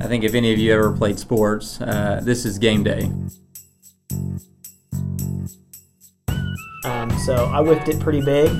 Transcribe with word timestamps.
I 0.00 0.06
think 0.06 0.24
if 0.24 0.34
any 0.34 0.52
of 0.52 0.58
you 0.58 0.72
ever 0.72 0.92
played 0.92 1.18
sports, 1.18 1.80
uh, 1.80 2.20
this 2.22 2.44
is 2.44 2.58
game 2.58 2.84
day. 2.84 3.10
Um, 6.84 7.10
so 7.24 7.46
I 7.46 7.60
whipped 7.60 7.88
it 7.88 7.98
pretty 8.00 8.20
big, 8.20 8.50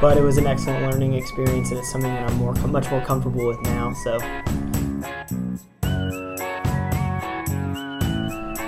but 0.00 0.16
it 0.16 0.22
was 0.22 0.38
an 0.38 0.46
excellent 0.46 0.90
learning 0.90 1.14
experience, 1.14 1.70
and 1.70 1.78
it's 1.78 1.90
something 1.90 2.12
that 2.12 2.30
I'm 2.30 2.36
more 2.36 2.54
much 2.54 2.90
more 2.90 3.00
comfortable 3.00 3.46
with 3.46 3.60
now. 3.62 3.92
So 4.04 4.18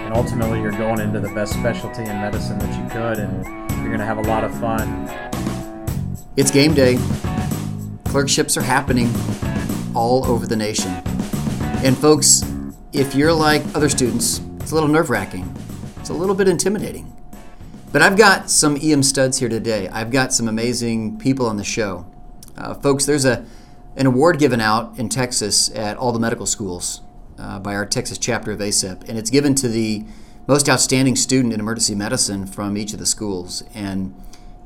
and 0.09 0.16
ultimately 0.16 0.61
you're 0.62 0.72
going 0.72 1.00
into 1.00 1.20
the 1.20 1.29
best 1.34 1.52
specialty 1.52 2.00
in 2.00 2.09
medicine 2.09 2.59
that 2.59 2.82
you 2.82 2.88
could 2.88 3.18
and 3.18 3.45
you're 3.79 3.88
going 3.88 3.98
to 3.98 4.06
have 4.06 4.16
a 4.16 4.22
lot 4.22 4.43
of 4.43 4.59
fun 4.59 5.06
It's 6.36 6.50
game 6.50 6.72
day. 6.72 6.98
Clerkships 8.06 8.56
are 8.56 8.62
happening 8.62 9.11
all 9.95 10.25
over 10.25 10.46
the 10.46 10.56
nation. 10.56 10.90
And 11.85 11.96
folks, 11.96 12.43
if 12.93 13.14
you're 13.14 13.32
like 13.32 13.63
other 13.73 13.89
students, 13.89 14.41
it's 14.59 14.73
a 14.73 14.75
little 14.75 14.89
nerve 14.89 15.11
wracking. 15.11 15.55
It's 16.00 16.09
a 16.09 16.13
little 16.13 16.35
bit 16.35 16.49
intimidating. 16.49 17.17
But 17.93 18.03
I've 18.03 18.19
got 18.19 18.50
some 18.50 18.77
EM 18.82 19.05
studs 19.05 19.39
here 19.39 19.49
today. 19.49 19.86
I've 19.89 20.11
got 20.11 20.33
some 20.33 20.49
amazing 20.49 21.19
people 21.19 21.46
on 21.46 21.57
the 21.57 21.63
show. 21.63 22.05
Uh, 22.57 22.75
folks, 22.75 23.07
there's 23.07 23.25
a 23.25 23.46
an 23.96 24.07
award 24.07 24.41
given 24.41 24.61
out 24.61 24.99
in 24.99 25.09
Texas 25.09 25.71
at 25.71 25.96
all 25.96 26.11
the 26.11 26.19
medical 26.19 26.46
schools 26.46 27.00
uh, 27.39 27.61
by 27.61 27.77
our 27.77 27.86
Texas 27.86 28.19
chapter 28.19 28.50
of 28.50 28.58
ACEP, 28.58 29.08
and 29.08 29.17
it's 29.17 29.31
given 29.31 29.55
to 29.55 29.69
the 29.69 30.05
most 30.49 30.69
outstanding 30.69 31.14
student 31.14 31.55
in 31.55 31.61
emergency 31.61 31.95
medicine 31.95 32.45
from 32.47 32.77
each 32.77 32.92
of 32.92 32.98
the 32.98 33.06
schools. 33.06 33.62
And 33.72 34.14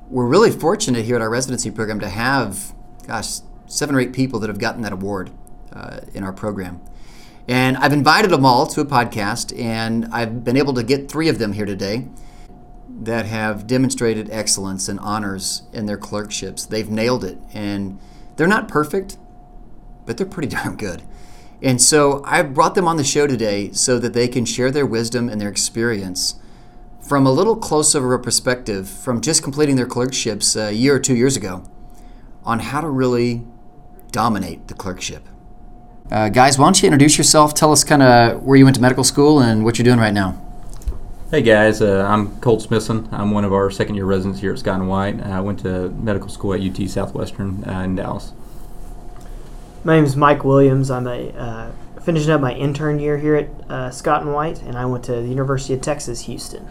we're 0.08 0.26
really 0.26 0.50
fortunate 0.50 1.04
here 1.04 1.16
at 1.16 1.22
our 1.22 1.30
residency 1.30 1.70
program 1.70 2.00
to 2.00 2.08
have, 2.08 2.72
gosh, 3.06 3.40
seven 3.66 3.94
or 3.94 4.00
eight 4.00 4.14
people 4.14 4.40
that 4.40 4.48
have 4.48 4.58
gotten 4.58 4.80
that 4.82 4.92
award 4.92 5.30
uh, 5.72 6.00
in 6.14 6.24
our 6.24 6.32
program. 6.32 6.80
And 7.48 7.76
I've 7.76 7.92
invited 7.92 8.30
them 8.30 8.44
all 8.44 8.66
to 8.68 8.80
a 8.80 8.84
podcast, 8.84 9.58
and 9.58 10.06
I've 10.12 10.44
been 10.44 10.56
able 10.56 10.74
to 10.74 10.82
get 10.82 11.10
three 11.10 11.28
of 11.28 11.38
them 11.38 11.52
here 11.52 11.66
today 11.66 12.08
that 12.88 13.26
have 13.26 13.66
demonstrated 13.66 14.30
excellence 14.30 14.88
and 14.88 15.00
honors 15.00 15.62
in 15.72 15.86
their 15.86 15.96
clerkships. 15.96 16.64
They've 16.64 16.88
nailed 16.88 17.24
it, 17.24 17.38
and 17.52 17.98
they're 18.36 18.46
not 18.46 18.68
perfect, 18.68 19.18
but 20.06 20.16
they're 20.16 20.26
pretty 20.26 20.48
darn 20.56 20.76
good. 20.76 21.02
And 21.60 21.80
so 21.80 22.22
I've 22.24 22.54
brought 22.54 22.74
them 22.74 22.88
on 22.88 22.96
the 22.96 23.04
show 23.04 23.26
today 23.26 23.72
so 23.72 23.98
that 23.98 24.12
they 24.12 24.28
can 24.28 24.44
share 24.44 24.70
their 24.70 24.86
wisdom 24.86 25.28
and 25.28 25.40
their 25.40 25.48
experience 25.48 26.36
from 27.00 27.26
a 27.26 27.32
little 27.32 27.56
closer 27.56 27.98
of 27.98 28.20
a 28.20 28.22
perspective 28.22 28.88
from 28.88 29.20
just 29.20 29.42
completing 29.42 29.76
their 29.76 29.86
clerkships 29.86 30.56
a 30.56 30.72
year 30.72 30.96
or 30.96 31.00
two 31.00 31.16
years 31.16 31.36
ago 31.36 31.64
on 32.44 32.60
how 32.60 32.80
to 32.80 32.88
really 32.88 33.44
dominate 34.10 34.68
the 34.68 34.74
clerkship. 34.74 35.28
Uh, 36.12 36.28
guys, 36.28 36.58
why 36.58 36.66
don't 36.66 36.82
you 36.82 36.86
introduce 36.86 37.16
yourself? 37.16 37.54
Tell 37.54 37.72
us 37.72 37.84
kind 37.84 38.02
of 38.02 38.42
where 38.42 38.58
you 38.58 38.64
went 38.64 38.76
to 38.76 38.82
medical 38.82 39.02
school 39.02 39.40
and 39.40 39.64
what 39.64 39.78
you're 39.78 39.84
doing 39.84 39.98
right 39.98 40.12
now. 40.12 40.38
Hey 41.30 41.40
guys, 41.40 41.80
uh, 41.80 42.06
I'm 42.06 42.38
Colt 42.40 42.60
Smithson. 42.60 43.08
I'm 43.10 43.30
one 43.30 43.46
of 43.46 43.52
our 43.54 43.70
second 43.70 43.94
year 43.94 44.04
residents 44.04 44.40
here 44.40 44.52
at 44.52 44.58
Scott 44.58 44.78
and 44.78 44.90
White. 44.90 45.22
I 45.22 45.40
went 45.40 45.60
to 45.60 45.88
medical 45.88 46.28
school 46.28 46.52
at 46.52 46.60
UT 46.60 46.86
Southwestern 46.90 47.64
uh, 47.66 47.80
in 47.80 47.96
Dallas. 47.96 48.34
my 49.84 49.96
name 49.96 50.04
is 50.04 50.14
Mike 50.14 50.44
Williams. 50.44 50.90
I'm 50.90 51.06
a 51.06 51.30
uh, 51.30 51.72
finishing 52.02 52.30
up 52.30 52.42
my 52.42 52.52
intern 52.52 52.98
year 52.98 53.16
here 53.16 53.36
at 53.36 53.48
uh, 53.70 53.90
Scott 53.90 54.20
and 54.20 54.34
White, 54.34 54.60
and 54.60 54.76
I 54.76 54.84
went 54.84 55.04
to 55.04 55.12
the 55.12 55.28
University 55.28 55.72
of 55.72 55.80
Texas, 55.80 56.26
Houston. 56.26 56.68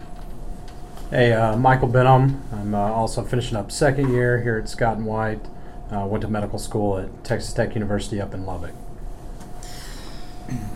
hey 1.10 1.32
uh, 1.32 1.56
michael 1.56 1.88
benham 1.88 2.42
i'm 2.52 2.74
uh, 2.74 2.78
also 2.78 3.22
finishing 3.24 3.56
up 3.56 3.72
second 3.72 4.12
year 4.12 4.40
here 4.42 4.56
at 4.56 4.68
scott 4.68 4.96
and 4.96 5.04
white 5.04 5.40
uh, 5.92 6.06
went 6.06 6.22
to 6.22 6.28
medical 6.28 6.58
school 6.58 6.96
at 6.96 7.24
texas 7.24 7.52
tech 7.52 7.74
university 7.74 8.20
up 8.20 8.32
in 8.32 8.46
lubbock 8.46 8.72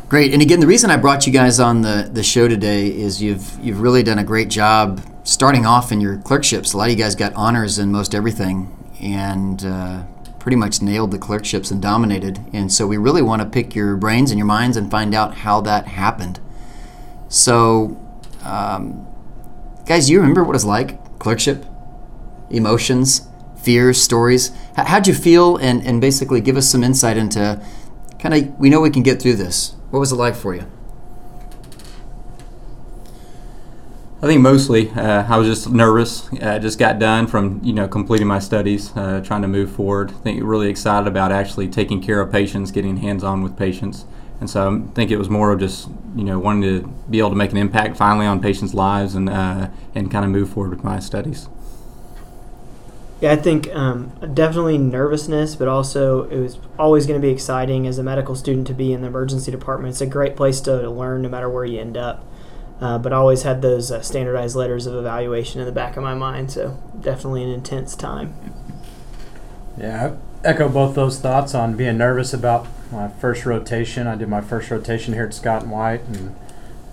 Great. 0.09 0.33
And 0.33 0.41
again, 0.41 0.61
the 0.61 0.67
reason 0.69 0.91
I 0.91 0.97
brought 0.97 1.27
you 1.27 1.33
guys 1.33 1.59
on 1.59 1.83
the, 1.83 2.09
the 2.13 2.23
show 2.23 2.47
today 2.47 2.87
is 2.87 3.21
you've 3.21 3.59
you've 3.61 3.81
really 3.81 4.03
done 4.05 4.19
a 4.19 4.25
great 4.25 4.49
job 4.49 5.01
starting 5.25 5.67
off 5.67 5.91
in 5.91 6.01
your 6.01 6.19
clerkships. 6.19 6.73
A 6.73 6.77
lot 6.77 6.85
of 6.85 6.91
you 6.91 6.97
guys 6.97 7.17
got 7.17 7.35
honors 7.35 7.79
in 7.81 7.91
most 7.91 8.15
everything 8.15 8.73
and 9.01 9.65
uh, 9.65 10.05
pretty 10.39 10.57
much 10.57 10.81
nailed 10.81 11.11
the 11.11 11.19
clerkships 11.19 11.73
and 11.73 11.83
dominated. 11.83 12.39
And 12.53 12.73
so 12.73 12.87
we 12.87 12.97
really 12.97 13.23
want 13.23 13.43
to 13.43 13.49
pick 13.49 13.75
your 13.75 13.97
brains 13.97 14.31
and 14.31 14.39
your 14.39 14.47
minds 14.47 14.77
and 14.77 14.89
find 14.89 15.13
out 15.13 15.39
how 15.39 15.61
that 15.63 15.89
happened. 15.89 16.39
So, 17.29 18.01
um, 18.45 19.09
guys, 19.87 20.09
you 20.09 20.21
remember 20.21 20.45
what 20.45 20.55
it's 20.55 20.65
like 20.65 21.19
clerkship, 21.19 21.65
emotions, 22.49 23.27
fears, 23.61 24.01
stories. 24.01 24.53
H- 24.79 24.87
how'd 24.87 25.09
you 25.09 25.15
feel? 25.15 25.57
And 25.57 25.85
and 25.85 26.01
basically 26.01 26.41
give 26.41 26.57
us 26.57 26.69
some 26.69 26.85
insight 26.85 27.17
into 27.17 27.61
kind 28.21 28.35
of 28.35 28.59
we 28.59 28.71
know 28.71 28.81
we 28.81 28.91
can 28.91 29.03
get 29.03 29.21
through 29.21 29.35
this. 29.35 29.76
What 29.91 30.01
was 30.01 30.13
it 30.13 30.17
like 30.17 30.35
for 30.35 30.55
you? 30.55 30.67
I 34.23 34.27
think 34.27 34.41
mostly 34.41 34.91
uh, 34.91 35.25
I 35.33 35.37
was 35.37 35.47
just 35.47 35.71
nervous. 35.71 36.33
I 36.43 36.59
just 36.59 36.79
got 36.79 36.99
done 36.99 37.27
from 37.27 37.61
you 37.63 37.73
know 37.73 37.87
completing 37.87 38.27
my 38.27 38.39
studies, 38.39 38.91
uh, 38.97 39.21
trying 39.23 39.43
to 39.43 39.49
move 39.49 39.71
forward. 39.71 40.11
I 40.11 40.15
think 40.15 40.43
really 40.43 40.69
excited 40.69 41.07
about 41.07 41.33
actually 41.33 41.69
taking 41.69 42.03
care 42.03 42.21
of 42.21 42.33
patients, 42.33 42.71
getting 42.71 42.97
hands 42.97 43.23
on 43.23 43.43
with 43.43 43.57
patients, 43.57 44.07
and 44.41 44.49
so 44.49 44.83
I 44.89 44.95
think 44.95 45.11
it 45.11 45.19
was 45.19 45.29
more 45.29 45.53
of 45.53 45.61
just 45.61 45.89
you 46.17 46.25
know 46.25 46.39
wanting 46.39 46.63
to 46.63 46.89
be 47.11 47.19
able 47.19 47.31
to 47.31 47.37
make 47.37 47.53
an 47.53 47.59
impact 47.59 47.97
finally 47.97 48.27
on 48.27 48.41
patients' 48.41 48.75
lives 48.75 49.15
and 49.15 49.29
uh, 49.29 49.69
and 49.95 50.11
kind 50.11 50.25
of 50.25 50.31
move 50.31 50.51
forward 50.51 50.71
with 50.71 50.83
my 50.83 50.99
studies. 50.99 51.49
Yeah, 53.21 53.33
I 53.33 53.37
think 53.37 53.75
um, 53.75 54.13
definitely 54.35 54.77
nervousness, 54.77 55.57
but 55.57 55.69
also 55.69 56.25
it 56.25 56.39
was 56.39 56.59
always 56.79 57.07
going 57.07 57.21
to 57.21 57.27
be 57.27 57.33
exciting 57.33 57.87
as 57.87 57.99
a 57.99 58.03
medical 58.03 58.35
student 58.35 58.67
to 58.67 58.75
be 58.75 58.93
in 58.93 59.01
the 59.01 59.07
emergency 59.07 59.51
department. 59.51 59.93
It's 59.93 60.03
a 60.03 60.07
great 60.07 60.37
place 60.37 60.61
to, 60.63 60.83
to 60.83 60.91
learn 60.91 61.23
no 61.23 61.29
matter 61.31 61.49
where 61.49 61.65
you 61.65 61.81
end 61.81 61.97
up. 61.97 62.25
Uh, 62.79 62.99
but 62.99 63.15
I 63.15 63.17
always 63.17 63.43
had 63.43 63.63
those 63.63 63.91
uh, 63.91 64.03
standardized 64.03 64.55
letters 64.55 64.85
of 64.87 64.95
evaluation 64.95 65.61
in 65.61 65.67
the 65.67 65.73
back 65.73 65.97
of 65.97 66.03
my 66.03 66.15
mind, 66.15 66.51
so 66.53 66.79
definitely 67.01 67.43
an 67.43 67.49
intense 67.49 67.97
time. 67.97 68.35
yeah 69.79 70.13
I 70.45 70.49
echo 70.49 70.69
both 70.69 70.95
those 70.95 71.19
thoughts 71.19 71.55
on 71.55 71.75
being 71.75 71.97
nervous 71.97 72.35
about 72.35 72.67
my 72.93 73.09
first 73.09 73.45
rotation 73.45 74.07
i 74.07 74.15
did 74.15 74.29
my 74.29 74.41
first 74.41 74.71
rotation 74.71 75.15
here 75.15 75.25
at 75.25 75.35
scott 75.35 75.63
and 75.63 75.73
white 75.73 76.03
and 76.03 76.37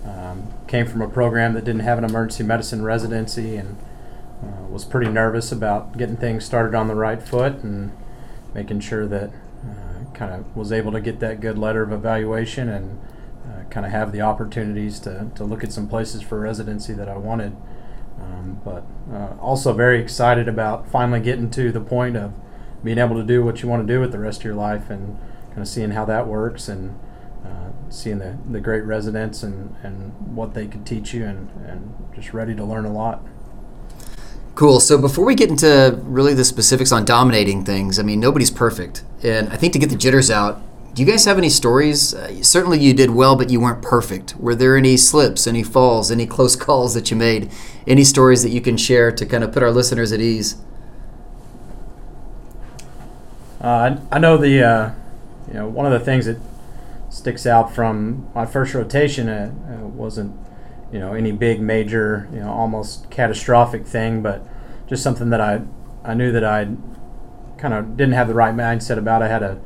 um, 0.04 0.52
came 0.66 0.86
from 0.86 1.00
a 1.00 1.08
program 1.08 1.54
that 1.54 1.64
didn't 1.64 1.82
have 1.82 1.98
an 1.98 2.04
emergency 2.04 2.42
medicine 2.42 2.82
residency 2.82 3.56
and 3.56 3.76
uh, 4.44 4.66
was 4.68 4.84
pretty 4.84 5.10
nervous 5.10 5.50
about 5.50 5.96
getting 5.96 6.16
things 6.16 6.44
started 6.44 6.74
on 6.74 6.88
the 6.88 6.94
right 6.94 7.22
foot 7.22 7.62
and 7.62 7.92
making 8.54 8.80
sure 8.80 9.06
that 9.06 9.30
uh, 9.64 10.10
kind 10.12 10.32
of 10.32 10.56
was 10.56 10.72
able 10.72 10.92
to 10.92 11.00
get 11.00 11.20
that 11.20 11.40
good 11.40 11.58
letter 11.58 11.82
of 11.82 11.92
evaluation 11.92 12.68
and 12.68 13.00
uh, 13.46 13.64
kind 13.70 13.86
of 13.86 13.92
have 13.92 14.12
the 14.12 14.20
opportunities 14.20 14.98
to, 15.00 15.30
to 15.34 15.44
look 15.44 15.64
at 15.64 15.72
some 15.72 15.88
places 15.88 16.22
for 16.22 16.40
residency 16.40 16.92
that 16.92 17.08
I 17.08 17.16
wanted. 17.16 17.56
Um, 18.20 18.60
but 18.64 18.84
uh, 19.12 19.36
also 19.40 19.72
very 19.72 20.00
excited 20.00 20.48
about 20.48 20.88
finally 20.88 21.20
getting 21.20 21.50
to 21.50 21.72
the 21.72 21.80
point 21.80 22.16
of 22.16 22.32
being 22.82 22.98
able 22.98 23.16
to 23.16 23.24
do 23.24 23.42
what 23.44 23.62
you 23.62 23.68
want 23.68 23.86
to 23.86 23.92
do 23.92 24.00
with 24.00 24.12
the 24.12 24.18
rest 24.18 24.40
of 24.40 24.44
your 24.44 24.54
life 24.54 24.90
and 24.90 25.18
kind 25.48 25.60
of 25.60 25.68
seeing 25.68 25.92
how 25.92 26.04
that 26.04 26.26
works 26.26 26.68
and 26.68 26.98
uh, 27.44 27.70
seeing 27.88 28.18
the, 28.18 28.38
the 28.50 28.60
great 28.60 28.84
residents 28.84 29.42
and, 29.42 29.74
and 29.82 30.12
what 30.36 30.54
they 30.54 30.66
could 30.66 30.86
teach 30.86 31.12
you 31.12 31.24
and, 31.24 31.50
and 31.66 31.94
just 32.14 32.32
ready 32.32 32.54
to 32.54 32.64
learn 32.64 32.84
a 32.84 32.92
lot. 32.92 33.24
Cool. 34.54 34.78
So 34.78 34.98
before 34.98 35.24
we 35.24 35.34
get 35.34 35.50
into 35.50 35.98
really 36.04 36.32
the 36.32 36.44
specifics 36.44 36.92
on 36.92 37.04
dominating 37.04 37.64
things, 37.64 37.98
I 37.98 38.02
mean, 38.02 38.20
nobody's 38.20 38.52
perfect. 38.52 39.02
And 39.22 39.48
I 39.48 39.56
think 39.56 39.72
to 39.72 39.78
get 39.78 39.90
the 39.90 39.96
jitters 39.96 40.30
out, 40.30 40.62
do 40.94 41.02
you 41.02 41.10
guys 41.10 41.24
have 41.24 41.38
any 41.38 41.48
stories? 41.48 42.14
Uh, 42.14 42.40
certainly 42.40 42.78
you 42.78 42.94
did 42.94 43.10
well, 43.10 43.34
but 43.34 43.50
you 43.50 43.58
weren't 43.58 43.82
perfect. 43.82 44.36
Were 44.36 44.54
there 44.54 44.76
any 44.76 44.96
slips, 44.96 45.48
any 45.48 45.64
falls, 45.64 46.12
any 46.12 46.24
close 46.36 46.54
calls 46.54 46.94
that 46.94 47.10
you 47.10 47.16
made? 47.16 47.50
Any 47.84 48.04
stories 48.04 48.44
that 48.44 48.50
you 48.50 48.60
can 48.60 48.76
share 48.76 49.10
to 49.10 49.26
kind 49.26 49.42
of 49.42 49.52
put 49.52 49.64
our 49.64 49.72
listeners 49.72 50.12
at 50.12 50.20
ease? 50.20 50.56
Uh, 53.60 53.96
I, 54.12 54.18
know 54.18 54.36
the 54.36 54.62
uh, 54.62 54.90
you 55.48 55.54
know 55.54 55.66
one 55.66 55.86
of 55.86 55.92
the 55.92 55.98
things 55.98 56.26
that 56.26 56.36
sticks 57.08 57.46
out 57.46 57.74
from 57.74 58.28
my 58.34 58.44
first 58.44 58.74
rotation 58.74 59.28
uh, 59.28 59.52
uh, 59.70 59.86
wasn't 59.86 60.36
you 60.92 60.98
know 60.98 61.14
any 61.14 61.32
big 61.32 61.60
major 61.60 62.28
you 62.30 62.40
know 62.40 62.52
almost 62.52 63.10
catastrophic 63.10 63.86
thing, 63.86 64.22
but 64.22 64.46
just 64.86 65.02
something 65.02 65.30
that 65.30 65.40
I 65.40 65.62
I 66.04 66.14
knew 66.14 66.32
that 66.32 66.44
I 66.44 66.68
kind 67.56 67.74
of 67.74 67.96
didn't 67.96 68.14
have 68.14 68.28
the 68.28 68.34
right 68.34 68.54
mindset 68.54 68.98
about. 68.98 69.22
I 69.22 69.28
had 69.28 69.42
a 69.42 69.60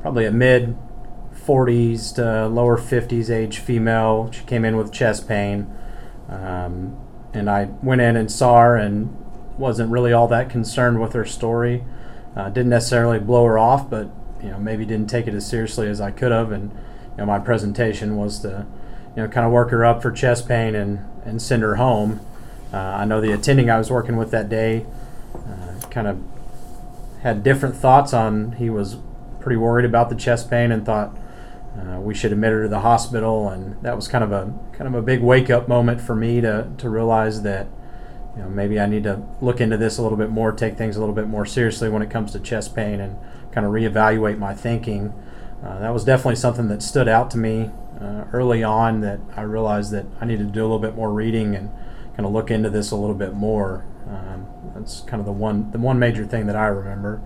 probably 0.00 0.26
a 0.26 0.32
mid 0.32 0.76
40s 1.34 2.14
to 2.16 2.48
lower 2.48 2.78
50s 2.78 3.30
age 3.30 3.58
female. 3.58 4.30
She 4.32 4.44
came 4.44 4.64
in 4.64 4.76
with 4.76 4.92
chest 4.92 5.28
pain, 5.28 5.72
um, 6.28 6.98
and 7.32 7.50
I 7.50 7.64
went 7.82 8.00
in 8.00 8.16
and 8.16 8.30
saw 8.30 8.60
her 8.60 8.76
and 8.76 9.16
wasn't 9.58 9.90
really 9.90 10.12
all 10.12 10.26
that 10.28 10.50
concerned 10.50 11.00
with 11.00 11.12
her 11.12 11.24
story. 11.24 11.84
Uh, 12.36 12.48
didn't 12.48 12.70
necessarily 12.70 13.18
blow 13.18 13.44
her 13.44 13.58
off, 13.58 13.88
but 13.88 14.10
you 14.42 14.50
know 14.50 14.58
maybe 14.58 14.84
didn't 14.84 15.08
take 15.08 15.26
it 15.26 15.34
as 15.34 15.46
seriously 15.46 15.88
as 15.88 16.00
I 16.00 16.10
could 16.10 16.32
have. 16.32 16.50
And 16.50 16.72
you 16.72 17.18
know 17.18 17.26
my 17.26 17.38
presentation 17.38 18.16
was 18.16 18.40
to 18.40 18.66
you 19.16 19.22
know 19.22 19.28
kind 19.28 19.46
of 19.46 19.52
work 19.52 19.70
her 19.70 19.84
up 19.84 20.02
for 20.02 20.10
chest 20.10 20.48
pain 20.48 20.74
and 20.74 21.00
and 21.24 21.40
send 21.40 21.62
her 21.62 21.76
home. 21.76 22.20
Uh, 22.74 22.96
I 22.98 23.04
know 23.04 23.20
the 23.20 23.30
attending 23.30 23.70
I 23.70 23.78
was 23.78 23.88
working 23.88 24.16
with 24.16 24.32
that 24.32 24.48
day 24.48 24.84
uh, 25.32 25.78
kind 25.90 26.08
of 26.08 26.20
had 27.22 27.44
different 27.44 27.76
thoughts 27.76 28.12
on. 28.12 28.52
He 28.52 28.68
was 28.68 28.96
pretty 29.38 29.56
worried 29.56 29.84
about 29.84 30.10
the 30.10 30.16
chest 30.16 30.50
pain 30.50 30.72
and 30.72 30.84
thought 30.84 31.16
uh, 31.78 32.00
we 32.00 32.14
should 32.14 32.32
admit 32.32 32.50
her 32.50 32.64
to 32.64 32.68
the 32.68 32.80
hospital, 32.80 33.48
and 33.48 33.80
that 33.82 33.94
was 33.94 34.08
kind 34.08 34.24
of 34.24 34.32
a 34.32 34.52
kind 34.72 34.88
of 34.88 34.94
a 34.94 35.02
big 35.02 35.20
wake 35.20 35.50
up 35.50 35.68
moment 35.68 36.00
for 36.00 36.16
me 36.16 36.40
to 36.40 36.68
to 36.78 36.88
realize 36.88 37.42
that 37.42 37.68
you 38.34 38.42
know 38.42 38.48
maybe 38.48 38.80
I 38.80 38.86
need 38.86 39.04
to 39.04 39.22
look 39.40 39.60
into 39.60 39.76
this 39.76 39.98
a 39.98 40.02
little 40.02 40.18
bit 40.18 40.30
more, 40.30 40.50
take 40.50 40.76
things 40.76 40.96
a 40.96 41.00
little 41.00 41.14
bit 41.14 41.28
more 41.28 41.46
seriously 41.46 41.88
when 41.88 42.02
it 42.02 42.10
comes 42.10 42.32
to 42.32 42.40
chest 42.40 42.74
pain, 42.74 42.98
and 42.98 43.16
kind 43.52 43.64
of 43.64 43.72
reevaluate 43.72 44.38
my 44.38 44.52
thinking. 44.52 45.12
Uh, 45.64 45.78
that 45.78 45.92
was 45.92 46.04
definitely 46.04 46.36
something 46.36 46.66
that 46.66 46.82
stood 46.82 47.06
out 47.06 47.30
to 47.30 47.38
me 47.38 47.70
uh, 48.00 48.24
early 48.32 48.64
on. 48.64 49.00
That 49.00 49.20
I 49.36 49.42
realized 49.42 49.92
that 49.92 50.06
I 50.20 50.24
needed 50.24 50.48
to 50.48 50.52
do 50.52 50.62
a 50.62 50.66
little 50.66 50.80
bit 50.80 50.96
more 50.96 51.12
reading 51.12 51.54
and 51.54 51.70
kind 52.16 52.26
of 52.26 52.32
look 52.32 52.50
into 52.50 52.70
this 52.70 52.90
a 52.90 52.96
little 52.96 53.14
bit 53.14 53.34
more. 53.34 53.84
Um, 54.08 54.46
that's 54.74 55.00
kind 55.02 55.20
of 55.20 55.26
the 55.26 55.32
one 55.32 55.70
the 55.70 55.78
one 55.78 55.98
major 55.98 56.24
thing 56.24 56.46
that 56.46 56.56
I 56.56 56.66
remember. 56.66 57.20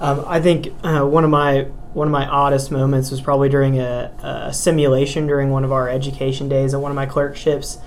Um, 0.00 0.24
I 0.26 0.40
think 0.40 0.68
uh, 0.82 1.04
one 1.04 1.24
of 1.24 1.30
my 1.30 1.62
one 1.94 2.08
of 2.08 2.12
my 2.12 2.26
oddest 2.26 2.70
moments 2.70 3.10
was 3.10 3.20
probably 3.20 3.48
during 3.48 3.78
a, 3.78 4.12
a, 4.48 4.52
simulation 4.52 5.28
during 5.28 5.50
one 5.50 5.62
of 5.62 5.70
our 5.70 5.88
education 5.88 6.48
days 6.48 6.74
at 6.74 6.80
one 6.80 6.90
of 6.90 6.96
my 6.96 7.06
clerkships. 7.06 7.78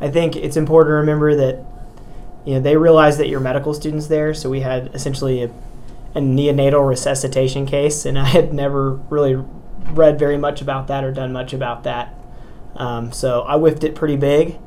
I 0.00 0.08
think 0.08 0.36
it's 0.36 0.56
important 0.56 0.90
to 0.92 0.94
remember 0.94 1.34
that 1.34 1.64
you 2.44 2.54
know 2.54 2.60
they 2.60 2.76
realize 2.76 3.18
that 3.18 3.28
you're 3.28 3.40
medical 3.40 3.74
students 3.74 4.06
there, 4.06 4.32
so 4.32 4.48
we 4.48 4.60
had 4.60 4.94
essentially 4.94 5.42
a, 5.42 5.50
a 6.14 6.20
neonatal 6.20 6.88
resuscitation 6.88 7.66
case, 7.66 8.06
and 8.06 8.18
I 8.18 8.26
had 8.26 8.54
never 8.54 8.92
really 9.10 9.34
read 9.90 10.18
very 10.18 10.38
much 10.38 10.62
about 10.62 10.86
that 10.86 11.02
or 11.02 11.12
done 11.12 11.32
much 11.32 11.52
about 11.52 11.82
that. 11.82 12.14
Um, 12.76 13.10
so 13.10 13.42
I 13.42 13.56
whiffed 13.56 13.84
it 13.84 13.94
pretty 13.94 14.16
big, 14.16 14.58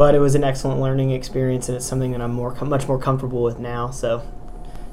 but 0.00 0.14
it 0.14 0.18
was 0.18 0.34
an 0.34 0.42
excellent 0.42 0.80
learning 0.80 1.10
experience, 1.10 1.68
and 1.68 1.76
it's 1.76 1.84
something 1.84 2.12
that 2.12 2.22
I'm 2.22 2.32
more 2.32 2.54
much 2.64 2.88
more 2.88 2.98
comfortable 2.98 3.42
with 3.42 3.58
now. 3.58 3.90
So 3.90 4.26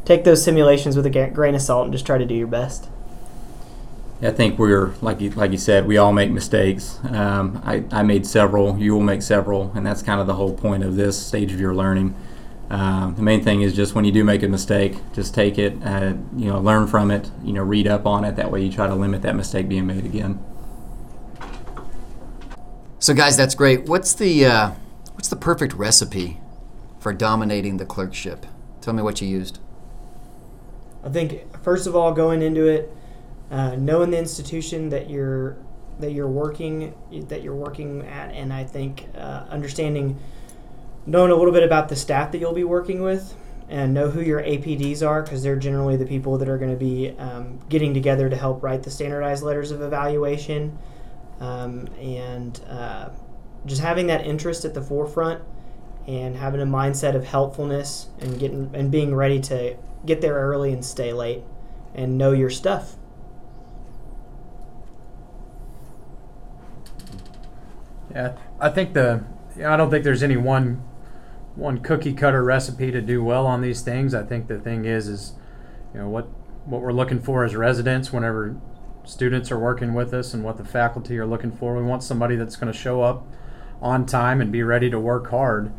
take 0.04 0.26
those 0.26 0.44
simulations 0.44 0.98
with 0.98 1.06
a 1.06 1.30
grain 1.30 1.56
of 1.56 1.62
salt 1.62 1.86
and 1.86 1.94
just 1.94 2.06
try 2.06 2.18
to 2.18 2.26
do 2.26 2.36
your 2.36 2.48
best. 2.48 2.90
I 4.22 4.32
think 4.32 4.60
we're 4.60 4.96
like 5.00 5.22
you, 5.22 5.30
like 5.30 5.52
you 5.52 5.58
said, 5.58 5.88
we 5.88 5.96
all 5.96 6.12
make 6.12 6.30
mistakes. 6.30 7.00
Um, 7.06 7.62
I, 7.64 7.86
I 7.90 8.04
made 8.04 8.28
several. 8.28 8.78
You 8.78 8.96
will 8.96 9.02
make 9.02 9.22
several, 9.22 9.72
and 9.76 9.86
that's 9.86 10.02
kind 10.02 10.20
of 10.20 10.28
the 10.28 10.34
whole 10.34 10.54
point 10.54 10.84
of 10.84 10.98
this 10.98 11.18
stage 11.18 11.54
of 11.54 11.60
your 11.62 11.74
learning. 11.74 12.14
Um, 12.70 13.16
the 13.16 13.22
main 13.22 13.42
thing 13.42 13.62
is 13.62 13.74
just 13.74 13.96
when 13.96 14.04
you 14.04 14.12
do 14.12 14.26
make 14.26 14.44
a 14.44 14.50
mistake, 14.50 14.98
just 15.14 15.34
take 15.34 15.58
it, 15.58 15.82
uh, 15.86 16.16
you 16.36 16.50
know, 16.50 16.60
learn 16.60 16.86
from 16.86 17.12
it, 17.12 17.32
you 17.46 17.54
know, 17.54 17.64
read 17.64 17.88
up 17.88 18.06
on 18.06 18.26
it. 18.26 18.36
That 18.36 18.52
way, 18.52 18.62
you 18.62 18.70
try 18.70 18.88
to 18.88 18.96
limit 18.96 19.22
that 19.22 19.38
mistake 19.38 19.70
being 19.70 19.88
made 19.88 20.04
again. 20.04 20.44
So, 23.00 23.14
guys, 23.14 23.38
that's 23.38 23.56
great. 23.56 23.86
What's 23.86 24.14
the 24.14 24.48
uh, 24.48 24.72
what's 25.18 25.30
the 25.30 25.36
perfect 25.36 25.74
recipe 25.74 26.40
for 27.00 27.12
dominating 27.12 27.78
the 27.78 27.86
clerkship? 27.88 28.46
Tell 28.82 28.94
me 28.94 29.02
what 29.02 29.20
you 29.20 29.28
used. 29.28 29.58
I 31.04 31.10
think 31.10 31.64
first 31.64 31.88
of 31.88 31.96
all, 31.96 32.12
going 32.14 32.44
into 32.44 32.68
it 32.68 32.96
uh, 33.50 33.76
knowing 33.76 34.12
the 34.12 34.20
institution 34.20 34.90
that 34.90 35.10
you're 35.10 35.58
that 36.00 36.12
you're 36.12 36.28
working 36.28 36.94
that 37.30 37.42
you're 37.42 37.56
working 37.56 38.06
at, 38.06 38.32
and 38.32 38.54
I 38.54 38.64
think 38.64 39.08
uh, 39.18 39.46
understanding, 39.50 40.20
knowing 41.08 41.32
a 41.32 41.36
little 41.36 41.54
bit 41.54 41.64
about 41.64 41.90
the 41.90 41.96
staff 41.96 42.32
that 42.32 42.38
you'll 42.38 42.54
be 42.54 42.64
working 42.64 43.02
with, 43.02 43.34
and 43.70 43.96
know 43.96 44.12
who 44.12 44.22
your 44.22 44.44
APDs 44.44 45.06
are 45.06 45.24
because 45.24 45.42
they're 45.42 45.56
generally 45.56 45.98
the 45.98 46.06
people 46.06 46.38
that 46.38 46.48
are 46.48 46.60
going 46.60 46.72
to 46.72 46.78
be 46.78 47.18
um, 47.18 47.60
getting 47.70 47.96
together 47.96 48.30
to 48.30 48.36
help 48.36 48.62
write 48.62 48.84
the 48.84 48.92
standardized 48.92 49.42
letters 49.42 49.72
of 49.72 49.82
evaluation, 49.82 50.78
um, 51.40 51.88
and 52.00 52.62
uh, 52.70 53.10
just 53.68 53.82
having 53.82 54.08
that 54.08 54.26
interest 54.26 54.66
at 54.66 54.74
the 54.74 54.82
forefront 54.82 55.44
and 56.08 56.38
having 56.38 56.62
a 56.62 56.66
mindset 56.66 57.16
of 57.16 57.26
helpfulness 57.26 58.08
and 58.20 58.40
getting 58.40 58.72
and 58.74 58.90
being 58.90 59.14
ready 59.14 59.40
to 59.40 59.76
get 60.06 60.22
there 60.22 60.36
early 60.36 60.74
and 60.74 60.84
stay 60.84 61.14
late 61.14 61.44
and 61.94 62.18
know 62.18 62.32
your 62.32 62.50
stuff 62.50 62.96
Yeah, 68.18 68.36
I 68.60 68.70
think 68.70 68.96
the 68.96 69.24
I 69.64 69.78
don't 69.78 69.92
think 69.92 70.04
there's 70.04 70.24
any 70.24 70.38
one 70.38 70.84
one 71.56 71.80
cookie 71.80 72.14
cutter 72.14 72.44
recipe 72.44 72.90
to 72.90 73.00
do 73.00 73.24
well 73.24 73.46
on 73.46 73.62
these 73.62 73.82
things. 73.82 74.16
I 74.16 74.24
think 74.24 74.48
the 74.48 74.58
thing 74.58 74.86
is 74.86 75.08
is 75.08 75.34
you 75.94 76.00
know 76.00 76.10
what 76.10 76.28
what 76.66 76.82
we're 76.82 76.94
looking 76.94 77.20
for 77.20 77.44
as 77.44 77.56
residents 77.56 78.12
whenever 78.12 78.56
students 79.04 79.52
are 79.52 79.60
working 79.60 79.94
with 79.94 80.16
us 80.16 80.34
and 80.34 80.44
what 80.44 80.58
the 80.58 80.66
faculty 80.66 81.20
are 81.20 81.28
looking 81.28 81.52
for. 81.52 81.76
We 81.76 81.84
want 81.84 82.02
somebody 82.02 82.36
that's 82.36 82.56
going 82.56 82.74
to 82.74 82.78
show 82.78 83.04
up 83.04 83.24
on 83.82 84.06
time 84.06 84.42
and 84.42 84.52
be 84.52 84.64
ready 84.64 84.90
to 84.90 85.00
work 85.00 85.30
hard. 85.30 85.72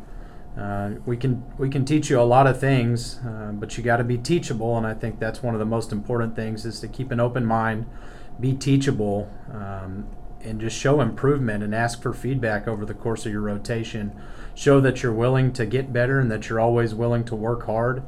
Uh, 0.59 0.95
we 1.07 1.17
can 1.17 1.45
we 1.57 1.69
can 1.69 1.85
teach 1.85 2.11
you 2.11 2.21
a 2.21 2.23
lot 2.23 2.47
of 2.47 2.59
things, 2.59 3.21
uh, 3.25 3.53
but 3.53 3.77
you 3.79 3.85
got 3.85 3.99
to 3.99 4.05
be 4.05 4.19
teachable, 4.19 4.77
and 4.77 4.87
I 4.87 4.95
think 4.95 5.21
that's 5.21 5.43
one 5.43 5.55
of 5.55 5.61
the 5.61 5.67
most 5.67 5.93
important 5.93 6.35
things 6.35 6.65
is 6.65 6.81
to 6.81 6.89
keep 6.89 7.13
an 7.13 7.21
open 7.21 7.47
mind, 7.47 7.87
be 8.41 8.55
teachable, 8.55 9.31
um, 9.53 10.09
and 10.41 10.61
just 10.61 10.77
show 10.77 11.01
improvement 11.01 11.63
and 11.63 11.75
ask 11.75 12.03
for 12.03 12.13
feedback 12.13 12.67
over 12.67 12.85
the 12.85 12.95
course 12.95 13.25
of 13.25 13.33
your 13.33 13.43
rotation. 13.43 14.13
Show 14.55 14.81
that 14.81 15.03
you're 15.03 15.13
willing 15.13 15.53
to 15.53 15.65
get 15.65 15.93
better 15.93 16.19
and 16.19 16.31
that 16.33 16.49
you're 16.49 16.59
always 16.59 16.93
willing 16.93 17.25
to 17.27 17.37
work 17.37 17.67
hard. 17.67 18.03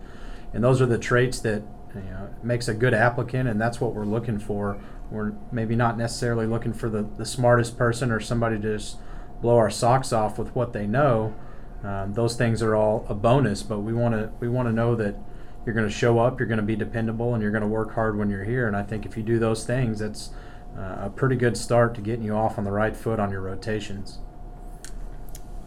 And 0.52 0.64
those 0.64 0.82
are 0.82 0.86
the 0.86 0.98
traits 0.98 1.38
that 1.40 1.62
you 1.94 2.00
know, 2.02 2.30
makes 2.42 2.66
a 2.66 2.74
good 2.74 2.94
applicant, 2.94 3.48
and 3.48 3.60
that's 3.60 3.80
what 3.80 3.94
we're 3.94 4.04
looking 4.04 4.40
for. 4.40 4.80
We're 5.10 5.32
maybe 5.52 5.76
not 5.76 5.96
necessarily 5.96 6.46
looking 6.46 6.72
for 6.72 6.88
the, 6.88 7.08
the 7.16 7.24
smartest 7.24 7.76
person 7.76 8.10
or 8.10 8.18
somebody 8.18 8.56
to 8.60 8.76
just 8.76 8.96
blow 9.40 9.56
our 9.56 9.70
socks 9.70 10.12
off 10.12 10.38
with 10.38 10.54
what 10.54 10.72
they 10.72 10.86
know. 10.86 11.34
Um, 11.82 12.12
those 12.12 12.36
things 12.36 12.62
are 12.62 12.76
all 12.76 13.06
a 13.08 13.14
bonus, 13.14 13.62
but 13.62 13.80
we 13.80 13.92
want 13.92 14.14
to 14.14 14.30
we 14.38 14.48
want 14.48 14.68
to 14.68 14.72
know 14.72 14.94
that 14.96 15.16
you're 15.64 15.74
going 15.74 15.88
to 15.88 15.94
show 15.94 16.18
up, 16.18 16.38
you're 16.38 16.48
going 16.48 16.60
to 16.60 16.64
be 16.64 16.76
dependable, 16.76 17.34
and 17.34 17.42
you're 17.42 17.52
going 17.52 17.62
to 17.62 17.68
work 17.68 17.94
hard 17.94 18.18
when 18.18 18.30
you're 18.30 18.44
here. 18.44 18.66
And 18.66 18.76
I 18.76 18.82
think 18.82 19.06
if 19.06 19.16
you 19.16 19.22
do 19.22 19.38
those 19.38 19.64
things, 19.64 19.98
that's 19.98 20.30
uh, 20.76 20.96
a 21.02 21.12
pretty 21.14 21.36
good 21.36 21.56
start 21.56 21.94
to 21.96 22.00
getting 22.00 22.24
you 22.24 22.34
off 22.34 22.58
on 22.58 22.64
the 22.64 22.72
right 22.72 22.96
foot 22.96 23.18
on 23.18 23.30
your 23.30 23.40
rotations. 23.40 24.18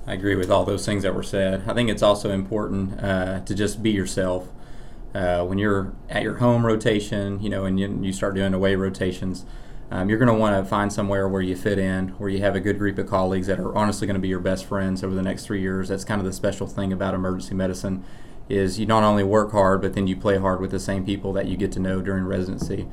I 0.05 0.13
agree 0.13 0.35
with 0.35 0.51
all 0.51 0.65
those 0.65 0.85
things 0.85 1.03
that 1.03 1.15
were 1.15 1.23
said. 1.23 1.63
I 1.67 1.73
think 1.73 1.89
it's 1.89 2.03
also 2.03 2.29
important 2.29 2.99
uh, 3.01 3.39
to 3.41 3.55
just 3.55 3.81
be 3.81 3.91
yourself. 3.91 4.49
Uh, 5.15 5.45
when 5.45 5.59
you're 5.59 5.93
at 6.09 6.23
your 6.23 6.37
home 6.37 6.65
rotation, 6.65 7.41
you 7.41 7.49
know, 7.49 7.65
and 7.65 7.79
you, 7.79 7.99
you 8.01 8.11
start 8.11 8.33
doing 8.33 8.53
away 8.53 8.75
rotations, 8.75 9.45
um, 9.93 10.09
you're 10.09 10.17
going 10.17 10.27
to 10.27 10.33
want 10.33 10.57
to 10.57 10.67
find 10.67 10.91
somewhere 10.91 11.29
where 11.29 11.43
you 11.43 11.55
fit 11.55 11.77
in, 11.77 12.09
where 12.17 12.27
you 12.27 12.39
have 12.39 12.55
a 12.55 12.59
good 12.59 12.79
group 12.79 12.97
of 12.97 13.05
colleagues 13.05 13.45
that 13.45 13.59
are 13.59 13.77
honestly 13.77 14.07
going 14.07 14.15
to 14.15 14.19
be 14.19 14.27
your 14.27 14.39
best 14.39 14.65
friends 14.65 15.03
over 15.03 15.13
the 15.13 15.21
next 15.21 15.45
three 15.45 15.61
years. 15.61 15.89
That's 15.89 16.03
kind 16.03 16.19
of 16.19 16.25
the 16.25 16.33
special 16.33 16.65
thing 16.65 16.91
about 16.91 17.13
emergency 17.13 17.53
medicine, 17.53 18.03
is 18.49 18.79
you 18.79 18.87
not 18.87 19.03
only 19.03 19.23
work 19.23 19.51
hard, 19.51 19.81
but 19.83 19.93
then 19.93 20.07
you 20.07 20.15
play 20.15 20.39
hard 20.39 20.59
with 20.61 20.71
the 20.71 20.79
same 20.79 21.05
people 21.05 21.31
that 21.33 21.45
you 21.45 21.55
get 21.55 21.71
to 21.73 21.79
know 21.79 22.01
during 22.01 22.23
residency. 22.23 22.87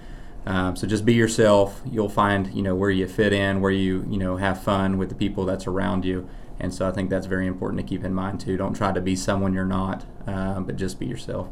Um, 0.44 0.76
so 0.76 0.87
just 0.87 1.06
be 1.06 1.14
yourself. 1.14 1.81
You'll 1.91 2.11
find 2.11 2.53
you 2.53 2.60
know 2.60 2.75
where 2.75 2.91
you 2.91 3.06
fit 3.08 3.32
in, 3.32 3.63
where 3.63 3.70
you 3.70 4.06
you 4.10 4.19
know 4.19 4.36
have 4.36 4.63
fun 4.63 4.98
with 4.98 5.08
the 5.08 5.15
people 5.15 5.46
that's 5.46 5.67
around 5.67 6.05
you. 6.05 6.29
And 6.58 6.75
so 6.75 6.86
I 6.86 6.93
think 6.93 7.08
that's 7.08 7.27
very 7.27 7.46
important 7.46 7.81
to 7.81 7.86
keep 7.86 8.05
in 8.05 8.13
mind 8.13 8.41
too. 8.41 8.58
Don't 8.58 8.75
try 8.75 8.93
to 8.93 9.01
be 9.01 9.17
someone 9.17 9.55
you're 9.55 9.65
not, 9.65 10.05
uh, 10.27 10.60
but 10.60 10.77
just 10.77 10.98
be 10.98 11.06
yourself. 11.06 11.48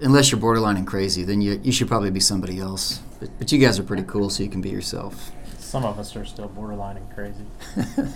Unless 0.00 0.32
you're 0.32 0.40
borderline 0.40 0.76
and 0.76 0.86
crazy, 0.86 1.22
then 1.22 1.40
you, 1.40 1.60
you 1.62 1.72
should 1.72 1.88
probably 1.88 2.10
be 2.10 2.20
somebody 2.20 2.58
else. 2.58 3.00
But, 3.20 3.30
but 3.38 3.52
you 3.52 3.58
guys 3.58 3.78
are 3.78 3.84
pretty 3.84 4.02
cool, 4.04 4.28
so 4.28 4.42
you 4.42 4.48
can 4.48 4.60
be 4.60 4.70
yourself. 4.70 5.30
Some 5.58 5.84
of 5.84 5.98
us 5.98 6.14
are 6.16 6.24
still 6.24 6.48
borderline 6.48 6.96
and 6.96 7.14
crazy. 7.14 7.44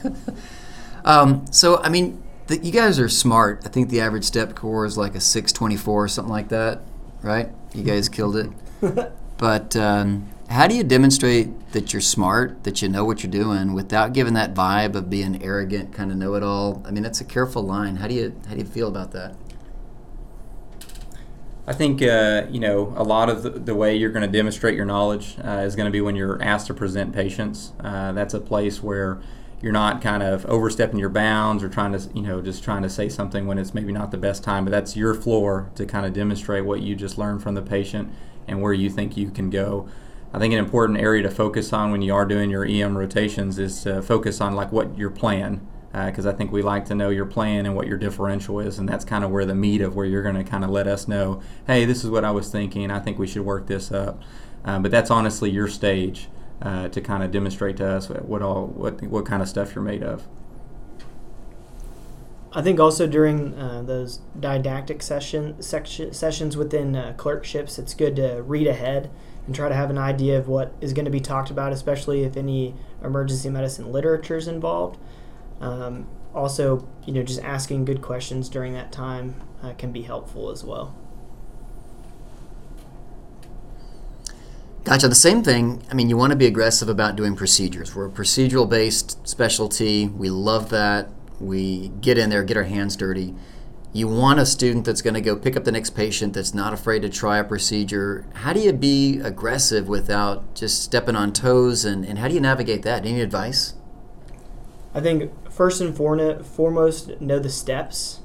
um, 1.05 1.47
so, 1.51 1.79
I 1.83 1.89
mean, 1.89 2.23
the, 2.49 2.59
you 2.59 2.73
guys 2.73 2.99
are 2.99 3.09
smart. 3.09 3.63
I 3.65 3.69
think 3.69 3.91
the 3.91 4.01
average 4.01 4.25
step 4.25 4.55
core 4.55 4.85
is 4.87 4.99
like 4.99 5.15
a 5.15 5.21
624 5.21 6.05
or 6.05 6.09
something 6.09 6.33
like 6.33 6.49
that, 6.49 6.81
right? 7.23 7.49
You 7.75 7.85
guys 7.85 8.09
killed 8.09 8.37
it. 8.37 8.51
But 9.39 9.77
um, 9.77 10.29
how 10.51 10.67
do 10.67 10.75
you 10.75 10.83
demonstrate 10.83 11.73
that 11.73 11.93
you're 11.93 12.03
smart, 12.03 12.65
that 12.65 12.81
you 12.83 12.89
know 12.89 13.05
what 13.05 13.23
you're 13.23 13.31
doing, 13.31 13.75
without 13.75 14.13
giving 14.13 14.35
that 14.35 14.55
vibe 14.55 14.95
of 14.95 15.11
being 15.11 15.43
arrogant, 15.43 15.93
kind 15.93 16.11
of 16.11 16.17
know-it-all? 16.17 16.83
I 16.87 16.91
mean, 16.91 17.03
that's 17.03 17.21
a 17.21 17.25
careful 17.25 17.63
line. 17.63 17.97
How 17.97 18.09
do 18.09 18.15
you 18.15 18.35
how 18.49 18.55
do 18.55 18.61
you 18.61 18.67
feel 18.67 18.89
about 18.89 19.13
that? 19.13 19.35
I 21.69 21.75
think 21.75 22.01
uh, 22.01 22.47
you 22.49 22.61
know 22.61 22.95
a 22.97 23.05
lot 23.05 23.29
of 23.29 23.43
the, 23.43 23.51
the 23.51 23.75
way 23.75 23.95
you're 23.95 24.11
going 24.11 24.25
to 24.25 24.39
demonstrate 24.39 24.75
your 24.75 24.87
knowledge 24.87 25.37
uh, 25.45 25.65
is 25.67 25.77
going 25.77 25.85
to 25.85 25.93
be 25.93 26.01
when 26.01 26.17
you're 26.17 26.43
asked 26.43 26.69
to 26.69 26.75
present 26.75 27.13
patients. 27.13 27.75
Uh, 27.81 28.13
that's 28.13 28.33
a 28.33 28.41
place 28.41 28.83
where 28.83 29.21
you're 29.61 29.73
not 29.73 30.01
kind 30.01 30.23
of 30.23 30.47
overstepping 30.47 30.99
your 30.99 31.11
bounds 31.11 31.63
or 31.63 31.69
trying 31.69 31.93
to 31.93 32.01
you 32.15 32.23
know 32.23 32.41
just 32.41 32.65
trying 32.65 32.83
to 32.85 32.89
say 32.89 33.11
something 33.11 33.47
when 33.47 33.59
it's 33.59 33.75
maybe 33.75 33.93
not 33.93 34.11
the 34.13 34.17
best 34.17 34.43
time. 34.43 34.65
But 34.65 34.71
that's 34.71 34.97
your 34.97 35.13
floor 35.13 35.71
to 35.75 35.85
kind 35.85 36.07
of 36.07 36.15
demonstrate 36.15 36.65
what 36.65 36.81
you 36.81 36.97
just 36.97 37.19
learned 37.19 37.43
from 37.43 37.55
the 37.55 37.61
patient 37.61 38.11
and 38.47 38.63
where 38.63 38.73
you 38.73 38.89
think 38.89 39.19
you 39.19 39.31
can 39.31 39.51
go. 39.51 39.87
I 40.33 40.39
think 40.39 40.55
an 40.55 40.59
important 40.59 40.99
area 40.99 41.23
to 41.23 41.31
focus 41.31 41.75
on 41.75 41.91
when 41.91 42.01
you 42.01 42.15
are 42.15 42.25
doing 42.25 42.49
your 42.49 42.65
EM 42.65 42.97
rotations 42.97 43.59
is 43.59 43.83
to 43.83 44.01
focus 44.01 44.41
on 44.41 44.55
like 44.55 44.73
what 44.73 44.97
your 44.97 45.11
plan, 45.11 45.67
because 45.93 46.27
uh, 46.27 46.31
I 46.31 46.33
think 46.33 46.53
we 46.53 46.63
like 46.63 46.85
to 46.87 46.95
know 46.95 47.09
your 47.09 47.25
plan 47.25 47.65
and 47.67 47.75
what 47.75 47.87
your 47.87 47.97
differential 47.97 48.61
is, 48.61 48.79
and 48.79 48.89
that's 48.89 49.05
kind 49.05 49.25
of 49.25 49.31
where 49.31 49.47
the 49.47 49.55
meat 49.55 49.81
of 49.81 49.97
where 49.97 50.07
you're 50.07 50.23
going 50.23 50.35
to 50.35 50.45
kind 50.45 50.65
of 50.65 50.71
let 50.71 50.87
us 50.87 51.09
know, 51.09 51.41
hey, 51.67 51.85
this 51.85 52.05
is 52.05 52.11
what 52.11 52.25
I 52.25 52.31
was 52.31 52.51
thinking. 52.51 52.91
I 52.91 52.99
think 52.99 53.19
we 53.19 53.27
should 53.27 53.43
work 53.43 53.67
this 53.67 53.91
up. 53.91 54.23
Uh, 54.65 54.79
but 54.79 54.91
that's 54.91 55.11
honestly 55.11 55.51
your 55.51 55.69
stage 55.69 56.29
uh, 56.61 56.89
to 56.89 57.01
kind 57.01 57.23
of 57.23 57.31
demonstrate 57.31 57.77
to 57.79 57.87
us 57.87 58.09
what 58.09 58.43
all 58.43 58.67
what 58.67 59.01
what 59.03 59.25
kind 59.25 59.43
of 59.43 59.49
stuff 59.49 59.75
you're 59.75 59.85
made 59.85 60.03
of. 60.03 60.27
I 62.53 62.63
think 62.63 62.81
also 62.81 63.07
during 63.07 63.55
uh, 63.55 63.83
those 63.83 64.21
didactic 64.39 65.03
session, 65.03 65.61
section, 65.61 66.13
sessions 66.15 66.57
within 66.57 66.97
uh, 66.97 67.13
clerkships, 67.17 67.79
it's 67.79 67.93
good 67.93 68.17
to 68.17 68.43
read 68.43 68.67
ahead 68.67 69.11
and 69.47 69.55
try 69.55 69.69
to 69.69 69.75
have 69.75 69.91
an 69.91 69.99
idea 69.99 70.39
of 70.39 70.49
what 70.49 70.75
is 70.81 70.93
going 70.95 71.05
to 71.05 71.11
be 71.11 71.21
talked 71.21 71.51
about, 71.51 71.73
especially 71.73 72.25
if 72.25 72.37
any 72.37 72.75
emergency 73.05 73.51
medicine 73.51 73.93
literature 73.93 74.37
is 74.37 74.49
involved. 74.49 74.99
Um, 75.61 76.09
also, 76.35 76.87
you 77.05 77.13
know, 77.13 77.23
just 77.23 77.43
asking 77.43 77.85
good 77.85 78.03
questions 78.03 78.49
during 78.49 78.73
that 78.75 78.93
time 78.93 79.35
uh, 79.63 79.73
can 79.75 79.93
be 79.93 80.03
helpful 80.03 80.51
as 80.51 80.63
well. 80.63 80.95
Gotcha. 84.85 85.09
The 85.09 85.15
same 85.15 85.43
thing. 85.43 85.83
I 85.91 85.95
mean, 85.95 86.09
you 86.09 86.17
want 86.17 86.31
to 86.31 86.37
be 86.37 86.47
aggressive 86.47 86.89
about 86.89 87.17
doing 87.17 87.37
procedures. 87.37 87.95
We're 87.95 88.07
a 88.07 88.11
procedural 88.11 88.69
based 88.69 89.27
specialty. 89.29 90.07
We 90.07 90.31
love 90.31 90.71
that. 90.71 91.11
We 91.41 91.89
get 92.01 92.19
in 92.19 92.31
there, 92.31 92.43
get 92.43 92.57
our 92.57 92.65
hands 92.65 92.97
dirty. 92.97 93.35
You 93.93 94.09
want 94.09 94.39
a 94.39 94.47
student 94.47 94.85
that's 94.85 95.03
going 95.03 95.15
to 95.15 95.21
go 95.21 95.37
pick 95.37 95.57
up 95.57 95.65
the 95.65 95.73
next 95.73 95.91
patient 95.91 96.35
that's 96.35 96.55
not 96.55 96.73
afraid 96.73 97.03
to 97.03 97.09
try 97.09 97.39
a 97.39 97.45
procedure. 97.45 98.27
How 98.35 98.53
do 98.53 98.61
you 98.61 98.73
be 98.73 99.19
aggressive 99.21 99.89
without 99.89 100.55
just 100.55 100.83
stepping 100.83 101.17
on 101.17 101.33
toes? 101.33 101.85
And, 101.85 102.05
and 102.05 102.19
how 102.19 102.29
do 102.29 102.35
you 102.35 102.41
navigate 102.41 102.83
that? 102.83 103.07
Any 103.07 103.21
advice? 103.21 103.75
I 104.95 105.01
think 105.01 105.31
first 105.59 105.81
and 105.81 105.97
foremost, 105.97 107.21
know 107.21 107.41
the 107.41 107.51
steps. 107.51 108.21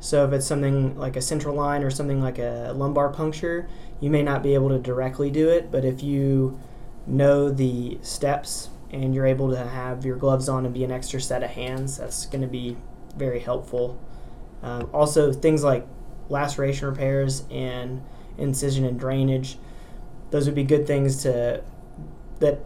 So 0.00 0.24
if 0.24 0.32
it's 0.32 0.46
something 0.46 0.96
like 0.96 1.16
a 1.16 1.20
central 1.20 1.54
line 1.54 1.82
or 1.82 1.90
something 1.90 2.22
like 2.22 2.38
a 2.38 2.72
lumbar 2.74 3.10
puncture, 3.10 3.68
you 4.00 4.08
may 4.08 4.22
not 4.22 4.42
be 4.42 4.54
able 4.54 4.70
to 4.70 4.78
directly 4.78 5.30
do 5.30 5.50
it, 5.50 5.70
but 5.70 5.84
if 5.84 6.02
you 6.02 6.58
know 7.06 7.50
the 7.50 7.98
steps 8.00 8.70
and 8.90 9.14
you're 9.14 9.26
able 9.26 9.50
to 9.50 9.58
have 9.58 10.06
your 10.06 10.16
gloves 10.16 10.48
on 10.48 10.64
and 10.64 10.72
be 10.72 10.82
an 10.82 10.90
extra 10.90 11.20
set 11.20 11.42
of 11.42 11.50
hands, 11.50 11.98
that's 11.98 12.24
going 12.24 12.40
to 12.40 12.48
be 12.48 12.78
very 13.14 13.40
helpful. 13.40 14.00
Um, 14.62 14.88
also, 14.94 15.30
things 15.30 15.62
like 15.62 15.86
laceration 16.30 16.88
repairs 16.88 17.42
and 17.50 18.02
incision 18.38 18.86
and 18.86 18.98
drainage, 18.98 19.58
those 20.30 20.46
would 20.46 20.54
be 20.54 20.64
good 20.64 20.86
things 20.86 21.22
to 21.24 21.62
that 22.38 22.60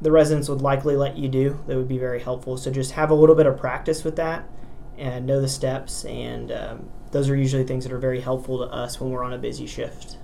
the 0.00 0.10
residents 0.10 0.48
would 0.48 0.62
likely 0.62 0.96
let 0.96 1.16
you 1.16 1.28
do. 1.28 1.60
That 1.66 1.76
would 1.76 1.88
be 1.88 1.98
very 1.98 2.20
helpful. 2.20 2.56
So 2.56 2.70
just 2.70 2.92
have 2.92 3.10
a 3.10 3.14
little 3.14 3.34
bit 3.34 3.46
of 3.46 3.58
practice 3.58 4.04
with 4.04 4.16
that 4.16 4.48
and 4.96 5.26
know 5.26 5.40
the 5.40 5.48
steps, 5.48 6.04
and 6.04 6.50
um, 6.50 6.90
those 7.12 7.30
are 7.30 7.36
usually 7.36 7.64
things 7.64 7.84
that 7.84 7.92
are 7.92 7.98
very 7.98 8.20
helpful 8.20 8.58
to 8.58 8.72
us 8.72 9.00
when 9.00 9.10
we're 9.10 9.22
on 9.22 9.32
a 9.32 9.38
busy 9.38 9.66
shift. 9.66 10.16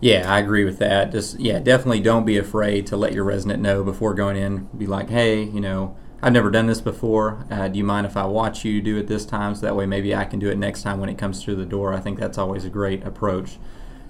Yeah, 0.00 0.32
I 0.32 0.38
agree 0.38 0.64
with 0.64 0.78
that. 0.78 1.12
Just 1.12 1.38
yeah, 1.38 1.58
definitely 1.58 2.00
don't 2.00 2.24
be 2.24 2.38
afraid 2.38 2.86
to 2.88 2.96
let 2.96 3.12
your 3.12 3.24
resident 3.24 3.62
know 3.62 3.84
before 3.84 4.14
going 4.14 4.36
in. 4.36 4.68
Be 4.76 4.86
like, 4.86 5.10
hey, 5.10 5.42
you 5.42 5.60
know, 5.60 5.94
I've 6.22 6.32
never 6.32 6.50
done 6.50 6.66
this 6.66 6.80
before. 6.80 7.46
Uh, 7.50 7.68
do 7.68 7.78
you 7.78 7.84
mind 7.84 8.06
if 8.06 8.16
I 8.16 8.24
watch 8.24 8.64
you 8.64 8.80
do 8.80 8.96
it 8.96 9.06
this 9.06 9.26
time? 9.26 9.54
So 9.54 9.62
that 9.62 9.76
way, 9.76 9.86
maybe 9.86 10.14
I 10.14 10.24
can 10.24 10.38
do 10.38 10.48
it 10.48 10.56
next 10.56 10.82
time 10.82 11.00
when 11.00 11.10
it 11.10 11.18
comes 11.18 11.42
through 11.42 11.56
the 11.56 11.66
door. 11.66 11.92
I 11.92 12.00
think 12.00 12.18
that's 12.18 12.38
always 12.38 12.64
a 12.64 12.70
great 12.70 13.04
approach. 13.04 13.58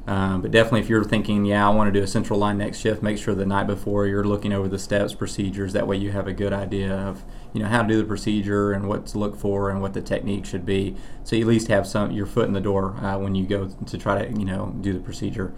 Um, 0.07 0.40
but 0.40 0.50
definitely, 0.50 0.80
if 0.80 0.88
you're 0.88 1.04
thinking, 1.04 1.45
yeah, 1.45 1.66
I 1.66 1.73
want 1.73 1.92
to 1.92 1.99
do 1.99 2.02
a 2.02 2.07
central 2.07 2.38
line 2.38 2.59
next 2.59 2.78
shift, 2.78 3.02
make 3.02 3.19
sure 3.19 3.35
the 3.35 3.47
night 3.47 3.66
before 3.66 4.07
you're 4.07 4.25
looking 4.25 4.52
over 4.52 4.66
the 4.66 4.78
steps, 4.78 5.14
procedures. 5.14 5.73
That 5.73 5.87
way, 5.87 5.97
you 5.97 6.11
have 6.11 6.26
a 6.26 6.33
good 6.33 6.52
idea 6.52 6.92
of 6.92 7.23
you 7.52 7.61
know 7.61 7.69
how 7.69 7.83
to 7.83 7.88
do 7.88 7.99
the 7.99 8.04
procedure 8.04 8.73
and 8.73 8.88
what 8.88 9.07
to 9.07 9.19
look 9.19 9.37
for 9.37 9.71
and 9.71 9.83
what 9.83 9.92
the 9.92 10.00
technique 10.00 10.47
should 10.47 10.64
be. 10.64 10.97
So 11.25 11.37
you 11.37 11.42
at 11.42 11.49
least 11.49 11.69
have 11.69 11.87
some 11.87 12.11
your 12.11 12.26
foot 12.26 12.47
in 12.47 12.54
the 12.54 12.61
door 12.61 12.97
uh, 12.97 13.19
when 13.19 13.35
you 13.35 13.47
go 13.47 13.69
to 13.69 13.99
try 13.99 14.25
to 14.25 14.38
you 14.38 14.45
know 14.45 14.75
do 14.80 14.92
the 14.92 15.00
procedure. 15.00 15.52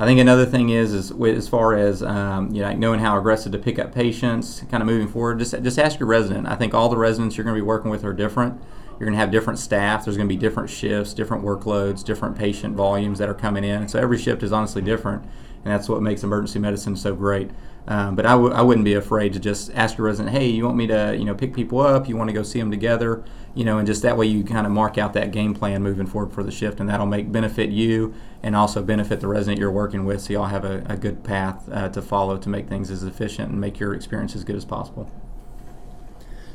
I 0.00 0.06
think 0.06 0.18
another 0.18 0.46
thing 0.46 0.70
is 0.70 0.94
is 0.94 1.12
as 1.12 1.46
far 1.46 1.76
as 1.76 2.02
um, 2.02 2.50
you 2.54 2.62
know 2.62 2.72
knowing 2.72 3.00
how 3.00 3.18
aggressive 3.18 3.52
to 3.52 3.58
pick 3.58 3.78
up 3.78 3.94
patients, 3.94 4.64
kind 4.70 4.82
of 4.82 4.86
moving 4.86 5.08
forward. 5.08 5.38
Just 5.38 5.62
just 5.62 5.78
ask 5.78 6.00
your 6.00 6.08
resident. 6.08 6.46
I 6.46 6.56
think 6.56 6.72
all 6.72 6.88
the 6.88 6.96
residents 6.96 7.36
you're 7.36 7.44
going 7.44 7.54
to 7.54 7.60
be 7.60 7.66
working 7.66 7.90
with 7.90 8.02
are 8.02 8.14
different. 8.14 8.58
You're 8.92 9.06
going 9.06 9.12
to 9.12 9.18
have 9.18 9.30
different 9.30 9.58
staff. 9.58 10.06
There's 10.06 10.16
going 10.16 10.26
to 10.26 10.34
be 10.34 10.40
different 10.40 10.70
shifts, 10.70 11.12
different 11.12 11.44
workloads, 11.44 12.02
different 12.02 12.38
patient 12.38 12.76
volumes 12.76 13.18
that 13.18 13.28
are 13.28 13.34
coming 13.34 13.62
in. 13.62 13.88
So 13.88 13.98
every 13.98 14.16
shift 14.16 14.42
is 14.42 14.52
honestly 14.52 14.80
different, 14.80 15.22
and 15.22 15.66
that's 15.66 15.86
what 15.86 16.00
makes 16.00 16.22
emergency 16.22 16.60
medicine 16.60 16.96
so 16.96 17.14
great. 17.14 17.50
Um, 17.90 18.14
but 18.14 18.24
I 18.24 18.30
w- 18.30 18.52
I 18.52 18.62
wouldn't 18.62 18.84
be 18.84 18.94
afraid 18.94 19.32
to 19.32 19.40
just 19.40 19.72
ask 19.74 19.98
your 19.98 20.06
resident, 20.06 20.36
hey, 20.36 20.46
you 20.46 20.64
want 20.64 20.76
me 20.76 20.86
to 20.86 21.16
you 21.18 21.24
know 21.24 21.34
pick 21.34 21.52
people 21.52 21.80
up? 21.80 22.08
You 22.08 22.16
want 22.16 22.28
to 22.28 22.32
go 22.32 22.44
see 22.44 22.60
them 22.60 22.70
together? 22.70 23.24
You 23.52 23.64
know, 23.64 23.78
and 23.78 23.86
just 23.86 24.02
that 24.02 24.16
way 24.16 24.26
you 24.26 24.44
kind 24.44 24.64
of 24.64 24.72
mark 24.72 24.96
out 24.96 25.12
that 25.14 25.32
game 25.32 25.54
plan 25.54 25.82
moving 25.82 26.06
forward 26.06 26.32
for 26.32 26.44
the 26.44 26.52
shift, 26.52 26.78
and 26.78 26.88
that'll 26.88 27.04
make 27.04 27.32
benefit 27.32 27.70
you 27.70 28.14
and 28.44 28.54
also 28.54 28.80
benefit 28.80 29.18
the 29.18 29.26
resident 29.26 29.58
you're 29.58 29.72
working 29.72 30.04
with. 30.04 30.20
So 30.20 30.32
y'all 30.32 30.46
have 30.46 30.64
a, 30.64 30.84
a 30.86 30.96
good 30.96 31.24
path 31.24 31.68
uh, 31.72 31.88
to 31.88 32.00
follow 32.00 32.38
to 32.38 32.48
make 32.48 32.68
things 32.68 32.92
as 32.92 33.02
efficient 33.02 33.50
and 33.50 33.60
make 33.60 33.80
your 33.80 33.92
experience 33.92 34.36
as 34.36 34.44
good 34.44 34.54
as 34.54 34.64
possible. 34.64 35.10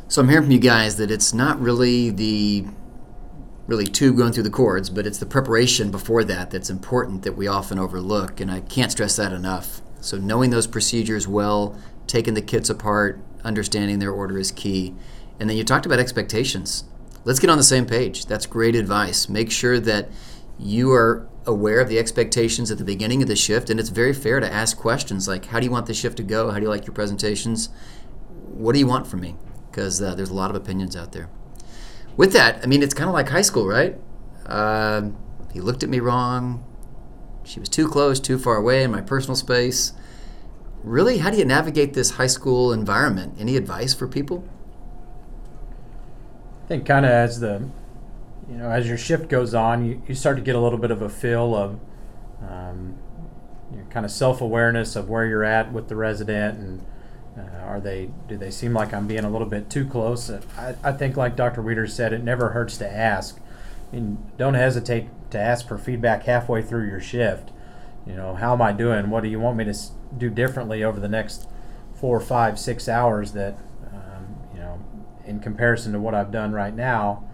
So 0.07 0.21
I'm 0.21 0.29
hearing 0.29 0.45
from 0.45 0.51
you 0.51 0.59
guys 0.59 0.95
that 0.95 1.11
it's 1.11 1.33
not 1.33 1.59
really 1.59 2.11
the 2.11 2.65
really 3.67 3.87
tube 3.87 4.15
going 4.15 4.31
through 4.31 4.43
the 4.43 4.49
cords, 4.49 4.89
but 4.89 5.05
it's 5.05 5.17
the 5.17 5.25
preparation 5.25 5.91
before 5.91 6.23
that 6.23 6.51
that's 6.51 6.69
important 6.69 7.23
that 7.23 7.35
we 7.35 7.45
often 7.45 7.77
overlook, 7.77 8.39
and 8.39 8.49
I 8.49 8.61
can't 8.61 8.91
stress 8.91 9.17
that 9.17 9.33
enough. 9.33 9.81
So 10.05 10.17
knowing 10.17 10.51
those 10.51 10.67
procedures 10.67 11.27
well, 11.27 11.75
taking 12.05 12.35
the 12.35 12.41
kits 12.41 12.69
apart, 12.69 13.19
understanding 13.43 13.97
their 13.97 14.11
order 14.11 14.37
is 14.37 14.51
key. 14.51 14.93
And 15.39 15.49
then 15.49 15.57
you 15.57 15.63
talked 15.63 15.87
about 15.87 15.97
expectations. 15.97 16.83
Let's 17.23 17.39
get 17.39 17.49
on 17.49 17.57
the 17.57 17.63
same 17.63 17.87
page. 17.87 18.27
That's 18.27 18.45
great 18.45 18.75
advice. 18.75 19.27
Make 19.27 19.51
sure 19.51 19.79
that 19.79 20.09
you 20.59 20.91
are 20.91 21.27
aware 21.47 21.79
of 21.79 21.89
the 21.89 21.97
expectations 21.97 22.69
at 22.69 22.77
the 22.77 22.83
beginning 22.83 23.23
of 23.23 23.27
the 23.27 23.35
shift, 23.35 23.71
and 23.71 23.79
it's 23.79 23.89
very 23.89 24.13
fair 24.13 24.39
to 24.39 24.51
ask 24.51 24.77
questions 24.77 25.27
like, 25.27 25.45
How 25.45 25.59
do 25.59 25.65
you 25.65 25.71
want 25.71 25.87
the 25.87 25.93
shift 25.95 26.17
to 26.17 26.23
go? 26.23 26.51
How 26.51 26.57
do 26.57 26.63
you 26.63 26.69
like 26.69 26.85
your 26.85 26.93
presentations? 26.93 27.69
What 28.29 28.73
do 28.73 28.79
you 28.79 28.87
want 28.87 29.07
from 29.07 29.21
me? 29.21 29.35
Because 29.71 30.01
uh, 30.03 30.13
there's 30.13 30.29
a 30.29 30.35
lot 30.35 30.51
of 30.51 30.55
opinions 30.55 30.95
out 30.95 31.13
there. 31.13 31.29
With 32.15 32.31
that, 32.33 32.63
I 32.63 32.67
mean, 32.67 32.83
it's 32.83 32.93
kind 32.93 33.09
of 33.09 33.13
like 33.15 33.29
high 33.29 33.41
school, 33.41 33.67
right? 33.67 33.97
Uh, 34.45 35.09
he 35.51 35.61
looked 35.61 35.81
at 35.81 35.89
me 35.89 35.99
wrong. 35.99 36.63
She 37.45 37.59
was 37.59 37.69
too 37.69 37.87
close, 37.87 38.19
too 38.19 38.37
far 38.37 38.55
away 38.57 38.83
in 38.83 38.91
my 38.91 39.01
personal 39.01 39.35
space. 39.35 39.93
Really, 40.83 41.19
how 41.19 41.29
do 41.29 41.37
you 41.37 41.45
navigate 41.45 41.93
this 41.93 42.11
high 42.11 42.27
school 42.27 42.73
environment? 42.73 43.35
Any 43.39 43.55
advice 43.55 43.93
for 43.93 44.07
people? 44.07 44.47
I 46.63 46.67
think 46.67 46.85
kind 46.85 47.05
of 47.05 47.11
as 47.11 47.39
the 47.39 47.69
you 48.49 48.57
know 48.57 48.69
as 48.69 48.87
your 48.87 48.97
shift 48.97 49.29
goes 49.29 49.53
on, 49.53 49.85
you, 49.85 50.01
you 50.07 50.15
start 50.15 50.37
to 50.37 50.41
get 50.41 50.55
a 50.55 50.59
little 50.59 50.79
bit 50.79 50.91
of 50.91 51.01
a 51.01 51.09
feel 51.09 51.55
of 51.55 51.79
um, 52.47 52.97
you 53.71 53.77
know, 53.77 53.83
kind 53.89 54.05
of 54.05 54.11
self 54.11 54.41
awareness 54.41 54.95
of 54.95 55.09
where 55.09 55.25
you're 55.25 55.43
at 55.43 55.71
with 55.71 55.87
the 55.87 55.95
resident 55.95 56.59
and. 56.59 56.85
Uh, 57.37 57.65
are 57.65 57.81
they? 57.81 58.09
Do 58.29 58.37
they 58.37 58.49
seem 58.49 58.71
like 58.71 58.93
I'm 58.93 59.07
being 59.07 59.25
a 59.25 59.29
little 59.29 59.47
bit 59.47 59.69
too 59.69 59.85
close? 59.85 60.31
I, 60.57 60.75
I 60.81 60.93
think, 60.93 61.17
like 61.17 61.35
Dr. 61.35 61.61
Weeder 61.61 61.85
said, 61.85 62.13
it 62.13 62.23
never 62.23 62.51
hurts 62.51 62.77
to 62.77 62.89
ask. 62.89 63.37
I 63.91 63.95
mean, 63.95 64.17
don't 64.37 64.53
hesitate 64.53 65.09
to 65.35 65.41
ask 65.41 65.67
for 65.67 65.77
feedback 65.77 66.23
halfway 66.23 66.61
through 66.61 66.87
your 66.87 66.99
shift. 66.99 67.51
You 68.05 68.15
know, 68.15 68.35
how 68.35 68.53
am 68.53 68.61
I 68.61 68.71
doing? 68.71 69.09
What 69.09 69.23
do 69.23 69.29
you 69.29 69.39
want 69.39 69.57
me 69.57 69.65
to 69.65 69.75
do 70.17 70.29
differently 70.29 70.83
over 70.83 70.99
the 70.99 71.07
next 71.07 71.47
four, 71.93 72.19
five, 72.19 72.59
six 72.59 72.87
hours 72.87 73.31
that, 73.33 73.57
um, 73.91 74.35
you 74.53 74.59
know, 74.59 74.79
in 75.25 75.39
comparison 75.39 75.93
to 75.93 75.99
what 75.99 76.13
I've 76.13 76.31
done 76.31 76.51
right 76.51 76.75
now? 76.75 77.27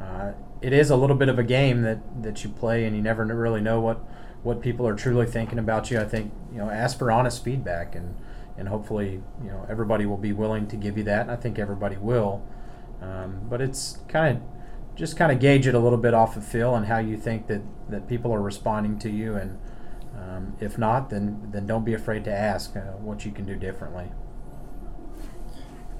Uh, 0.00 0.32
it 0.60 0.72
is 0.72 0.90
a 0.90 0.96
little 0.96 1.16
bit 1.16 1.28
of 1.28 1.38
a 1.38 1.44
game 1.44 1.82
that, 1.82 2.22
that 2.22 2.42
you 2.42 2.50
play, 2.50 2.84
and 2.84 2.96
you 2.96 3.02
never 3.02 3.24
really 3.24 3.60
know 3.60 3.80
what, 3.80 3.98
what 4.42 4.60
people 4.60 4.86
are 4.86 4.94
truly 4.94 5.26
thinking 5.26 5.58
about 5.58 5.90
you. 5.90 6.00
I 6.00 6.04
think, 6.04 6.32
you 6.52 6.58
know, 6.58 6.68
ask 6.68 6.98
for 6.98 7.10
honest 7.12 7.44
feedback 7.44 7.94
and 7.94 8.16
and 8.58 8.68
hopefully 8.68 9.22
you 9.40 9.48
know 9.48 9.64
everybody 9.70 10.04
will 10.04 10.16
be 10.16 10.32
willing 10.32 10.66
to 10.66 10.76
give 10.76 10.98
you 10.98 11.04
that 11.04 11.22
and 11.22 11.30
i 11.30 11.36
think 11.36 11.58
everybody 11.58 11.96
will 11.96 12.44
um, 13.00 13.40
but 13.48 13.60
it's 13.60 14.00
kind 14.08 14.36
of 14.36 14.42
just 14.98 15.16
kind 15.16 15.30
of 15.30 15.38
gauge 15.38 15.66
it 15.66 15.74
a 15.74 15.78
little 15.78 15.98
bit 15.98 16.12
off 16.12 16.36
of 16.36 16.44
feel 16.44 16.74
and 16.74 16.86
how 16.86 16.98
you 16.98 17.16
think 17.16 17.46
that 17.46 17.62
that 17.88 18.08
people 18.08 18.34
are 18.34 18.42
responding 18.42 18.98
to 18.98 19.08
you 19.08 19.36
and 19.36 19.58
um, 20.18 20.56
if 20.60 20.76
not 20.76 21.08
then 21.08 21.48
then 21.52 21.66
don't 21.66 21.84
be 21.84 21.94
afraid 21.94 22.24
to 22.24 22.32
ask 22.32 22.76
uh, 22.76 22.80
what 22.98 23.24
you 23.24 23.30
can 23.30 23.46
do 23.46 23.54
differently 23.54 24.10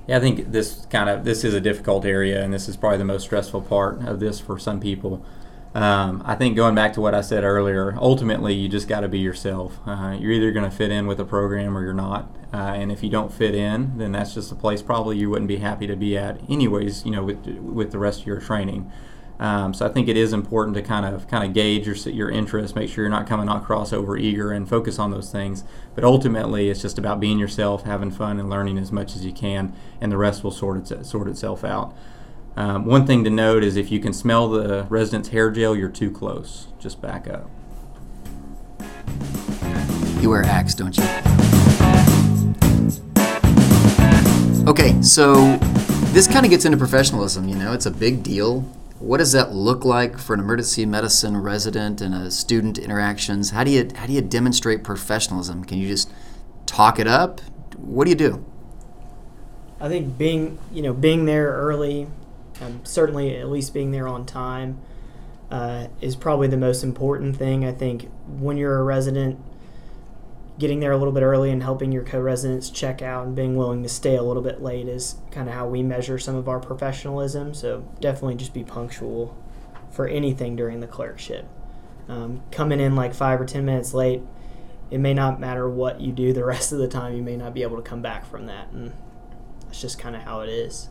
yeah, 0.08 0.16
I 0.16 0.20
think 0.20 0.52
this 0.52 0.86
kind 0.86 1.10
of 1.10 1.24
this 1.24 1.44
is 1.44 1.52
a 1.52 1.60
difficult 1.60 2.06
area, 2.06 2.42
and 2.42 2.52
this 2.52 2.66
is 2.66 2.78
probably 2.78 2.96
the 2.96 3.04
most 3.04 3.24
stressful 3.24 3.60
part 3.60 4.02
of 4.08 4.20
this 4.20 4.40
for 4.40 4.58
some 4.58 4.80
people. 4.80 5.22
Um, 5.74 6.22
I 6.24 6.34
think 6.34 6.56
going 6.56 6.74
back 6.74 6.94
to 6.94 7.00
what 7.00 7.14
I 7.14 7.20
said 7.20 7.44
earlier, 7.44 7.94
ultimately 7.98 8.54
you 8.54 8.68
just 8.68 8.88
got 8.88 9.00
to 9.00 9.08
be 9.08 9.18
yourself. 9.18 9.78
Uh, 9.86 10.16
you're 10.18 10.32
either 10.32 10.50
going 10.50 10.68
to 10.68 10.74
fit 10.74 10.90
in 10.90 11.06
with 11.06 11.20
a 11.20 11.24
program 11.24 11.76
or 11.76 11.82
you're 11.82 11.92
not. 11.92 12.34
Uh, 12.52 12.56
and 12.56 12.90
if 12.90 13.02
you 13.02 13.10
don't 13.10 13.32
fit 13.32 13.54
in, 13.54 13.98
then 13.98 14.12
that's 14.12 14.34
just 14.34 14.50
a 14.50 14.54
place 14.54 14.80
probably 14.80 15.18
you 15.18 15.28
wouldn't 15.28 15.48
be 15.48 15.58
happy 15.58 15.86
to 15.86 15.94
be 15.94 16.16
at, 16.16 16.40
anyways. 16.48 17.04
You 17.04 17.10
know, 17.10 17.22
with 17.22 17.46
with 17.46 17.92
the 17.92 17.98
rest 17.98 18.22
of 18.22 18.26
your 18.26 18.40
training. 18.40 18.90
Um, 19.38 19.72
so 19.72 19.86
I 19.86 19.90
think 19.90 20.08
it 20.08 20.16
is 20.16 20.32
important 20.32 20.74
to 20.76 20.82
kind 20.82 21.06
of 21.06 21.28
kind 21.28 21.44
of 21.44 21.52
gauge 21.52 21.86
your 21.86 21.94
your 22.12 22.30
interest, 22.30 22.74
make 22.74 22.90
sure 22.90 23.04
you're 23.04 23.10
not 23.10 23.26
coming 23.26 23.48
across 23.48 23.92
over 23.92 24.16
eager, 24.16 24.50
and 24.50 24.68
focus 24.68 24.98
on 24.98 25.10
those 25.10 25.30
things. 25.30 25.62
But 25.94 26.04
ultimately, 26.04 26.70
it's 26.70 26.82
just 26.82 26.98
about 26.98 27.20
being 27.20 27.38
yourself, 27.38 27.84
having 27.84 28.10
fun, 28.10 28.40
and 28.40 28.50
learning 28.50 28.78
as 28.78 28.90
much 28.90 29.14
as 29.14 29.24
you 29.24 29.32
can, 29.32 29.74
and 30.00 30.10
the 30.10 30.16
rest 30.16 30.42
will 30.42 30.50
sort 30.50 30.90
it, 30.90 31.04
sort 31.06 31.28
itself 31.28 31.64
out. 31.64 31.94
Um, 32.58 32.86
one 32.86 33.06
thing 33.06 33.22
to 33.22 33.30
note 33.30 33.62
is 33.62 33.76
if 33.76 33.92
you 33.92 34.00
can 34.00 34.12
smell 34.12 34.48
the 34.48 34.84
resident's 34.90 35.28
hair 35.28 35.48
gel, 35.48 35.76
you're 35.76 35.88
too 35.88 36.10
close. 36.10 36.66
Just 36.80 37.00
back 37.00 37.28
up. 37.28 37.48
You 40.20 40.30
wear 40.30 40.42
Axe, 40.42 40.74
don't 40.74 40.96
you? 40.96 41.04
Okay, 44.68 45.00
so 45.02 45.56
this 46.12 46.26
kind 46.26 46.44
of 46.44 46.50
gets 46.50 46.64
into 46.64 46.76
professionalism. 46.76 47.48
You 47.48 47.54
know, 47.54 47.72
it's 47.74 47.86
a 47.86 47.92
big 47.92 48.24
deal. 48.24 48.62
What 48.98 49.18
does 49.18 49.30
that 49.30 49.52
look 49.52 49.84
like 49.84 50.18
for 50.18 50.34
an 50.34 50.40
emergency 50.40 50.84
medicine 50.84 51.36
resident 51.36 52.00
and 52.00 52.12
a 52.12 52.28
student 52.28 52.76
interactions? 52.76 53.50
How 53.50 53.62
do 53.62 53.70
you 53.70 53.88
how 53.94 54.08
do 54.08 54.12
you 54.12 54.20
demonstrate 54.20 54.82
professionalism? 54.82 55.64
Can 55.64 55.78
you 55.78 55.86
just 55.86 56.10
talk 56.66 56.98
it 56.98 57.06
up? 57.06 57.40
What 57.76 58.06
do 58.06 58.10
you 58.10 58.16
do? 58.16 58.44
I 59.80 59.88
think 59.88 60.18
being 60.18 60.58
you 60.72 60.82
know 60.82 60.92
being 60.92 61.24
there 61.24 61.52
early, 61.52 62.08
um, 62.60 62.80
certainly 62.84 63.36
at 63.36 63.48
least 63.48 63.74
being 63.74 63.90
there 63.90 64.08
on 64.08 64.26
time, 64.26 64.80
uh, 65.50 65.88
is 66.00 66.16
probably 66.16 66.48
the 66.48 66.56
most 66.56 66.82
important 66.82 67.36
thing. 67.36 67.64
I 67.64 67.72
think 67.72 68.10
when 68.26 68.56
you're 68.56 68.78
a 68.78 68.82
resident, 68.82 69.40
getting 70.58 70.80
there 70.80 70.92
a 70.92 70.96
little 70.96 71.12
bit 71.12 71.22
early 71.22 71.50
and 71.50 71.62
helping 71.62 71.92
your 71.92 72.02
co-residents 72.02 72.68
check 72.68 73.00
out 73.00 73.26
and 73.26 73.36
being 73.36 73.56
willing 73.56 73.82
to 73.82 73.88
stay 73.88 74.16
a 74.16 74.22
little 74.22 74.42
bit 74.42 74.60
late 74.60 74.88
is 74.88 75.16
kind 75.30 75.48
of 75.48 75.54
how 75.54 75.66
we 75.66 75.82
measure 75.82 76.18
some 76.18 76.34
of 76.34 76.48
our 76.48 76.58
professionalism. 76.58 77.54
So 77.54 77.88
definitely 78.00 78.34
just 78.34 78.52
be 78.52 78.64
punctual 78.64 79.36
for 79.90 80.08
anything 80.08 80.56
during 80.56 80.80
the 80.80 80.86
clerkship. 80.86 81.46
Um, 82.08 82.42
coming 82.50 82.80
in 82.80 82.96
like 82.96 83.14
five 83.14 83.40
or 83.40 83.44
ten 83.44 83.64
minutes 83.64 83.94
late, 83.94 84.22
it 84.90 84.98
may 84.98 85.14
not 85.14 85.38
matter 85.38 85.68
what 85.68 86.00
you 86.00 86.12
do 86.12 86.32
the 86.32 86.44
rest 86.44 86.72
of 86.72 86.78
the 86.78 86.88
time. 86.88 87.14
You 87.14 87.22
may 87.22 87.36
not 87.36 87.54
be 87.54 87.62
able 87.62 87.76
to 87.76 87.82
come 87.82 88.02
back 88.02 88.26
from 88.26 88.46
that, 88.46 88.70
and 88.72 88.92
that's 89.64 89.80
just 89.80 89.98
kind 89.98 90.16
of 90.16 90.22
how 90.22 90.40
it 90.40 90.48
is. 90.48 90.88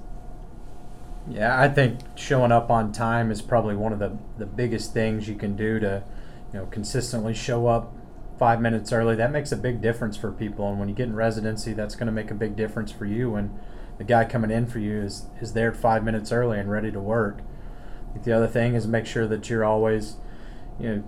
Yeah, 1.29 1.60
I 1.60 1.67
think 1.67 2.00
showing 2.15 2.51
up 2.51 2.69
on 2.69 2.91
time 2.91 3.31
is 3.31 3.41
probably 3.41 3.75
one 3.75 3.91
of 3.91 4.00
the, 4.00 4.17
the 4.38 4.46
biggest 4.46 4.93
things 4.93 5.27
you 5.27 5.36
can 5.36 5.55
do 5.55 5.79
to, 5.79 6.03
you 6.53 6.60
know, 6.60 6.65
consistently 6.67 7.34
show 7.34 7.67
up 7.67 7.93
five 8.39 8.62
minutes 8.62 8.93
early. 8.93 9.15
That 9.15 9.31
makes 9.31 9.51
a 9.51 9.57
big 9.57 9.81
difference 9.81 10.15
for 10.15 10.31
people. 10.31 10.69
And 10.69 10.79
when 10.79 10.88
you 10.88 10.96
get 10.96 11.07
in 11.07 11.15
residency, 11.15 11.74
that's 11.74 11.96
going 11.96 12.05
to 12.05 12.13
make 12.13 12.31
a 12.31 12.36
big 12.36 12.55
difference 12.55 12.91
for 12.91 13.05
you 13.05 13.31
when 13.31 13.60
the 13.98 14.03
guy 14.03 14.25
coming 14.25 14.51
in 14.51 14.67
for 14.67 14.79
you 14.79 15.01
is, 15.01 15.25
is 15.41 15.53
there 15.53 15.74
five 15.74 16.03
minutes 16.03 16.31
early 16.31 16.60
and 16.60 16.72
ready 16.72 16.91
to 16.91 17.00
work. 17.00 17.39
the 18.24 18.31
other 18.31 18.48
thing 18.48 18.75
is 18.75 18.88
make 18.88 19.05
sure 19.05 19.27
that 19.27 19.50
you're 19.50 19.65
always, 19.65 20.17
you 20.79 20.89
know, 20.89 21.03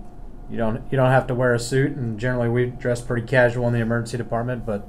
you 0.50 0.56
don't 0.56 0.82
you 0.90 0.96
don't 0.96 1.10
have 1.10 1.28
to 1.28 1.34
wear 1.34 1.54
a 1.54 1.58
suit. 1.58 1.92
And 1.92 2.18
generally, 2.18 2.48
we 2.48 2.66
dress 2.66 3.00
pretty 3.00 3.26
casual 3.26 3.68
in 3.68 3.72
the 3.72 3.80
emergency 3.80 4.18
department, 4.18 4.66
but 4.66 4.86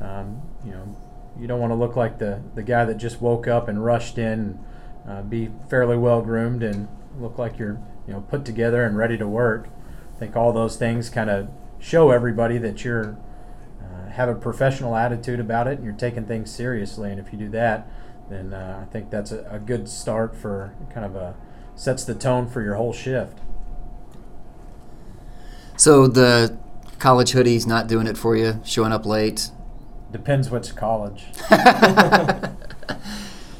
um, 0.00 0.42
you 0.64 0.72
know, 0.72 0.96
you 1.38 1.46
don't 1.46 1.60
want 1.60 1.70
to 1.70 1.76
look 1.76 1.96
like 1.96 2.18
the 2.18 2.40
the 2.54 2.62
guy 2.62 2.84
that 2.84 2.96
just 2.96 3.20
woke 3.20 3.46
up 3.46 3.68
and 3.68 3.84
rushed 3.84 4.18
in. 4.18 4.32
And, 4.32 4.64
uh, 5.06 5.22
be 5.22 5.50
fairly 5.68 5.96
well 5.96 6.22
groomed 6.22 6.62
and 6.62 6.88
look 7.18 7.38
like 7.38 7.58
you're 7.58 7.80
you 8.06 8.12
know 8.12 8.20
put 8.22 8.44
together 8.44 8.84
and 8.84 8.96
ready 8.96 9.18
to 9.18 9.28
work. 9.28 9.68
I 10.14 10.18
think 10.18 10.36
all 10.36 10.52
those 10.52 10.76
things 10.76 11.10
kind 11.10 11.30
of 11.30 11.50
show 11.78 12.10
everybody 12.10 12.58
that 12.58 12.84
you're 12.84 13.18
uh, 13.82 14.10
have 14.10 14.28
a 14.28 14.34
professional 14.34 14.96
attitude 14.96 15.40
about 15.40 15.66
it 15.66 15.76
and 15.76 15.84
you're 15.84 15.92
taking 15.92 16.24
things 16.24 16.50
seriously. 16.50 17.10
And 17.10 17.20
if 17.20 17.32
you 17.32 17.38
do 17.38 17.48
that, 17.50 17.88
then 18.30 18.54
uh, 18.54 18.84
I 18.86 18.90
think 18.90 19.10
that's 19.10 19.32
a, 19.32 19.46
a, 19.50 19.58
good 19.58 19.88
start 19.88 20.34
for 20.34 20.74
kind 20.92 21.04
of 21.04 21.14
a 21.14 21.34
sets 21.74 22.04
the 22.04 22.14
tone 22.14 22.48
for 22.48 22.62
your 22.62 22.76
whole 22.76 22.92
shift. 22.92 23.38
So 25.76 26.06
the 26.06 26.56
college 26.98 27.32
hoodie's 27.32 27.66
not 27.66 27.88
doing 27.88 28.06
it 28.06 28.16
for 28.16 28.36
you, 28.36 28.60
showing 28.64 28.92
up 28.92 29.04
late. 29.04 29.50
Depends 30.14 30.48
which 30.48 30.76
college. 30.76 31.24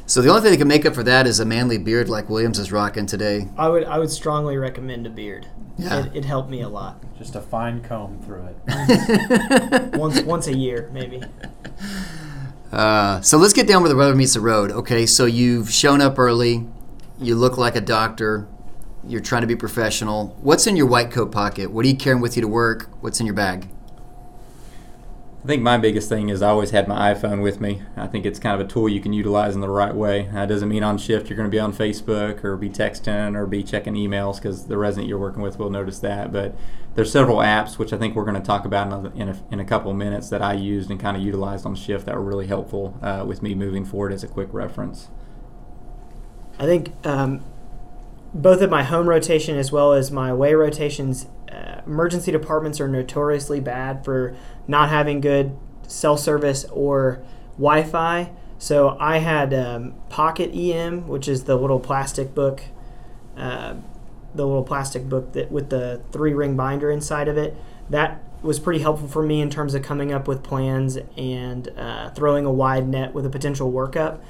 so 0.07 0.23
the 0.23 0.29
only 0.29 0.41
thing 0.41 0.53
that 0.53 0.59
can 0.59 0.69
make 0.69 0.87
up 0.87 0.95
for 0.95 1.03
that 1.03 1.27
is 1.27 1.41
a 1.41 1.45
manly 1.45 1.79
beard 1.79 2.09
like 2.09 2.31
Williams 2.31 2.61
is 2.61 2.71
rocking 2.71 3.07
today. 3.07 3.49
I 3.59 3.69
would 3.69 3.83
I 3.83 3.99
would 3.99 4.11
strongly 4.11 4.57
recommend 4.57 5.05
a 5.05 5.11
beard. 5.11 5.49
Yeah. 5.79 6.05
It, 6.05 6.19
it 6.19 6.25
helped 6.25 6.51
me 6.51 6.61
a 6.61 6.69
lot. 6.69 7.03
Just 7.19 7.35
a 7.35 7.41
fine 7.41 7.83
comb 7.83 8.21
through 8.21 8.51
it. 8.69 9.95
once 9.99 10.23
once 10.23 10.47
a 10.47 10.57
year, 10.57 10.91
maybe. 10.93 11.25
Uh, 12.71 13.21
so 13.21 13.37
let's 13.37 13.53
get 13.53 13.67
down 13.67 13.83
where 13.83 13.89
the 13.89 13.97
rubber 13.97 14.15
meets 14.15 14.35
the 14.35 14.41
road. 14.41 14.71
Okay, 14.71 15.07
so 15.07 15.25
you've 15.25 15.73
shown 15.73 16.01
up 16.01 16.21
early. 16.21 16.69
You 17.19 17.35
look 17.35 17.59
like 17.59 17.75
a 17.75 17.81
doctor. 17.81 18.47
You're 19.05 19.21
trying 19.21 19.41
to 19.41 19.49
be 19.49 19.57
professional. 19.57 20.39
What's 20.41 20.69
in 20.69 20.77
your 20.77 20.87
white 20.87 21.11
coat 21.11 21.33
pocket? 21.33 21.73
What 21.73 21.85
are 21.85 21.89
you 21.89 21.97
carrying 21.97 22.23
with 22.23 22.37
you 22.37 22.43
to 22.43 22.49
work? 22.49 22.89
What's 23.01 23.19
in 23.19 23.27
your 23.27 23.35
bag? 23.35 23.71
I 25.45 25.47
think 25.47 25.63
my 25.63 25.77
biggest 25.77 26.09
thing 26.09 26.31
is 26.31 26.41
I 26.41 26.49
always 26.49 26.71
had 26.71 26.89
my 26.89 27.13
iPhone 27.13 27.43
with 27.43 27.61
me. 27.61 27.83
I 27.99 28.07
think 28.07 28.25
it's 28.25 28.39
kind 28.39 28.59
of 28.59 28.67
a 28.67 28.71
tool 28.71 28.89
you 28.89 29.03
can 29.03 29.13
utilize 29.13 29.55
in 29.55 29.61
the 29.61 29.69
right 29.69 29.95
way. 29.95 30.31
That 30.33 30.49
doesn't 30.49 30.71
mean 30.71 30.83
on 30.83 30.97
shift 30.97 31.29
you're 31.29 31.37
going 31.37 31.51
to 31.51 31.55
be 31.55 31.61
on 31.61 31.75
Facebook 31.75 32.43
or 32.43 32.57
be 32.57 32.71
texting 32.71 33.37
or 33.37 33.45
be 33.45 33.63
checking 33.63 33.93
emails 33.93 34.37
because 34.37 34.69
the 34.69 34.79
resident 34.79 35.07
you're 35.07 35.19
working 35.19 35.43
with 35.43 35.59
will 35.59 35.69
notice 35.69 35.99
that. 35.99 36.33
But 36.33 36.57
there's 36.95 37.13
several 37.13 37.39
apps 37.39 37.77
which 37.77 37.93
I 37.93 37.99
think 37.99 38.17
we're 38.17 38.25
going 38.25 38.41
to 38.41 38.47
talk 38.47 38.65
about 38.65 38.87
in 38.87 38.93
a, 38.95 39.23
in 39.23 39.29
a, 39.29 39.43
in 39.53 39.61
a 39.61 39.67
couple 39.67 39.91
of 39.91 39.99
minutes 39.99 40.31
that 40.31 40.41
I 40.41 40.55
used 40.55 40.91
and 40.91 40.99
kind 40.99 41.15
of 41.15 41.23
utilized 41.23 41.67
on 41.67 41.75
shift 41.75 42.07
that 42.07 42.15
were 42.15 42.25
really 42.25 42.47
helpful 42.47 42.99
uh, 43.03 43.27
with 43.29 43.43
me 43.43 43.55
moving 43.55 43.85
forward 43.85 44.15
as 44.15 44.25
a 44.25 44.29
quick 44.29 44.49
reference. 44.51 45.11
I 46.59 46.65
think 46.65 46.91
um, 47.05 47.45
both 48.33 48.63
of 48.63 48.71
my 48.71 48.83
home 48.83 49.11
rotation 49.11 49.59
as 49.59 49.71
well 49.71 49.93
as 49.93 50.11
my 50.11 50.31
away 50.31 50.55
rotations 50.55 51.27
uh, 51.55 51.83
emergency 51.87 52.33
departments 52.33 52.81
are 52.81 52.89
notoriously 52.89 53.61
bad 53.61 54.05
for 54.05 54.37
not 54.67 54.89
having 54.89 55.21
good 55.21 55.57
cell 55.87 56.17
service 56.17 56.65
or 56.67 57.23
Wi-Fi. 57.57 58.31
So 58.59 58.97
I 58.99 59.19
had 59.19 59.53
um, 59.53 59.95
Pocket 60.09 60.55
EM, 60.55 61.07
which 61.07 61.29
is 61.29 61.45
the 61.45 61.57
little 61.57 61.81
plastic 61.81 62.35
book, 62.35 62.63
uh, 63.37 63.75
the 64.35 64.47
little 64.47 64.65
plastic 64.65 65.09
book 65.09 65.33
that 65.33 65.51
with 65.51 65.71
the 65.71 66.03
three 66.13 66.33
ring 66.33 66.57
binder 66.57 66.91
inside 66.91 67.29
of 67.29 67.37
it. 67.37 67.57
That 67.91 68.23
was 68.43 68.59
pretty 68.59 68.81
helpful 68.81 69.09
for 69.09 69.23
me 69.23 69.41
in 69.41 69.51
terms 69.51 69.75
of 69.75 69.83
coming 69.83 70.13
up 70.13 70.27
with 70.29 70.43
plans 70.43 70.99
and 71.17 71.69
uh, 71.77 72.11
throwing 72.11 72.45
a 72.45 72.53
wide 72.53 72.89
net 72.89 73.15
with 73.15 73.27
a 73.27 73.31
potential 73.31 73.71
workup. 73.73 74.21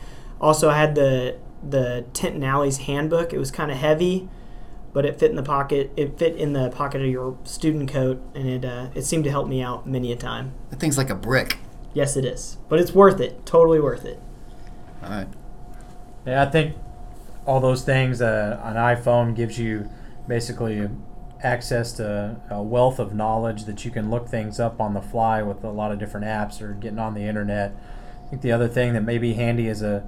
Also, 0.41 0.69
I 0.69 0.79
had 0.79 0.95
the 0.95 1.37
the 1.67 2.05
Tintinalli's 2.13 2.79
handbook. 2.79 3.33
It 3.33 3.39
was 3.39 3.51
kind 3.51 3.71
of 3.71 3.79
heavy, 3.79 4.29
but 4.95 5.05
it 5.05 5.19
fit 5.19 5.29
in 5.29 5.37
the 5.37 5.43
pocket. 5.43 5.91
It 5.97 6.19
fit 6.19 6.37
in 6.37 6.55
the 6.55 6.71
pocket 6.71 7.03
of 7.03 7.09
your 7.09 7.37
student 7.45 7.91
coat, 7.91 8.23
and 8.35 8.49
it 8.49 8.65
uh, 8.65 8.89
it 8.95 9.03
seemed 9.03 9.25
to 9.25 9.31
help 9.31 9.47
me 9.47 9.61
out 9.61 9.87
many 9.87 10.11
a 10.13 10.17
time. 10.17 10.55
That 10.71 10.81
thing's 10.81 10.97
like 10.97 11.11
a 11.11 11.15
brick. 11.15 11.59
Yes, 11.93 12.17
it 12.17 12.25
is, 12.25 12.57
but 12.71 12.81
it's 12.81 12.93
worth 12.93 13.21
it. 13.21 13.45
Totally 13.45 13.81
worth 13.81 14.07
it. 14.07 14.21
All 15.03 15.11
right. 15.11 15.29
Yeah, 16.27 16.43
I 16.43 16.47
think 16.47 16.77
all 17.45 17.61
those 17.61 17.83
things. 17.83 18.23
Uh, 18.23 18.59
an 18.63 18.77
iPhone 18.77 19.37
gives 19.37 19.59
you 19.59 19.91
basically 20.27 20.89
access 21.43 21.93
to 21.93 22.41
a 22.49 22.63
wealth 22.63 22.99
of 22.99 23.15
knowledge 23.15 23.65
that 23.65 23.85
you 23.85 23.91
can 23.91 24.11
look 24.11 24.29
things 24.29 24.59
up 24.59 24.81
on 24.81 24.95
the 24.95 25.03
fly 25.03 25.43
with 25.43 25.63
a 25.63 25.71
lot 25.71 25.93
of 25.93 25.99
different 25.99 26.25
apps 26.25 26.63
or 26.63 26.73
getting 26.73 26.99
on 26.99 27.15
the 27.15 27.21
internet. 27.21 27.75
I 28.25 28.31
think 28.31 28.43
the 28.43 28.53
other 28.53 28.69
thing 28.69 28.95
that 28.95 29.03
may 29.03 29.19
be 29.19 29.35
handy 29.35 29.69
is 29.69 29.83
a 29.83 30.03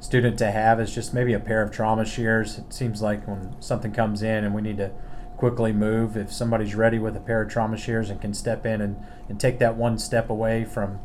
student 0.00 0.38
to 0.38 0.50
have 0.50 0.80
is 0.80 0.94
just 0.94 1.14
maybe 1.14 1.32
a 1.34 1.40
pair 1.40 1.62
of 1.62 1.70
trauma 1.70 2.04
shears. 2.04 2.58
It 2.58 2.72
seems 2.72 3.02
like 3.02 3.26
when 3.28 3.54
something 3.60 3.92
comes 3.92 4.22
in 4.22 4.44
and 4.44 4.54
we 4.54 4.62
need 4.62 4.78
to 4.78 4.90
quickly 5.36 5.72
move, 5.72 6.16
if 6.16 6.32
somebody's 6.32 6.74
ready 6.74 6.98
with 6.98 7.16
a 7.16 7.20
pair 7.20 7.42
of 7.42 7.50
trauma 7.50 7.76
shears 7.76 8.10
and 8.10 8.20
can 8.20 8.34
step 8.34 8.66
in 8.66 8.80
and, 8.80 8.96
and 9.28 9.38
take 9.38 9.58
that 9.58 9.76
one 9.76 9.98
step 9.98 10.28
away 10.28 10.64
from 10.64 11.00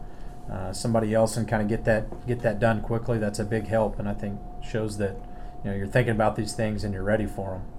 uh, 0.52 0.72
somebody 0.74 1.14
else 1.14 1.38
and 1.38 1.48
kind 1.48 1.62
of 1.62 1.68
get 1.68 1.86
that 1.86 2.28
get 2.28 2.42
that 2.42 2.60
done 2.60 2.82
quickly, 2.82 3.18
that's 3.18 3.40
a 3.40 3.46
big 3.46 3.68
help, 3.68 4.00
and 4.00 4.08
I 4.08 4.14
think 4.14 4.40
shows 4.62 4.98
that 4.98 5.16
you 5.64 5.72
know 5.72 5.76
you're 5.76 5.88
thinking 5.88 6.12
about 6.12 6.36
these 6.36 6.54
things 6.54 6.84
and 6.84 6.94
you're 6.94 7.04
ready 7.04 7.26
for 7.26 7.52
them. 7.52 7.75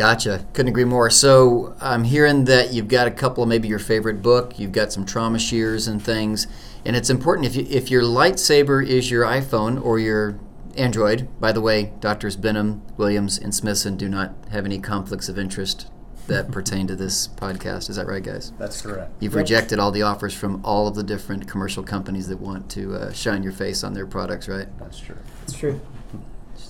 Gotcha. 0.00 0.46
Couldn't 0.54 0.70
agree 0.70 0.86
more. 0.86 1.10
So 1.10 1.76
I'm 1.78 2.04
hearing 2.04 2.46
that 2.46 2.72
you've 2.72 2.88
got 2.88 3.06
a 3.06 3.10
couple 3.10 3.42
of 3.42 3.50
maybe 3.50 3.68
your 3.68 3.78
favorite 3.78 4.22
book. 4.22 4.58
You've 4.58 4.72
got 4.72 4.94
some 4.94 5.04
trauma 5.04 5.38
shears 5.38 5.86
and 5.86 6.02
things. 6.02 6.46
And 6.86 6.96
it's 6.96 7.10
important 7.10 7.46
if, 7.48 7.54
you, 7.54 7.66
if 7.68 7.90
your 7.90 8.00
lightsaber 8.00 8.82
is 8.82 9.10
your 9.10 9.24
iPhone 9.26 9.78
or 9.84 9.98
your 9.98 10.40
Android. 10.74 11.28
By 11.38 11.52
the 11.52 11.60
way, 11.60 11.92
Doctors 12.00 12.34
Benham, 12.34 12.80
Williams, 12.96 13.36
and 13.36 13.54
Smithson 13.54 13.98
do 13.98 14.08
not 14.08 14.34
have 14.50 14.64
any 14.64 14.78
conflicts 14.78 15.28
of 15.28 15.38
interest 15.38 15.90
that 16.28 16.50
pertain 16.50 16.86
to 16.86 16.96
this 16.96 17.28
podcast. 17.28 17.90
Is 17.90 17.96
that 17.96 18.06
right, 18.06 18.22
guys? 18.22 18.54
That's 18.58 18.80
correct. 18.80 19.12
You've 19.20 19.34
yep. 19.34 19.40
rejected 19.40 19.78
all 19.78 19.90
the 19.90 20.00
offers 20.00 20.32
from 20.32 20.64
all 20.64 20.88
of 20.88 20.94
the 20.94 21.02
different 21.02 21.46
commercial 21.46 21.82
companies 21.82 22.26
that 22.28 22.40
want 22.40 22.70
to 22.70 22.94
uh, 22.94 23.12
shine 23.12 23.42
your 23.42 23.52
face 23.52 23.84
on 23.84 23.92
their 23.92 24.06
products, 24.06 24.48
right? 24.48 24.68
That's 24.78 24.98
true. 24.98 25.18
That's 25.40 25.58
true. 25.58 25.78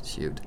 Shoot. 0.04 0.40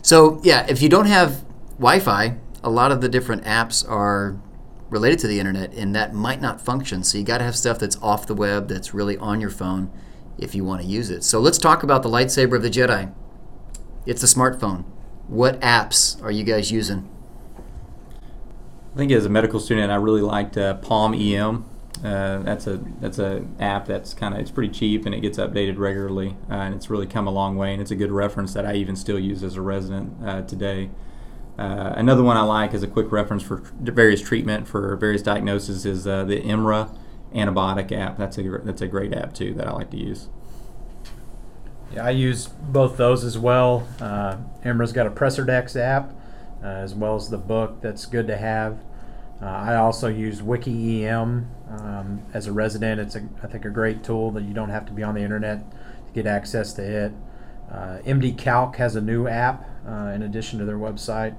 So, 0.00 0.40
yeah, 0.42 0.64
if 0.70 0.80
you 0.80 0.88
don't 0.88 1.04
have 1.04 1.44
Wi 1.82 1.98
Fi, 1.98 2.36
a 2.62 2.70
lot 2.70 2.92
of 2.92 3.00
the 3.00 3.08
different 3.08 3.42
apps 3.42 3.84
are 3.90 4.40
related 4.88 5.18
to 5.18 5.26
the 5.26 5.40
internet, 5.40 5.74
and 5.74 5.92
that 5.96 6.14
might 6.14 6.40
not 6.40 6.60
function. 6.60 7.02
So 7.02 7.18
you 7.18 7.24
got 7.24 7.38
to 7.38 7.44
have 7.44 7.56
stuff 7.56 7.80
that's 7.80 8.00
off 8.00 8.24
the 8.24 8.36
web, 8.36 8.68
that's 8.68 8.94
really 8.94 9.16
on 9.16 9.40
your 9.40 9.50
phone 9.50 9.90
if 10.38 10.54
you 10.54 10.64
want 10.64 10.80
to 10.82 10.86
use 10.86 11.10
it. 11.10 11.24
So 11.24 11.40
let's 11.40 11.58
talk 11.58 11.82
about 11.82 12.04
the 12.04 12.08
lightsaber 12.08 12.54
of 12.54 12.62
the 12.62 12.70
Jedi. 12.70 13.12
It's 14.06 14.22
a 14.22 14.26
smartphone. 14.26 14.84
What 15.26 15.60
apps 15.60 16.22
are 16.22 16.30
you 16.30 16.44
guys 16.44 16.70
using? 16.70 17.10
I 18.94 18.96
think 18.96 19.10
as 19.10 19.26
a 19.26 19.28
medical 19.28 19.58
student, 19.58 19.90
I 19.90 19.96
really 19.96 20.20
liked 20.20 20.56
uh, 20.56 20.74
Palm 20.74 21.14
EM. 21.14 21.64
Uh, 22.04 22.38
that's 22.42 22.68
a 22.68 22.80
that's 23.00 23.18
a 23.18 23.44
app 23.58 23.86
that's 23.86 24.14
kind 24.14 24.34
of 24.34 24.40
it's 24.40 24.50
pretty 24.52 24.72
cheap 24.72 25.04
and 25.04 25.14
it 25.14 25.20
gets 25.20 25.38
updated 25.38 25.78
regularly 25.78 26.36
uh, 26.50 26.54
and 26.54 26.74
it's 26.74 26.90
really 26.90 27.06
come 27.06 27.26
a 27.28 27.30
long 27.30 27.56
way 27.56 27.72
and 27.72 27.80
it's 27.82 27.92
a 27.92 27.96
good 27.96 28.10
reference 28.10 28.54
that 28.54 28.66
I 28.66 28.74
even 28.74 28.96
still 28.96 29.18
use 29.18 29.42
as 29.42 29.56
a 29.56 29.62
resident 29.62 30.12
uh, 30.24 30.42
today. 30.42 30.90
Uh, 31.58 31.92
another 31.96 32.22
one 32.22 32.36
I 32.36 32.42
like 32.42 32.72
as 32.72 32.82
a 32.82 32.86
quick 32.86 33.12
reference 33.12 33.42
for 33.42 33.62
various 33.78 34.22
treatment 34.22 34.66
for 34.66 34.96
various 34.96 35.22
diagnoses 35.22 35.84
is 35.84 36.06
uh, 36.06 36.24
the 36.24 36.40
EMRA 36.40 36.96
antibiotic 37.34 37.92
app. 37.92 38.16
That's 38.16 38.38
a 38.38 38.42
that's 38.64 38.80
a 38.80 38.88
great 38.88 39.12
app 39.12 39.34
too 39.34 39.54
that 39.54 39.68
I 39.68 39.72
like 39.72 39.90
to 39.90 39.98
use. 39.98 40.28
Yeah, 41.92 42.06
I 42.06 42.10
use 42.10 42.46
both 42.46 42.96
those 42.96 43.22
as 43.22 43.38
well. 43.38 43.86
Uh, 44.00 44.38
EMRA's 44.64 44.92
got 44.92 45.06
a 45.06 45.10
PressorDex 45.10 45.76
app 45.78 46.12
uh, 46.62 46.66
as 46.66 46.94
well 46.94 47.16
as 47.16 47.28
the 47.28 47.38
book 47.38 47.82
that's 47.82 48.06
good 48.06 48.26
to 48.28 48.36
have. 48.36 48.82
Uh, 49.42 49.46
I 49.46 49.74
also 49.74 50.08
use 50.08 50.40
WikiEM 50.40 51.46
um, 51.68 52.22
as 52.32 52.46
a 52.46 52.52
resident. 52.52 53.00
It's 53.00 53.16
a, 53.16 53.28
I 53.42 53.48
think 53.48 53.64
a 53.64 53.70
great 53.70 54.04
tool 54.04 54.30
that 54.32 54.44
you 54.44 54.54
don't 54.54 54.70
have 54.70 54.86
to 54.86 54.92
be 54.92 55.02
on 55.02 55.14
the 55.14 55.20
internet 55.20 55.70
to 55.70 56.12
get 56.14 56.26
access 56.26 56.72
to 56.74 56.82
it. 56.82 57.12
Uh, 57.70 57.98
MDCalc 58.06 58.76
has 58.76 58.96
a 58.96 59.00
new 59.00 59.26
app 59.26 59.68
uh, 59.86 60.12
in 60.14 60.22
addition 60.22 60.58
to 60.58 60.64
their 60.64 60.78
website 60.78 61.36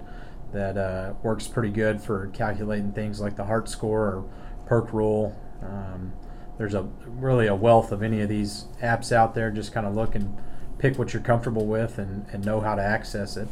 that 0.52 0.78
uh, 0.78 1.14
works 1.24 1.48
pretty 1.48 1.70
good 1.70 2.02
for 2.02 2.28
calculating 2.28 2.92
things 2.92 3.20
like 3.20 3.36
the 3.36 3.44
heart 3.46 3.68
score 3.68 4.02
or 4.02 4.26
PERC 4.68 4.94
rule. 4.94 5.40
Um, 5.62 6.14
there's 6.58 6.76
a 6.76 6.84
really 7.06 7.48
a 7.48 7.56
wealth 7.56 7.92
of 7.92 8.04
any 8.04 8.22
of 8.22 8.30
these 8.30 8.66
apps 8.82 9.12
out 9.12 9.34
there. 9.34 9.50
Just 9.50 9.74
kind 9.74 9.88
of 9.88 9.96
look 9.96 10.16
and 10.16 10.38
pick 10.78 11.00
what 11.00 11.14
you're 11.14 11.24
comfortable 11.24 11.66
with 11.66 11.98
and, 11.98 12.26
and 12.32 12.46
know 12.46 12.62
how 12.62 12.76
to 12.76 12.82
access 12.82 13.36
it. 13.36 13.48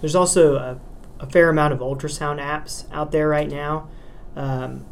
There's 0.00 0.14
also 0.14 0.56
a, 0.56 0.80
a 1.20 1.26
fair 1.26 1.48
amount 1.48 1.72
of 1.72 1.80
ultrasound 1.80 2.40
apps 2.40 2.84
out 2.92 3.12
there 3.12 3.28
right 3.28 3.48
now. 3.48 3.88
Um, 4.34 4.86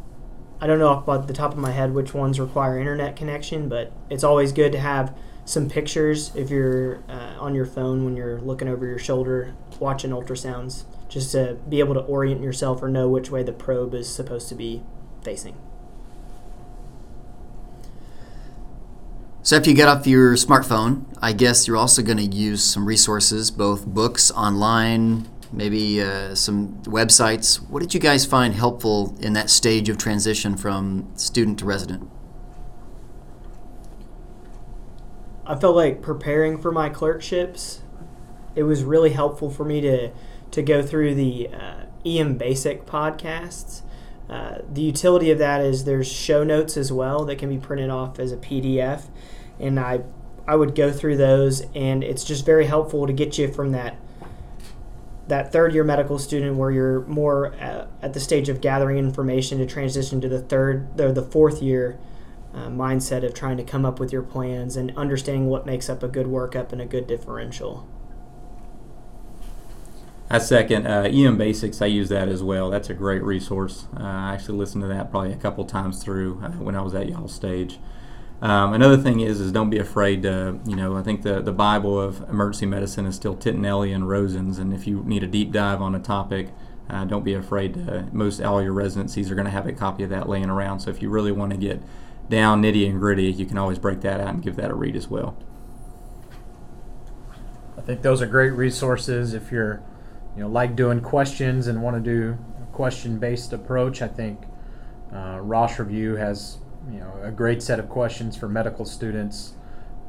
I 0.60 0.66
don't 0.66 0.78
know 0.78 0.88
off 0.88 1.26
the 1.26 1.34
top 1.34 1.52
of 1.52 1.58
my 1.58 1.72
head 1.72 1.92
which 1.92 2.14
ones 2.14 2.40
require 2.40 2.78
internet 2.78 3.14
connection, 3.16 3.68
but 3.68 3.92
it's 4.08 4.24
always 4.24 4.52
good 4.52 4.72
to 4.72 4.78
have 4.78 5.16
some 5.44 5.68
pictures 5.68 6.34
if 6.34 6.50
you're 6.50 7.02
uh, 7.08 7.36
on 7.38 7.54
your 7.54 7.66
phone 7.66 8.04
when 8.04 8.16
you're 8.16 8.40
looking 8.40 8.68
over 8.68 8.86
your 8.86 8.98
shoulder 8.98 9.54
watching 9.78 10.10
ultrasounds, 10.10 10.84
just 11.08 11.32
to 11.32 11.58
be 11.68 11.78
able 11.78 11.94
to 11.94 12.00
orient 12.00 12.42
yourself 12.42 12.82
or 12.82 12.88
know 12.88 13.08
which 13.08 13.30
way 13.30 13.42
the 13.42 13.52
probe 13.52 13.94
is 13.94 14.12
supposed 14.12 14.48
to 14.48 14.54
be 14.54 14.82
facing. 15.22 15.56
So 19.42 19.56
after 19.56 19.70
you 19.70 19.76
get 19.76 19.86
off 19.86 20.08
your 20.08 20.34
smartphone, 20.34 21.04
I 21.22 21.32
guess 21.32 21.68
you're 21.68 21.76
also 21.76 22.02
going 22.02 22.18
to 22.18 22.24
use 22.24 22.64
some 22.64 22.84
resources, 22.84 23.52
both 23.52 23.86
books, 23.86 24.32
online, 24.32 25.28
maybe 25.56 26.02
uh, 26.02 26.34
some 26.34 26.74
websites. 26.82 27.56
What 27.68 27.80
did 27.80 27.94
you 27.94 27.98
guys 27.98 28.24
find 28.24 28.54
helpful 28.54 29.16
in 29.18 29.32
that 29.32 29.50
stage 29.50 29.88
of 29.88 29.98
transition 29.98 30.56
from 30.56 31.10
student 31.16 31.58
to 31.60 31.64
resident? 31.64 32.08
I 35.46 35.56
felt 35.56 35.74
like 35.74 36.02
preparing 36.02 36.58
for 36.58 36.70
my 36.70 36.88
clerkships, 36.88 37.82
it 38.54 38.64
was 38.64 38.84
really 38.84 39.10
helpful 39.10 39.50
for 39.50 39.64
me 39.64 39.80
to 39.80 40.10
to 40.52 40.62
go 40.62 40.82
through 40.82 41.14
the 41.14 41.48
uh, 41.48 41.84
EM 42.04 42.36
Basic 42.36 42.86
podcasts. 42.86 43.82
Uh, 44.28 44.58
the 44.72 44.80
utility 44.80 45.30
of 45.30 45.38
that 45.38 45.60
is 45.60 45.84
there's 45.84 46.10
show 46.10 46.42
notes 46.42 46.76
as 46.76 46.92
well 46.92 47.24
that 47.24 47.36
can 47.36 47.48
be 47.48 47.58
printed 47.58 47.90
off 47.90 48.18
as 48.18 48.32
a 48.32 48.36
PDF, 48.36 49.08
and 49.58 49.78
I 49.78 50.00
I 50.46 50.56
would 50.56 50.74
go 50.74 50.92
through 50.92 51.16
those, 51.16 51.62
and 51.74 52.04
it's 52.04 52.24
just 52.24 52.44
very 52.44 52.66
helpful 52.66 53.06
to 53.06 53.12
get 53.12 53.38
you 53.38 53.52
from 53.52 53.72
that 53.72 53.96
that 55.28 55.52
third 55.52 55.74
year 55.74 55.84
medical 55.84 56.18
student 56.18 56.56
where 56.56 56.70
you're 56.70 57.00
more 57.02 57.54
at, 57.54 57.88
at 58.02 58.12
the 58.12 58.20
stage 58.20 58.48
of 58.48 58.60
gathering 58.60 58.96
information 58.96 59.58
to 59.58 59.66
transition 59.66 60.20
to 60.20 60.28
the 60.28 60.40
third 60.40 61.00
or 61.00 61.12
the 61.12 61.22
fourth 61.22 61.62
year 61.62 61.98
uh, 62.54 62.68
mindset 62.68 63.24
of 63.24 63.34
trying 63.34 63.56
to 63.56 63.64
come 63.64 63.84
up 63.84 64.00
with 64.00 64.12
your 64.12 64.22
plans 64.22 64.76
and 64.76 64.96
understanding 64.96 65.46
what 65.46 65.66
makes 65.66 65.90
up 65.90 66.02
a 66.02 66.08
good 66.08 66.26
workup 66.26 66.72
and 66.72 66.80
a 66.80 66.86
good 66.86 67.06
differential. 67.06 67.86
I 70.28 70.38
second 70.38 70.86
uh, 70.86 71.02
EM 71.02 71.38
Basics. 71.38 71.80
I 71.80 71.86
use 71.86 72.08
that 72.08 72.28
as 72.28 72.42
well. 72.42 72.68
That's 72.68 72.90
a 72.90 72.94
great 72.94 73.22
resource. 73.22 73.86
Uh, 73.96 74.02
I 74.02 74.34
actually 74.34 74.58
listened 74.58 74.82
to 74.82 74.88
that 74.88 75.10
probably 75.10 75.32
a 75.32 75.36
couple 75.36 75.64
times 75.64 76.02
through 76.02 76.42
uh, 76.42 76.50
when 76.52 76.74
I 76.74 76.80
was 76.80 76.94
at 76.94 77.08
y'all 77.08 77.28
stage. 77.28 77.78
Um, 78.42 78.74
another 78.74 78.98
thing 78.98 79.20
is, 79.20 79.40
is 79.40 79.50
don't 79.50 79.70
be 79.70 79.78
afraid 79.78 80.22
to, 80.22 80.60
you 80.66 80.76
know, 80.76 80.96
I 80.96 81.02
think 81.02 81.22
the, 81.22 81.40
the 81.40 81.52
Bible 81.52 81.98
of 81.98 82.20
emergency 82.28 82.66
medicine 82.66 83.06
is 83.06 83.16
still 83.16 83.34
Tintinalli 83.34 83.94
and 83.94 84.08
Rosen's, 84.08 84.58
and 84.58 84.74
if 84.74 84.86
you 84.86 85.02
need 85.04 85.22
a 85.22 85.26
deep 85.26 85.52
dive 85.52 85.80
on 85.80 85.94
a 85.94 85.98
topic, 85.98 86.50
uh, 86.90 87.04
don't 87.06 87.24
be 87.24 87.32
afraid 87.32 87.74
to, 87.74 88.06
most 88.12 88.42
all 88.42 88.62
your 88.62 88.72
residencies 88.72 89.30
are 89.30 89.34
going 89.34 89.46
to 89.46 89.50
have 89.50 89.66
a 89.66 89.72
copy 89.72 90.02
of 90.02 90.10
that 90.10 90.28
laying 90.28 90.50
around. 90.50 90.80
So 90.80 90.90
if 90.90 91.00
you 91.00 91.08
really 91.08 91.32
want 91.32 91.52
to 91.52 91.56
get 91.56 91.80
down 92.28 92.62
nitty 92.62 92.88
and 92.88 93.00
gritty, 93.00 93.32
you 93.32 93.46
can 93.46 93.56
always 93.56 93.78
break 93.78 94.02
that 94.02 94.20
out 94.20 94.28
and 94.28 94.42
give 94.42 94.56
that 94.56 94.70
a 94.70 94.74
read 94.74 94.96
as 94.96 95.08
well. 95.08 95.36
I 97.78 97.80
think 97.80 98.02
those 98.02 98.20
are 98.20 98.26
great 98.26 98.50
resources 98.50 99.32
if 99.32 99.50
you're, 99.50 99.82
you 100.36 100.42
know, 100.42 100.48
like 100.48 100.76
doing 100.76 101.00
questions 101.00 101.68
and 101.68 101.82
want 101.82 101.96
to 101.96 102.02
do 102.02 102.36
a 102.62 102.66
question-based 102.74 103.52
approach. 103.52 104.02
I 104.02 104.08
think 104.08 104.40
uh, 105.12 105.38
Rosh 105.40 105.78
Review 105.78 106.16
has, 106.16 106.58
you 106.90 106.98
know, 106.98 107.12
a 107.22 107.30
great 107.30 107.62
set 107.62 107.78
of 107.78 107.88
questions 107.88 108.36
for 108.36 108.48
medical 108.48 108.84
students 108.84 109.54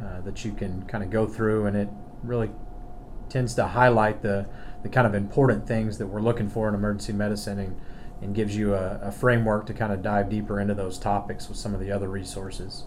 uh, 0.01 0.21
that 0.21 0.45
you 0.45 0.51
can 0.51 0.83
kind 0.83 1.03
of 1.03 1.09
go 1.09 1.25
through, 1.25 1.65
and 1.65 1.75
it 1.75 1.89
really 2.23 2.51
tends 3.29 3.53
to 3.55 3.67
highlight 3.67 4.21
the 4.21 4.47
the 4.83 4.89
kind 4.89 5.07
of 5.07 5.15
important 5.15 5.67
things 5.67 5.97
that 5.97 6.07
we're 6.07 6.21
looking 6.21 6.49
for 6.49 6.69
in 6.69 6.75
emergency 6.75 7.13
medicine 7.13 7.59
and 7.59 7.79
and 8.21 8.33
gives 8.33 8.55
you 8.55 8.73
a, 8.73 8.99
a 9.03 9.11
framework 9.11 9.65
to 9.67 9.73
kind 9.73 9.93
of 9.93 10.01
dive 10.01 10.29
deeper 10.29 10.59
into 10.59 10.73
those 10.73 10.97
topics 10.97 11.47
with 11.47 11.57
some 11.57 11.73
of 11.73 11.79
the 11.79 11.91
other 11.91 12.07
resources. 12.07 12.85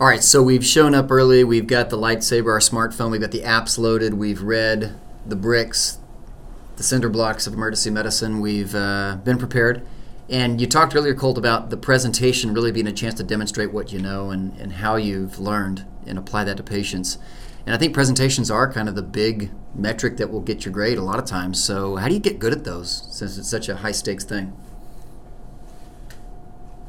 All 0.00 0.06
right, 0.06 0.22
so 0.22 0.40
we've 0.40 0.64
shown 0.64 0.94
up 0.94 1.10
early. 1.10 1.42
We've 1.42 1.66
got 1.66 1.90
the 1.90 1.98
lightsaber, 1.98 2.52
our 2.52 2.60
smartphone. 2.60 3.10
We've 3.10 3.20
got 3.20 3.32
the 3.32 3.42
apps 3.42 3.78
loaded. 3.78 4.14
We've 4.14 4.40
read 4.40 4.94
the 5.26 5.34
bricks, 5.34 5.98
the 6.76 6.84
cinder 6.84 7.08
blocks 7.08 7.48
of 7.48 7.54
emergency 7.54 7.90
medicine. 7.90 8.40
We've 8.40 8.76
uh, 8.76 9.16
been 9.24 9.38
prepared. 9.38 9.84
And 10.30 10.60
you 10.60 10.66
talked 10.66 10.94
earlier, 10.94 11.14
Colt, 11.14 11.38
about 11.38 11.70
the 11.70 11.76
presentation 11.76 12.52
really 12.52 12.70
being 12.70 12.86
a 12.86 12.92
chance 12.92 13.14
to 13.14 13.24
demonstrate 13.24 13.72
what 13.72 13.92
you 13.92 13.98
know 13.98 14.30
and, 14.30 14.54
and 14.60 14.74
how 14.74 14.96
you've 14.96 15.38
learned 15.38 15.86
and 16.06 16.18
apply 16.18 16.44
that 16.44 16.58
to 16.58 16.62
patients. 16.62 17.18
And 17.64 17.74
I 17.74 17.78
think 17.78 17.94
presentations 17.94 18.50
are 18.50 18.70
kind 18.70 18.88
of 18.88 18.94
the 18.94 19.02
big 19.02 19.50
metric 19.74 20.16
that 20.18 20.30
will 20.30 20.40
get 20.40 20.64
your 20.64 20.72
grade 20.72 20.98
a 20.98 21.02
lot 21.02 21.18
of 21.18 21.24
times. 21.24 21.62
So, 21.62 21.96
how 21.96 22.08
do 22.08 22.14
you 22.14 22.20
get 22.20 22.38
good 22.38 22.52
at 22.52 22.64
those 22.64 23.06
since 23.10 23.38
it's 23.38 23.48
such 23.48 23.68
a 23.68 23.76
high 23.76 23.92
stakes 23.92 24.24
thing? 24.24 24.56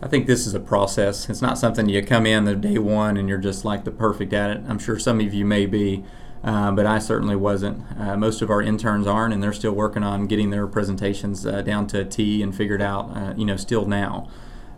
I 0.01 0.07
think 0.07 0.27
this 0.27 0.47
is 0.47 0.53
a 0.53 0.59
process. 0.59 1.29
It's 1.29 1.41
not 1.41 1.57
something 1.57 1.89
you 1.89 2.01
come 2.01 2.25
in 2.25 2.45
the 2.45 2.55
day 2.55 2.77
one 2.77 3.17
and 3.17 3.27
you're 3.27 3.37
just 3.37 3.65
like 3.65 3.83
the 3.83 3.91
perfect 3.91 4.31
at 4.31 4.51
it. 4.51 4.63
I'm 4.67 4.79
sure 4.79 4.97
some 4.97 5.19
of 5.19 5.33
you 5.33 5.43
may 5.43 5.65
be, 5.65 6.05
uh, 6.43 6.71
but 6.71 6.85
I 6.85 6.99
certainly 6.99 7.35
wasn't. 7.35 7.83
Uh, 7.99 8.15
most 8.15 8.41
of 8.41 8.49
our 8.49 8.61
interns 8.61 9.07
aren't, 9.07 9.33
and 9.33 9.43
they're 9.43 9.53
still 9.53 9.73
working 9.73 10.03
on 10.03 10.27
getting 10.27 10.49
their 10.49 10.67
presentations 10.67 11.45
uh, 11.45 11.61
down 11.61 11.87
to 11.87 11.99
a 11.99 12.05
T 12.05 12.41
and 12.41 12.55
figured 12.55 12.81
out. 12.81 13.15
Uh, 13.15 13.33
you 13.35 13.45
know, 13.45 13.57
still 13.57 13.85
now. 13.85 14.29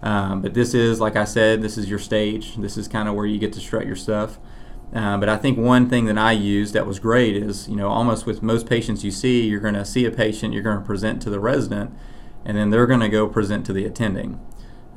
Um, 0.02 0.42
but 0.42 0.54
this 0.56 0.74
is, 0.74 1.00
like 1.00 1.16
I 1.16 1.26
said, 1.26 1.62
this 1.62 1.78
is 1.78 1.90
your 1.90 2.00
stage. 2.00 2.56
This 2.56 2.78
is 2.78 2.88
kind 2.88 3.08
of 3.08 3.14
where 3.16 3.26
you 3.26 3.38
get 3.38 3.54
to 3.54 3.60
strut 3.60 3.86
your 3.86 3.96
stuff. 3.96 4.40
But 4.92 5.30
I 5.30 5.38
think 5.38 5.58
one 5.58 5.88
thing 5.88 6.06
that 6.06 6.18
I 6.18 6.32
used 6.32 6.74
that 6.74 6.88
was 6.88 7.00
great 7.00 7.38
is, 7.38 7.70
you 7.70 7.76
know, 7.76 7.88
almost 7.88 8.26
with 8.26 8.42
most 8.42 8.68
patients 8.68 9.04
you 9.04 9.12
see, 9.12 9.48
you're 9.48 9.60
going 9.60 9.76
to 9.76 9.86
see 9.86 10.06
a 10.06 10.12
patient, 10.12 10.54
you're 10.54 10.64
going 10.64 10.80
to 10.80 10.86
present 10.86 11.22
to 11.22 11.30
the 11.30 11.40
resident, 11.40 11.92
and 12.44 12.58
then 12.58 12.72
they're 12.72 12.88
going 12.88 13.00
to 13.00 13.10
go 13.10 13.28
present 13.28 13.66
to 13.68 13.74
the 13.74 13.86
attending. 13.86 14.40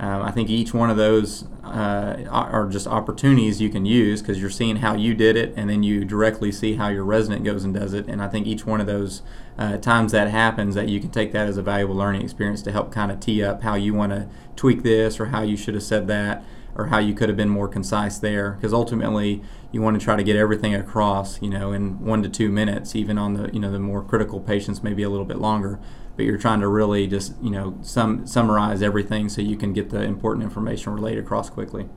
Um, 0.00 0.22
I 0.22 0.32
think 0.32 0.50
each 0.50 0.74
one 0.74 0.90
of 0.90 0.96
those 0.96 1.44
uh, 1.62 2.24
are 2.28 2.68
just 2.68 2.86
opportunities 2.86 3.60
you 3.60 3.70
can 3.70 3.86
use 3.86 4.20
because 4.20 4.40
you're 4.40 4.50
seeing 4.50 4.76
how 4.76 4.94
you 4.94 5.14
did 5.14 5.36
it, 5.36 5.54
and 5.56 5.70
then 5.70 5.82
you 5.84 6.04
directly 6.04 6.50
see 6.50 6.74
how 6.74 6.88
your 6.88 7.04
resident 7.04 7.44
goes 7.44 7.62
and 7.64 7.72
does 7.72 7.92
it. 7.92 8.06
And 8.08 8.20
I 8.20 8.28
think 8.28 8.46
each 8.46 8.66
one 8.66 8.80
of 8.80 8.86
those 8.86 9.22
uh, 9.56 9.76
times 9.78 10.10
that 10.12 10.28
happens, 10.30 10.74
that 10.74 10.88
you 10.88 11.00
can 11.00 11.10
take 11.10 11.32
that 11.32 11.46
as 11.46 11.56
a 11.56 11.62
valuable 11.62 11.94
learning 11.94 12.22
experience 12.22 12.60
to 12.62 12.72
help 12.72 12.90
kind 12.90 13.12
of 13.12 13.20
tee 13.20 13.42
up 13.42 13.62
how 13.62 13.76
you 13.76 13.94
want 13.94 14.10
to 14.10 14.28
tweak 14.56 14.82
this 14.82 15.20
or 15.20 15.26
how 15.26 15.42
you 15.42 15.56
should 15.56 15.74
have 15.74 15.84
said 15.84 16.08
that 16.08 16.44
or 16.76 16.86
how 16.86 16.98
you 16.98 17.14
could 17.14 17.28
have 17.28 17.36
been 17.36 17.48
more 17.48 17.68
concise 17.68 18.18
there 18.18 18.52
because 18.52 18.72
ultimately 18.72 19.42
you 19.70 19.80
want 19.80 19.98
to 19.98 20.04
try 20.04 20.16
to 20.16 20.22
get 20.22 20.36
everything 20.36 20.74
across 20.74 21.40
you 21.40 21.48
know 21.48 21.72
in 21.72 22.04
one 22.04 22.22
to 22.22 22.28
two 22.28 22.50
minutes 22.50 22.96
even 22.96 23.18
on 23.18 23.34
the 23.34 23.50
you 23.52 23.60
know 23.60 23.70
the 23.70 23.78
more 23.78 24.02
critical 24.02 24.40
patients 24.40 24.82
maybe 24.82 25.02
a 25.02 25.08
little 25.08 25.24
bit 25.24 25.38
longer 25.38 25.78
but 26.16 26.24
you're 26.24 26.38
trying 26.38 26.60
to 26.60 26.68
really 26.68 27.06
just 27.06 27.34
you 27.42 27.50
know 27.50 27.78
sum, 27.82 28.26
summarize 28.26 28.82
everything 28.82 29.28
so 29.28 29.42
you 29.42 29.56
can 29.56 29.72
get 29.72 29.90
the 29.90 30.02
important 30.02 30.44
information 30.44 30.92
relayed 30.92 31.18
across 31.18 31.50
quickly. 31.50 31.88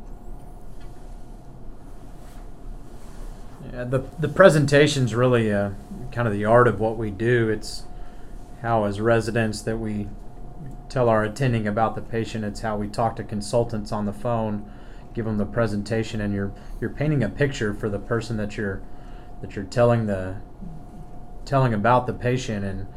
Yeah 3.71 3.83
the, 3.83 4.03
the 4.19 4.29
presentation's 4.29 5.13
really 5.13 5.51
uh, 5.53 5.71
kind 6.11 6.27
of 6.27 6.33
the 6.33 6.45
art 6.45 6.67
of 6.67 6.79
what 6.79 6.97
we 6.97 7.11
do. 7.11 7.49
It's 7.49 7.83
how 8.61 8.85
as 8.85 8.99
residents 8.99 9.61
that 9.61 9.77
we 9.77 10.07
tell 10.89 11.09
our 11.09 11.23
attending 11.23 11.67
about 11.67 11.95
the 11.95 12.01
patient. 12.01 12.43
It's 12.43 12.61
how 12.61 12.77
we 12.77 12.87
talk 12.87 13.15
to 13.17 13.23
consultants 13.23 13.91
on 13.91 14.05
the 14.05 14.13
phone, 14.13 14.69
give 15.13 15.25
them 15.25 15.37
the 15.37 15.45
presentation, 15.45 16.21
and 16.21 16.33
you're 16.33 16.51
you're 16.79 16.89
painting 16.89 17.23
a 17.23 17.29
picture 17.29 17.73
for 17.73 17.89
the 17.89 17.99
person 17.99 18.37
that 18.37 18.57
you're 18.57 18.81
that 19.41 19.55
you're 19.55 19.65
telling 19.65 20.07
the 20.07 20.37
telling 21.45 21.73
about 21.73 22.07
the 22.07 22.13
patient, 22.13 22.65
and 22.65 22.87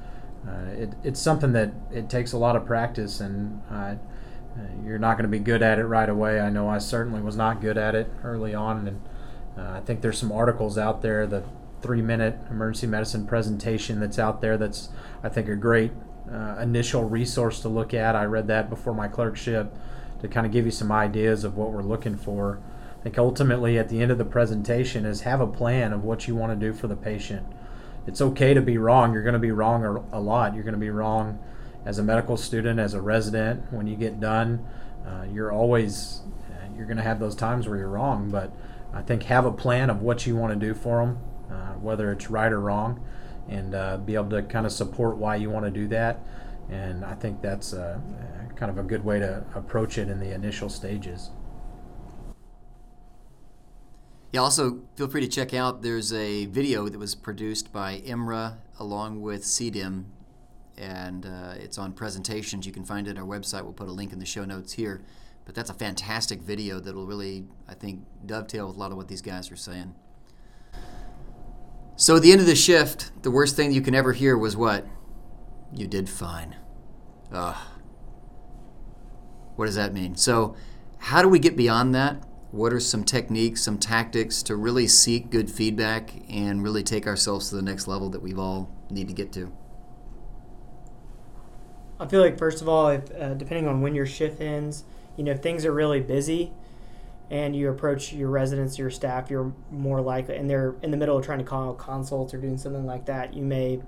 uh, 0.48 0.70
it, 0.72 0.92
it's 1.04 1.20
something 1.20 1.52
that 1.52 1.72
it 1.92 2.08
takes 2.08 2.32
a 2.32 2.38
lot 2.38 2.56
of 2.56 2.64
practice, 2.64 3.20
and 3.20 3.62
uh, 3.70 3.94
you're 4.84 4.98
not 4.98 5.16
going 5.16 5.30
to 5.30 5.38
be 5.38 5.38
good 5.38 5.62
at 5.62 5.78
it 5.78 5.84
right 5.84 6.08
away. 6.08 6.40
I 6.40 6.50
know 6.50 6.68
I 6.68 6.78
certainly 6.78 7.20
was 7.20 7.36
not 7.36 7.60
good 7.60 7.76
at 7.76 7.94
it 7.94 8.10
early 8.24 8.54
on, 8.54 8.88
and 8.88 9.00
uh, 9.58 9.78
I 9.78 9.80
think 9.80 10.00
there's 10.00 10.18
some 10.18 10.32
articles 10.32 10.78
out 10.78 11.02
there, 11.02 11.26
the 11.26 11.44
three 11.82 12.02
minute 12.02 12.38
emergency 12.50 12.86
medicine 12.86 13.26
presentation 13.26 14.00
that's 14.00 14.18
out 14.18 14.40
there 14.40 14.58
that's 14.58 14.90
I 15.22 15.28
think 15.28 15.48
a 15.48 15.56
great 15.56 15.92
uh, 16.30 16.56
initial 16.60 17.04
resource 17.04 17.60
to 17.60 17.68
look 17.68 17.94
at. 17.94 18.14
I 18.14 18.24
read 18.24 18.46
that 18.48 18.68
before 18.68 18.94
my 18.94 19.08
clerkship 19.08 19.74
to 20.20 20.28
kind 20.28 20.46
of 20.46 20.52
give 20.52 20.66
you 20.66 20.70
some 20.70 20.92
ideas 20.92 21.44
of 21.44 21.56
what 21.56 21.72
we're 21.72 21.82
looking 21.82 22.16
for. 22.16 22.60
I 22.98 23.02
think 23.02 23.18
ultimately 23.18 23.78
at 23.78 23.88
the 23.88 24.02
end 24.02 24.10
of 24.10 24.18
the 24.18 24.24
presentation 24.24 25.06
is 25.06 25.22
have 25.22 25.40
a 25.40 25.46
plan 25.46 25.92
of 25.92 26.04
what 26.04 26.28
you 26.28 26.36
want 26.36 26.52
to 26.58 26.66
do 26.66 26.74
for 26.74 26.86
the 26.86 26.96
patient. 26.96 27.46
It's 28.10 28.20
okay 28.20 28.54
to 28.54 28.60
be 28.60 28.76
wrong. 28.76 29.12
You're 29.12 29.22
going 29.22 29.34
to 29.34 29.38
be 29.38 29.52
wrong 29.52 30.04
a 30.10 30.18
lot. 30.18 30.52
You're 30.52 30.64
going 30.64 30.74
to 30.74 30.80
be 30.80 30.90
wrong 30.90 31.38
as 31.86 32.00
a 32.00 32.02
medical 32.02 32.36
student, 32.36 32.80
as 32.80 32.92
a 32.92 33.00
resident. 33.00 33.72
When 33.72 33.86
you 33.86 33.94
get 33.94 34.18
done, 34.18 34.66
uh, 35.06 35.26
you're 35.32 35.52
always 35.52 36.22
uh, 36.50 36.76
you're 36.76 36.86
going 36.86 36.96
to 36.96 37.04
have 37.04 37.20
those 37.20 37.36
times 37.36 37.68
where 37.68 37.78
you're 37.78 37.88
wrong. 37.88 38.28
But 38.28 38.52
I 38.92 39.02
think 39.02 39.22
have 39.22 39.46
a 39.46 39.52
plan 39.52 39.90
of 39.90 40.02
what 40.02 40.26
you 40.26 40.34
want 40.34 40.52
to 40.52 40.58
do 40.58 40.74
for 40.74 41.06
them, 41.06 41.18
uh, 41.52 41.74
whether 41.74 42.10
it's 42.10 42.28
right 42.28 42.50
or 42.50 42.58
wrong, 42.58 43.00
and 43.48 43.76
uh, 43.76 43.98
be 43.98 44.16
able 44.16 44.30
to 44.30 44.42
kind 44.42 44.66
of 44.66 44.72
support 44.72 45.16
why 45.16 45.36
you 45.36 45.48
want 45.48 45.66
to 45.66 45.70
do 45.70 45.86
that. 45.86 46.18
And 46.68 47.04
I 47.04 47.14
think 47.14 47.40
that's 47.40 47.70
kind 47.70 48.70
of 48.70 48.76
a 48.76 48.82
good 48.82 49.04
way 49.04 49.20
to 49.20 49.44
approach 49.54 49.98
it 49.98 50.08
in 50.08 50.18
the 50.18 50.34
initial 50.34 50.68
stages. 50.68 51.30
Yeah, 54.32 54.40
also 54.40 54.82
feel 54.94 55.08
free 55.08 55.22
to 55.22 55.28
check 55.28 55.52
out 55.52 55.82
there's 55.82 56.12
a 56.12 56.46
video 56.46 56.88
that 56.88 56.98
was 56.98 57.16
produced 57.16 57.72
by 57.72 57.98
EMRA 58.06 58.58
along 58.78 59.20
with 59.22 59.42
CDEM, 59.42 60.04
and 60.78 61.26
uh, 61.26 61.54
it's 61.56 61.78
on 61.78 61.92
presentations. 61.92 62.64
You 62.64 62.72
can 62.72 62.84
find 62.84 63.08
it 63.08 63.18
on 63.18 63.18
our 63.18 63.28
website. 63.28 63.64
We'll 63.64 63.72
put 63.72 63.88
a 63.88 63.92
link 63.92 64.12
in 64.12 64.20
the 64.20 64.26
show 64.26 64.44
notes 64.44 64.74
here. 64.74 65.02
But 65.44 65.56
that's 65.56 65.70
a 65.70 65.74
fantastic 65.74 66.42
video 66.42 66.78
that'll 66.78 67.06
really, 67.06 67.44
I 67.68 67.74
think, 67.74 68.04
dovetail 68.24 68.68
with 68.68 68.76
a 68.76 68.78
lot 68.78 68.92
of 68.92 68.96
what 68.96 69.08
these 69.08 69.20
guys 69.22 69.50
are 69.50 69.56
saying. 69.56 69.96
So 71.96 72.16
at 72.16 72.22
the 72.22 72.30
end 72.30 72.40
of 72.40 72.46
the 72.46 72.54
shift, 72.54 73.10
the 73.22 73.32
worst 73.32 73.56
thing 73.56 73.72
you 73.72 73.80
can 73.80 73.94
ever 73.94 74.12
hear 74.12 74.38
was 74.38 74.56
what? 74.56 74.86
You 75.74 75.88
did 75.88 76.08
fine. 76.08 76.54
Ugh. 77.32 77.56
What 79.56 79.66
does 79.66 79.74
that 79.74 79.92
mean? 79.92 80.14
So, 80.14 80.54
how 80.98 81.20
do 81.20 81.28
we 81.28 81.38
get 81.38 81.56
beyond 81.56 81.94
that? 81.94 82.22
What 82.52 82.72
are 82.72 82.80
some 82.80 83.04
techniques, 83.04 83.62
some 83.62 83.78
tactics 83.78 84.42
to 84.44 84.56
really 84.56 84.88
seek 84.88 85.30
good 85.30 85.50
feedback 85.50 86.10
and 86.28 86.64
really 86.64 86.82
take 86.82 87.06
ourselves 87.06 87.48
to 87.50 87.56
the 87.56 87.62
next 87.62 87.86
level 87.86 88.10
that 88.10 88.20
we've 88.20 88.38
all 88.38 88.74
need 88.90 89.06
to 89.08 89.14
get 89.14 89.32
to? 89.34 89.52
I 92.00 92.06
feel 92.06 92.20
like 92.20 92.38
first 92.38 92.60
of 92.60 92.68
all, 92.68 92.88
if, 92.88 93.10
uh, 93.14 93.34
depending 93.34 93.68
on 93.68 93.82
when 93.82 93.94
your 93.94 94.06
shift 94.06 94.40
ends, 94.40 94.84
you 95.16 95.22
know, 95.22 95.32
if 95.32 95.40
things 95.40 95.64
are 95.64 95.72
really 95.72 96.00
busy 96.00 96.52
and 97.30 97.54
you 97.54 97.70
approach 97.70 98.12
your 98.12 98.30
residents, 98.30 98.78
your 98.78 98.90
staff, 98.90 99.30
you're 99.30 99.54
more 99.70 100.00
likely, 100.00 100.36
and 100.36 100.50
they're 100.50 100.74
in 100.82 100.90
the 100.90 100.96
middle 100.96 101.16
of 101.16 101.24
trying 101.24 101.38
to 101.38 101.44
call 101.44 101.74
consults 101.74 102.34
or 102.34 102.38
doing 102.38 102.58
something 102.58 102.86
like 102.86 103.06
that, 103.06 103.34
you 103.34 103.42
may 103.42 103.80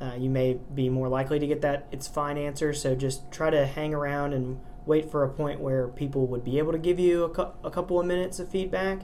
uh, 0.00 0.14
you 0.18 0.30
may 0.30 0.58
be 0.74 0.88
more 0.88 1.08
likely 1.08 1.38
to 1.38 1.46
get 1.46 1.60
that 1.60 1.86
it's 1.92 2.08
fine 2.08 2.38
answer. 2.38 2.72
So 2.72 2.94
just 2.94 3.30
try 3.30 3.50
to 3.50 3.66
hang 3.66 3.94
around 3.94 4.32
and 4.32 4.58
wait 4.86 5.10
for 5.10 5.24
a 5.24 5.28
point 5.28 5.60
where 5.60 5.88
people 5.88 6.26
would 6.26 6.44
be 6.44 6.58
able 6.58 6.72
to 6.72 6.78
give 6.78 6.98
you 6.98 7.24
a, 7.24 7.28
cu- 7.28 7.52
a 7.64 7.70
couple 7.70 8.00
of 8.00 8.06
minutes 8.06 8.38
of 8.38 8.48
feedback. 8.48 9.00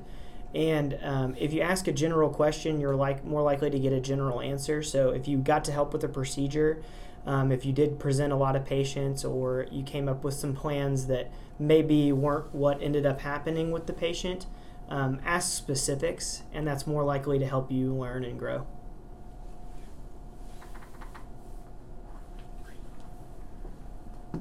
And 0.55 0.99
um, 1.03 1.37
if 1.39 1.53
you 1.53 1.61
ask 1.61 1.87
a 1.89 1.93
general 1.93 2.31
question, 2.31 2.81
you're 2.81 2.97
like 2.97 3.25
more 3.25 3.43
likely 3.43 3.71
to 3.71 3.79
get 3.79 3.93
a 3.93 4.01
general 4.01 4.41
answer. 4.41 4.83
So 4.83 5.11
if 5.11 5.29
you 5.29 5.39
got 5.39 5.65
to 5.65 5.73
help 5.73 5.93
with 5.93 6.03
a 6.05 6.09
procedure, 6.09 6.83
um, 7.27 7.53
if 7.53 7.67
you 7.67 7.73
did 7.73 7.99
present 7.99 8.33
a 8.33 8.37
lot 8.37 8.57
of 8.57 8.65
patients, 8.65 9.25
or 9.25 9.67
you 9.71 9.83
came 9.83 10.09
up 10.09 10.25
with 10.25 10.35
some 10.35 10.55
plans 10.55 11.07
that 11.09 11.31
maybe 11.59 12.13
weren't 12.13 12.55
what 12.55 12.81
ended 12.81 13.05
up 13.05 13.21
happening 13.21 13.71
with 13.71 13.87
the 13.87 13.93
patient, 13.93 14.47
um, 14.89 15.21
ask 15.25 15.55
specifics, 15.55 16.43
and 16.53 16.67
that's 16.67 16.87
more 16.87 17.05
likely 17.05 17.39
to 17.39 17.47
help 17.47 17.71
you 17.71 17.93
learn 17.95 18.25
and 18.25 18.39
grow. 18.39 18.67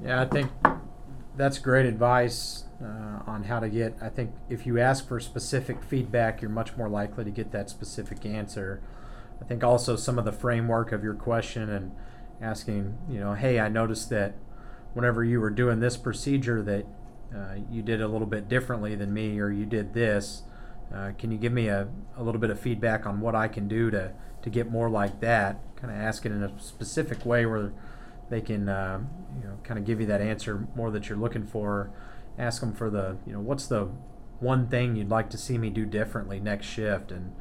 Yeah, 0.02 0.22
I 0.22 0.24
think 0.26 0.50
that's 1.38 1.58
great 1.58 1.86
advice 1.86 2.64
uh, 2.82 3.22
on 3.26 3.44
how 3.44 3.60
to 3.60 3.68
get. 3.68 3.96
I 4.02 4.08
think 4.08 4.32
if 4.50 4.66
you 4.66 4.78
ask 4.78 5.06
for 5.06 5.20
specific 5.20 5.82
feedback, 5.82 6.42
you're 6.42 6.50
much 6.50 6.76
more 6.76 6.88
likely 6.88 7.24
to 7.24 7.30
get 7.30 7.52
that 7.52 7.70
specific 7.70 8.26
answer. 8.26 8.82
I 9.40 9.44
think 9.44 9.62
also 9.62 9.94
some 9.96 10.18
of 10.18 10.24
the 10.24 10.32
framework 10.32 10.90
of 10.90 11.04
your 11.04 11.14
question 11.14 11.70
and 11.70 11.92
asking, 12.40 12.98
you 13.08 13.20
know, 13.20 13.34
hey, 13.34 13.60
I 13.60 13.68
noticed 13.68 14.10
that 14.10 14.34
whenever 14.94 15.22
you 15.22 15.40
were 15.40 15.50
doing 15.50 15.78
this 15.80 15.96
procedure 15.96 16.60
that 16.62 16.86
uh, 17.34 17.60
you 17.70 17.82
did 17.82 18.02
a 18.02 18.08
little 18.08 18.26
bit 18.26 18.48
differently 18.48 18.94
than 18.96 19.12
me, 19.14 19.38
or 19.38 19.50
you 19.50 19.64
did 19.64 19.94
this. 19.94 20.42
Uh, 20.92 21.12
can 21.18 21.30
you 21.30 21.38
give 21.38 21.52
me 21.52 21.68
a, 21.68 21.86
a 22.16 22.22
little 22.22 22.40
bit 22.40 22.50
of 22.50 22.58
feedback 22.58 23.06
on 23.06 23.20
what 23.20 23.34
I 23.34 23.46
can 23.46 23.68
do 23.68 23.90
to, 23.90 24.12
to 24.42 24.50
get 24.50 24.70
more 24.70 24.88
like 24.88 25.20
that? 25.20 25.60
Kind 25.76 25.92
of 25.92 26.00
ask 26.00 26.26
it 26.26 26.32
in 26.32 26.42
a 26.42 26.58
specific 26.58 27.24
way 27.24 27.46
where 27.46 27.72
they 28.30 28.40
can 28.40 28.68
uh, 28.68 29.00
you 29.40 29.48
know 29.48 29.58
kind 29.64 29.78
of 29.78 29.84
give 29.84 30.00
you 30.00 30.06
that 30.06 30.20
answer 30.20 30.66
more 30.74 30.90
that 30.90 31.08
you're 31.08 31.18
looking 31.18 31.46
for. 31.46 31.90
Ask 32.38 32.60
them 32.60 32.72
for 32.72 32.90
the 32.90 33.16
you 33.26 33.32
know 33.32 33.40
what's 33.40 33.66
the 33.66 33.88
one 34.40 34.68
thing 34.68 34.96
you'd 34.96 35.10
like 35.10 35.30
to 35.30 35.38
see 35.38 35.58
me 35.58 35.70
do 35.70 35.84
differently 35.84 36.38
next 36.38 36.66
shift 36.66 37.10
and 37.10 37.32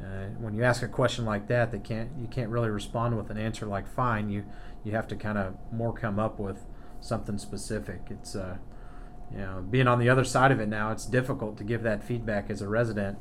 uh, 0.00 0.28
when 0.38 0.54
you 0.54 0.62
ask 0.62 0.82
a 0.82 0.88
question 0.88 1.24
like 1.24 1.48
that 1.48 1.70
that 1.70 1.84
can't 1.84 2.10
you 2.18 2.26
can't 2.28 2.50
really 2.50 2.70
respond 2.70 3.16
with 3.16 3.30
an 3.30 3.36
answer 3.36 3.66
like 3.66 3.86
fine 3.86 4.30
you 4.30 4.44
you 4.84 4.92
have 4.92 5.06
to 5.08 5.16
kind 5.16 5.36
of 5.36 5.54
more 5.72 5.92
come 5.92 6.18
up 6.18 6.38
with 6.38 6.64
something 7.00 7.36
specific 7.36 8.00
it's 8.10 8.34
uh 8.34 8.56
you 9.30 9.38
know 9.38 9.64
being 9.68 9.86
on 9.86 9.98
the 9.98 10.08
other 10.08 10.24
side 10.24 10.50
of 10.50 10.60
it 10.60 10.68
now 10.68 10.90
it's 10.90 11.04
difficult 11.04 11.58
to 11.58 11.64
give 11.64 11.82
that 11.82 12.02
feedback 12.02 12.48
as 12.48 12.62
a 12.62 12.68
resident 12.68 13.18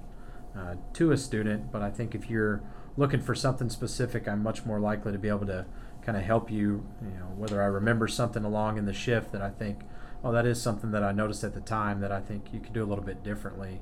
uh, 0.58 0.76
to 0.94 1.12
a 1.12 1.18
student 1.18 1.72
but 1.72 1.82
i 1.82 1.90
think 1.90 2.16
if 2.16 2.30
you're 2.30 2.64
looking 2.96 3.22
for 3.22 3.36
something 3.36 3.70
specific 3.70 4.28
i'm 4.28 4.42
much 4.42 4.66
more 4.66 4.80
likely 4.80 5.12
to 5.12 5.20
be 5.20 5.28
able 5.28 5.46
to 5.46 5.66
kind 6.08 6.18
of 6.18 6.24
help 6.24 6.50
you, 6.50 6.88
you 7.02 7.20
know, 7.20 7.26
whether 7.36 7.62
I 7.62 7.66
remember 7.66 8.08
something 8.08 8.46
along 8.46 8.78
in 8.78 8.86
the 8.86 8.94
shift 8.94 9.34
that 9.34 9.42
I 9.42 9.50
think, 9.50 9.82
oh, 10.24 10.32
that 10.32 10.46
is 10.46 10.60
something 10.62 10.92
that 10.92 11.04
I 11.04 11.12
noticed 11.12 11.44
at 11.44 11.54
the 11.54 11.60
time 11.60 12.00
that 12.00 12.14
I 12.14 12.22
think 12.22 12.54
you 12.54 12.62
could 12.62 12.72
do 12.72 12.82
a 12.82 12.88
little 12.88 13.04
bit 13.04 13.26
differently. 13.26 13.82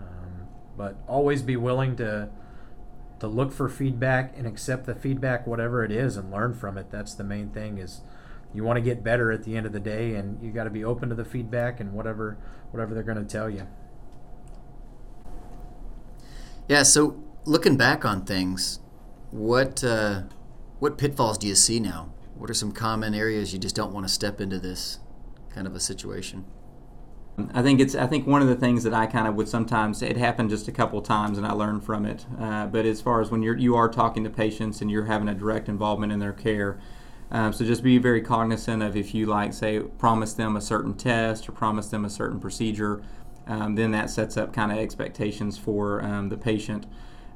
Um, 0.00 0.48
but 0.76 0.96
always 1.06 1.40
be 1.40 1.56
willing 1.56 1.94
to 1.96 2.30
to 3.20 3.28
look 3.28 3.52
for 3.52 3.68
feedback 3.68 4.36
and 4.36 4.48
accept 4.48 4.86
the 4.86 4.96
feedback, 4.96 5.46
whatever 5.46 5.84
it 5.84 5.92
is, 5.92 6.16
and 6.16 6.32
learn 6.32 6.52
from 6.52 6.76
it. 6.76 6.90
That's 6.90 7.14
the 7.14 7.22
main 7.22 7.50
thing. 7.50 7.78
Is 7.78 8.00
you 8.52 8.64
want 8.64 8.78
to 8.78 8.80
get 8.80 9.04
better 9.04 9.30
at 9.30 9.44
the 9.44 9.56
end 9.56 9.64
of 9.64 9.72
the 9.72 9.78
day, 9.78 10.16
and 10.16 10.42
you 10.42 10.50
got 10.50 10.64
to 10.64 10.70
be 10.70 10.82
open 10.82 11.10
to 11.10 11.14
the 11.14 11.24
feedback 11.24 11.78
and 11.78 11.92
whatever 11.92 12.38
whatever 12.72 12.92
they're 12.92 13.04
going 13.04 13.24
to 13.24 13.32
tell 13.32 13.48
you. 13.48 13.68
Yeah. 16.68 16.82
So 16.82 17.22
looking 17.44 17.76
back 17.76 18.04
on 18.04 18.24
things, 18.24 18.80
what 19.30 19.84
uh, 19.84 20.22
what 20.82 20.98
pitfalls 20.98 21.38
do 21.38 21.46
you 21.46 21.54
see 21.54 21.78
now? 21.78 22.12
What 22.34 22.50
are 22.50 22.54
some 22.54 22.72
common 22.72 23.14
areas 23.14 23.52
you 23.52 23.60
just 23.60 23.76
don't 23.76 23.92
want 23.92 24.04
to 24.04 24.12
step 24.12 24.40
into 24.40 24.58
this 24.58 24.98
kind 25.54 25.64
of 25.64 25.76
a 25.76 25.80
situation? 25.80 26.44
I 27.54 27.62
think 27.62 27.78
it's. 27.78 27.94
I 27.94 28.08
think 28.08 28.26
one 28.26 28.42
of 28.42 28.48
the 28.48 28.56
things 28.56 28.82
that 28.82 28.92
I 28.92 29.06
kind 29.06 29.28
of 29.28 29.36
would 29.36 29.48
sometimes 29.48 30.02
it 30.02 30.16
happened 30.16 30.50
just 30.50 30.66
a 30.66 30.72
couple 30.72 31.00
times, 31.00 31.38
and 31.38 31.46
I 31.46 31.52
learned 31.52 31.84
from 31.84 32.04
it. 32.04 32.26
Uh, 32.36 32.66
but 32.66 32.84
as 32.84 33.00
far 33.00 33.20
as 33.20 33.30
when 33.30 33.42
you're 33.42 33.56
you 33.56 33.76
are 33.76 33.88
talking 33.88 34.24
to 34.24 34.30
patients 34.30 34.80
and 34.80 34.90
you're 34.90 35.04
having 35.04 35.28
a 35.28 35.34
direct 35.34 35.68
involvement 35.68 36.10
in 36.10 36.18
their 36.18 36.32
care, 36.32 36.80
um, 37.30 37.52
so 37.52 37.64
just 37.64 37.84
be 37.84 37.98
very 37.98 38.20
cognizant 38.20 38.82
of 38.82 38.96
if 38.96 39.14
you 39.14 39.26
like 39.26 39.54
say 39.54 39.78
promise 39.78 40.34
them 40.34 40.56
a 40.56 40.60
certain 40.60 40.94
test 40.94 41.48
or 41.48 41.52
promise 41.52 41.86
them 41.90 42.04
a 42.04 42.10
certain 42.10 42.40
procedure, 42.40 43.04
um, 43.46 43.76
then 43.76 43.92
that 43.92 44.10
sets 44.10 44.36
up 44.36 44.52
kind 44.52 44.72
of 44.72 44.78
expectations 44.78 45.56
for 45.56 46.02
um, 46.02 46.28
the 46.28 46.36
patient. 46.36 46.86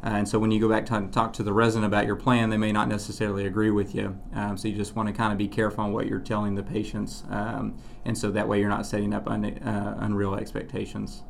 Uh, 0.07 0.11
and 0.11 0.29
so 0.29 0.39
when 0.39 0.53
you 0.53 0.61
go 0.61 0.69
back 0.69 0.87
to 0.87 1.09
talk 1.11 1.33
to 1.33 1.43
the 1.43 1.53
resident 1.53 1.85
about 1.85 2.07
your 2.07 2.15
plan, 2.15 2.49
they 2.49 2.57
may 2.57 2.71
not 2.71 2.87
necessarily 2.87 3.45
agree 3.45 3.73
with 3.73 3.93
you. 3.93 4.17
Um, 4.35 4.57
so 4.57 4.69
you 4.69 4.77
just 4.77 4.95
want 4.95 5.09
to 5.09 5.13
kind 5.13 5.33
of 5.33 5.39
be 5.39 5.49
careful 5.49 5.83
on 5.83 5.93
what 5.93 6.07
you're 6.07 6.21
telling 6.21 6.55
the 6.55 6.63
patients, 6.63 7.25
um, 7.29 7.77
and 8.05 8.17
so 8.17 8.31
that 8.31 8.47
way 8.47 8.61
you're 8.61 8.69
not 8.69 8.87
setting 8.87 9.13
up 9.13 9.29
un, 9.29 9.45
uh, 9.45 9.97
unreal 9.99 10.37
expectations. 10.37 11.25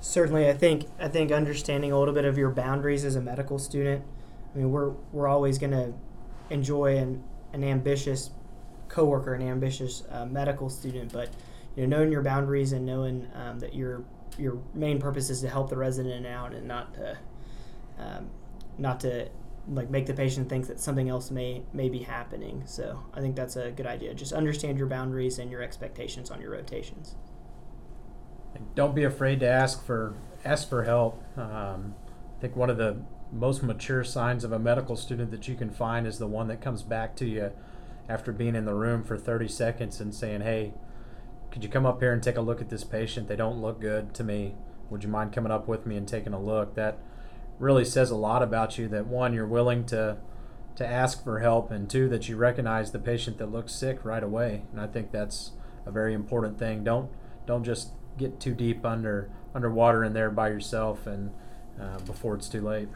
Certainly, 0.00 0.48
I 0.48 0.54
think 0.54 0.86
I 0.98 1.06
think 1.06 1.30
understanding 1.30 1.92
a 1.92 1.98
little 1.98 2.12
bit 2.12 2.24
of 2.24 2.36
your 2.36 2.50
boundaries 2.50 3.04
as 3.04 3.14
a 3.14 3.20
medical 3.20 3.60
student. 3.60 4.04
I 4.52 4.58
mean, 4.58 4.72
we're 4.72 4.90
we're 5.12 5.28
always 5.28 5.58
going 5.58 5.70
to 5.70 5.94
enjoy 6.50 6.96
an, 6.96 7.22
an 7.52 7.62
ambitious 7.62 8.30
coworker, 8.88 9.34
an 9.34 9.42
ambitious 9.42 10.02
uh, 10.10 10.26
medical 10.26 10.68
student, 10.68 11.12
but 11.12 11.30
you 11.76 11.86
know, 11.86 11.96
knowing 11.96 12.10
your 12.10 12.22
boundaries 12.22 12.72
and 12.72 12.84
knowing 12.84 13.28
um, 13.36 13.60
that 13.60 13.72
your 13.72 14.02
your 14.36 14.60
main 14.74 14.98
purpose 14.98 15.30
is 15.30 15.40
to 15.42 15.48
help 15.48 15.70
the 15.70 15.76
resident 15.76 16.26
out 16.26 16.52
and 16.52 16.66
not 16.66 16.92
to 16.94 17.16
um, 17.98 18.30
not 18.78 19.00
to 19.00 19.28
like 19.68 19.88
make 19.88 20.06
the 20.06 20.14
patient 20.14 20.48
think 20.48 20.66
that 20.66 20.78
something 20.78 21.08
else 21.08 21.30
may 21.30 21.62
may 21.72 21.88
be 21.88 22.00
happening. 22.00 22.62
So 22.66 23.02
I 23.14 23.20
think 23.20 23.36
that's 23.36 23.56
a 23.56 23.70
good 23.70 23.86
idea. 23.86 24.14
Just 24.14 24.32
understand 24.32 24.78
your 24.78 24.86
boundaries 24.86 25.38
and 25.38 25.50
your 25.50 25.62
expectations 25.62 26.30
on 26.30 26.40
your 26.40 26.50
rotations. 26.50 27.14
Don't 28.74 28.94
be 28.94 29.04
afraid 29.04 29.40
to 29.40 29.48
ask 29.48 29.84
for 29.84 30.14
ask 30.44 30.68
for 30.68 30.84
help. 30.84 31.22
Um, 31.38 31.94
I 32.36 32.40
think 32.40 32.56
one 32.56 32.70
of 32.70 32.76
the 32.76 33.02
most 33.32 33.62
mature 33.62 34.04
signs 34.04 34.44
of 34.44 34.52
a 34.52 34.58
medical 34.58 34.96
student 34.96 35.30
that 35.30 35.48
you 35.48 35.54
can 35.54 35.70
find 35.70 36.06
is 36.06 36.18
the 36.18 36.26
one 36.26 36.48
that 36.48 36.60
comes 36.60 36.82
back 36.82 37.16
to 37.16 37.24
you 37.24 37.50
after 38.08 38.32
being 38.32 38.54
in 38.54 38.64
the 38.64 38.74
room 38.74 39.02
for 39.02 39.16
30 39.16 39.48
seconds 39.48 40.00
and 40.00 40.14
saying, 40.14 40.42
"Hey, 40.42 40.74
could 41.50 41.64
you 41.64 41.70
come 41.70 41.86
up 41.86 42.00
here 42.00 42.12
and 42.12 42.22
take 42.22 42.36
a 42.36 42.42
look 42.42 42.60
at 42.60 42.68
this 42.68 42.84
patient? 42.84 43.28
They 43.28 43.36
don't 43.36 43.60
look 43.60 43.80
good 43.80 44.12
to 44.14 44.24
me. 44.24 44.54
Would 44.90 45.02
you 45.02 45.08
mind 45.08 45.32
coming 45.32 45.50
up 45.50 45.66
with 45.66 45.86
me 45.86 45.96
and 45.96 46.06
taking 46.06 46.34
a 46.34 46.40
look?" 46.40 46.74
That 46.74 46.98
really 47.58 47.84
says 47.84 48.10
a 48.10 48.16
lot 48.16 48.42
about 48.42 48.78
you 48.78 48.88
that 48.88 49.06
one 49.06 49.32
you're 49.32 49.46
willing 49.46 49.84
to 49.84 50.16
to 50.76 50.86
ask 50.86 51.22
for 51.22 51.38
help 51.38 51.70
and 51.70 51.88
two 51.88 52.08
that 52.08 52.28
you 52.28 52.36
recognize 52.36 52.90
the 52.90 52.98
patient 52.98 53.38
that 53.38 53.52
looks 53.52 53.72
sick 53.72 54.04
right 54.04 54.24
away 54.24 54.62
and 54.72 54.80
i 54.80 54.86
think 54.86 55.12
that's 55.12 55.52
a 55.86 55.90
very 55.90 56.12
important 56.12 56.58
thing 56.58 56.82
don't 56.82 57.10
don't 57.46 57.64
just 57.64 57.90
get 58.18 58.40
too 58.40 58.54
deep 58.54 58.84
under 58.84 59.30
underwater 59.54 60.04
in 60.04 60.12
there 60.12 60.30
by 60.30 60.48
yourself 60.48 61.06
and 61.06 61.30
uh, 61.80 61.98
before 62.00 62.34
it's 62.34 62.48
too 62.48 62.60
late. 62.60 62.88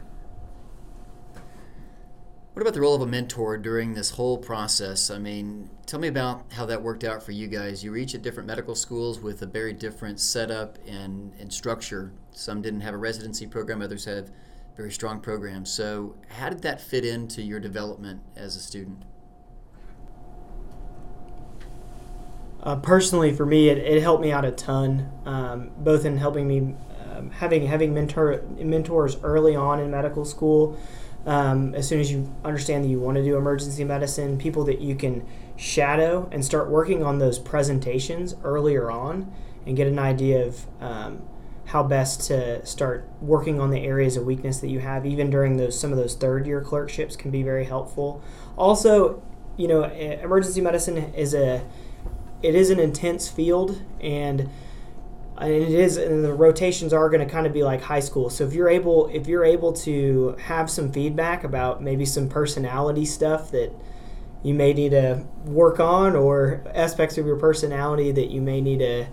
What 2.53 2.61
about 2.63 2.73
the 2.73 2.81
role 2.81 2.95
of 2.95 3.01
a 3.01 3.07
mentor 3.07 3.57
during 3.57 3.93
this 3.93 4.11
whole 4.11 4.37
process? 4.37 5.09
I 5.09 5.17
mean, 5.17 5.69
tell 5.85 5.99
me 5.99 6.09
about 6.09 6.43
how 6.51 6.65
that 6.65 6.81
worked 6.81 7.05
out 7.05 7.23
for 7.23 7.31
you 7.31 7.47
guys. 7.47 7.83
You 7.83 7.91
were 7.91 7.97
each 7.97 8.15
at 8.15 8.21
different 8.21 8.47
medical 8.47 8.75
schools 8.75 9.19
with 9.19 9.41
a 9.41 9.45
very 9.45 9.71
different 9.71 10.19
setup 10.19 10.77
and, 10.85 11.31
and 11.39 11.53
structure. 11.53 12.11
Some 12.31 12.61
didn't 12.61 12.81
have 12.81 12.93
a 12.93 12.97
residency 12.97 13.47
program, 13.47 13.81
others 13.81 14.03
have 14.05 14.31
very 14.79 14.93
strong 14.93 15.19
program. 15.19 15.65
So, 15.65 16.15
how 16.29 16.47
did 16.47 16.61
that 16.61 16.79
fit 16.79 17.03
into 17.03 17.41
your 17.41 17.59
development 17.59 18.21
as 18.37 18.55
a 18.55 18.61
student? 18.61 19.03
Uh, 22.63 22.77
personally, 22.77 23.33
for 23.35 23.45
me, 23.45 23.67
it, 23.67 23.77
it 23.77 24.01
helped 24.01 24.23
me 24.23 24.31
out 24.31 24.45
a 24.45 24.51
ton, 24.51 25.11
um, 25.25 25.71
both 25.79 26.05
in 26.05 26.15
helping 26.15 26.47
me 26.47 26.75
um, 27.11 27.29
having 27.29 27.67
having 27.67 27.93
mentor 27.93 28.41
mentors 28.57 29.17
early 29.21 29.53
on 29.53 29.81
in 29.81 29.91
medical 29.91 30.23
school. 30.23 30.79
Um, 31.25 31.75
as 31.75 31.85
soon 31.85 31.99
as 31.99 32.09
you 32.09 32.33
understand 32.45 32.85
that 32.85 32.87
you 32.87 33.01
want 33.01 33.17
to 33.17 33.23
do 33.23 33.35
emergency 33.35 33.83
medicine, 33.83 34.37
people 34.37 34.63
that 34.63 34.79
you 34.79 34.95
can 34.95 35.27
shadow 35.57 36.29
and 36.31 36.45
start 36.45 36.69
working 36.69 37.03
on 37.03 37.19
those 37.19 37.37
presentations 37.37 38.33
earlier 38.45 38.89
on, 38.89 39.29
and 39.65 39.75
get 39.75 39.87
an 39.87 39.99
idea 39.99 40.45
of 40.45 40.65
um, 40.79 41.21
how 41.69 41.83
best 41.83 42.21
to 42.27 42.65
start 42.65 43.07
working 43.21 43.61
on 43.61 43.69
the 43.69 43.85
areas 43.85 44.17
of 44.17 44.25
weakness 44.25 44.59
that 44.59 44.69
you 44.69 44.79
have, 44.79 45.05
even 45.05 45.29
during 45.29 45.57
those 45.57 45.79
some 45.79 45.91
of 45.91 45.97
those 45.97 46.15
third 46.15 46.47
year 46.47 46.61
clerkships, 46.61 47.15
can 47.15 47.29
be 47.29 47.43
very 47.43 47.65
helpful. 47.65 48.23
Also, 48.57 49.21
you 49.55 49.67
know, 49.67 49.83
emergency 49.83 50.61
medicine 50.61 50.97
is 51.13 51.33
a 51.35 51.63
it 52.41 52.55
is 52.55 52.69
an 52.69 52.79
intense 52.79 53.27
field 53.27 53.81
and 54.01 54.49
and 55.37 55.53
it 55.53 55.69
is 55.69 55.97
and 55.97 56.23
the 56.23 56.33
rotations 56.33 56.91
are 56.91 57.07
going 57.09 57.25
to 57.25 57.31
kind 57.31 57.45
of 57.45 57.53
be 57.53 57.63
like 57.63 57.81
high 57.81 57.99
school 57.99 58.29
so 58.29 58.45
if 58.45 58.53
you're 58.53 58.69
able 58.69 59.07
if 59.13 59.27
you're 59.27 59.45
able 59.45 59.71
to 59.71 60.35
have 60.39 60.69
some 60.69 60.91
feedback 60.91 61.43
about 61.43 61.81
maybe 61.81 62.05
some 62.05 62.27
personality 62.27 63.05
stuff 63.05 63.51
that 63.51 63.71
you 64.43 64.53
may 64.53 64.73
need 64.73 64.91
to 64.91 65.25
work 65.45 65.79
on 65.79 66.15
or 66.15 66.61
aspects 66.73 67.17
of 67.17 67.25
your 67.25 67.37
personality 67.37 68.11
that 68.11 68.29
you 68.29 68.41
may 68.41 68.59
need 68.59 68.79
to 68.79 69.05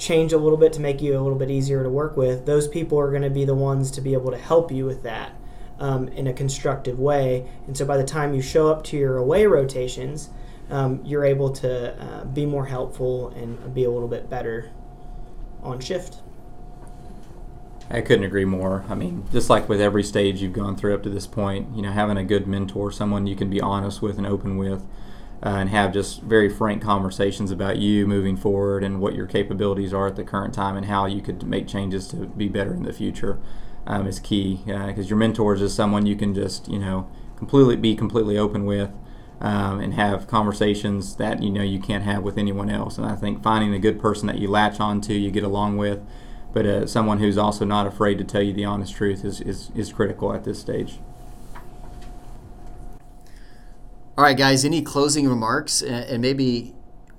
change 0.00 0.32
a 0.32 0.38
little 0.38 0.58
bit 0.58 0.72
to 0.72 0.80
make 0.80 1.00
you 1.02 1.12
a 1.12 1.20
little 1.20 1.38
bit 1.38 1.50
easier 1.50 1.82
to 1.82 1.90
work 1.90 2.16
with 2.16 2.46
those 2.46 2.66
people 2.66 2.98
are 2.98 3.10
going 3.10 3.22
to 3.22 3.30
be 3.30 3.44
the 3.44 3.54
ones 3.54 3.90
to 3.90 4.00
be 4.00 4.14
able 4.14 4.30
to 4.30 4.38
help 4.38 4.72
you 4.72 4.84
with 4.84 5.02
that 5.02 5.32
um, 5.78 6.08
in 6.08 6.26
a 6.26 6.32
constructive 6.32 6.98
way 6.98 7.46
and 7.66 7.76
so 7.76 7.84
by 7.84 7.96
the 7.96 8.04
time 8.04 8.34
you 8.34 8.40
show 8.40 8.68
up 8.68 8.82
to 8.82 8.96
your 8.96 9.18
away 9.18 9.46
rotations 9.46 10.30
um, 10.70 11.00
you're 11.04 11.24
able 11.24 11.50
to 11.50 12.00
uh, 12.00 12.24
be 12.24 12.46
more 12.46 12.66
helpful 12.66 13.28
and 13.30 13.74
be 13.74 13.84
a 13.84 13.90
little 13.90 14.08
bit 14.08 14.30
better 14.30 14.70
on 15.62 15.80
shift. 15.80 16.18
I 17.90 18.00
couldn't 18.02 18.24
agree 18.24 18.44
more. 18.44 18.84
I 18.88 18.94
mean, 18.94 19.26
just 19.32 19.50
like 19.50 19.68
with 19.68 19.80
every 19.80 20.04
stage 20.04 20.40
you've 20.40 20.52
gone 20.52 20.76
through 20.76 20.94
up 20.94 21.02
to 21.02 21.10
this 21.10 21.26
point, 21.26 21.74
you 21.74 21.82
know, 21.82 21.90
having 21.90 22.16
a 22.16 22.24
good 22.24 22.46
mentor, 22.46 22.92
someone 22.92 23.26
you 23.26 23.34
can 23.34 23.50
be 23.50 23.60
honest 23.60 24.00
with 24.00 24.16
and 24.16 24.26
open 24.26 24.56
with, 24.56 24.86
uh, 25.42 25.48
and 25.48 25.70
have 25.70 25.92
just 25.92 26.22
very 26.22 26.48
frank 26.48 26.82
conversations 26.82 27.50
about 27.50 27.78
you 27.78 28.06
moving 28.06 28.36
forward 28.36 28.84
and 28.84 29.00
what 29.00 29.14
your 29.14 29.26
capabilities 29.26 29.92
are 29.92 30.06
at 30.06 30.16
the 30.16 30.24
current 30.24 30.52
time 30.52 30.76
and 30.76 30.86
how 30.86 31.06
you 31.06 31.22
could 31.22 31.42
make 31.46 31.66
changes 31.66 32.08
to 32.08 32.16
be 32.16 32.48
better 32.48 32.74
in 32.74 32.82
the 32.82 32.92
future 32.92 33.38
um, 33.86 34.06
is 34.06 34.20
key. 34.20 34.60
Because 34.66 35.06
uh, 35.06 35.08
your 35.08 35.16
mentor 35.16 35.54
is 35.54 35.74
someone 35.74 36.04
you 36.06 36.16
can 36.16 36.34
just, 36.34 36.68
you 36.68 36.78
know, 36.78 37.08
completely 37.36 37.76
be 37.76 37.96
completely 37.96 38.36
open 38.36 38.66
with 38.66 38.90
um, 39.40 39.80
and 39.80 39.94
have 39.94 40.26
conversations 40.26 41.16
that 41.16 41.42
you 41.42 41.50
know 41.50 41.62
you 41.62 41.80
can't 41.80 42.04
have 42.04 42.22
with 42.22 42.36
anyone 42.36 42.68
else. 42.68 42.98
And 42.98 43.06
I 43.06 43.16
think 43.16 43.42
finding 43.42 43.72
a 43.72 43.78
good 43.78 43.98
person 43.98 44.26
that 44.26 44.38
you 44.38 44.48
latch 44.48 44.78
on 44.80 45.00
to, 45.02 45.14
you 45.14 45.30
get 45.30 45.44
along 45.44 45.78
with, 45.78 46.00
but 46.52 46.66
uh, 46.66 46.86
someone 46.86 47.18
who's 47.18 47.38
also 47.38 47.64
not 47.64 47.86
afraid 47.86 48.18
to 48.18 48.24
tell 48.24 48.42
you 48.42 48.52
the 48.52 48.66
honest 48.66 48.94
truth 48.94 49.24
is, 49.24 49.40
is, 49.40 49.70
is 49.74 49.92
critical 49.92 50.34
at 50.34 50.44
this 50.44 50.60
stage. 50.60 51.00
All 54.20 54.26
right, 54.26 54.36
guys, 54.36 54.66
any 54.66 54.82
closing 54.82 55.26
remarks? 55.26 55.80
And 55.80 56.20
maybe, 56.20 56.74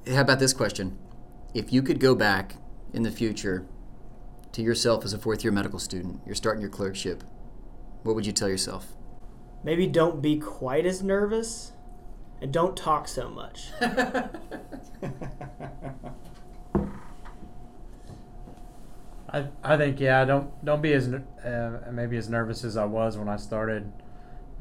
how 0.06 0.22
about 0.22 0.38
this 0.38 0.54
question? 0.54 1.00
If 1.52 1.74
you 1.74 1.82
could 1.82 2.00
go 2.00 2.14
back 2.14 2.58
in 2.94 3.02
the 3.02 3.10
future 3.10 3.66
to 4.52 4.62
yourself 4.62 5.04
as 5.04 5.12
a 5.12 5.18
fourth 5.18 5.44
year 5.44 5.52
medical 5.52 5.80
student, 5.80 6.22
you're 6.28 6.36
starting 6.36 6.62
your 6.62 6.70
clerkship, 6.70 7.24
what 8.04 8.14
would 8.14 8.28
you 8.28 8.32
tell 8.32 8.50
yourself? 8.50 8.94
Maybe 9.64 9.88
don't 9.88 10.22
be 10.22 10.38
quite 10.38 10.86
as 10.86 11.02
nervous 11.02 11.72
and 12.40 12.54
don't 12.54 12.78
talk 12.78 13.08
so 13.08 13.32
much. 13.32 13.70
I, 19.28 19.48
I 19.64 19.76
think 19.76 20.00
yeah 20.00 20.24
don't 20.24 20.64
don't 20.64 20.84
be 20.84 20.94
as 20.94 21.12
uh, 21.12 21.80
maybe 21.92 22.18
as 22.18 22.30
nervous 22.30 22.64
as 22.64 22.78
I 22.78 22.86
was 22.86 23.18
when 23.18 23.28
I 23.28 23.38
started, 23.38 23.92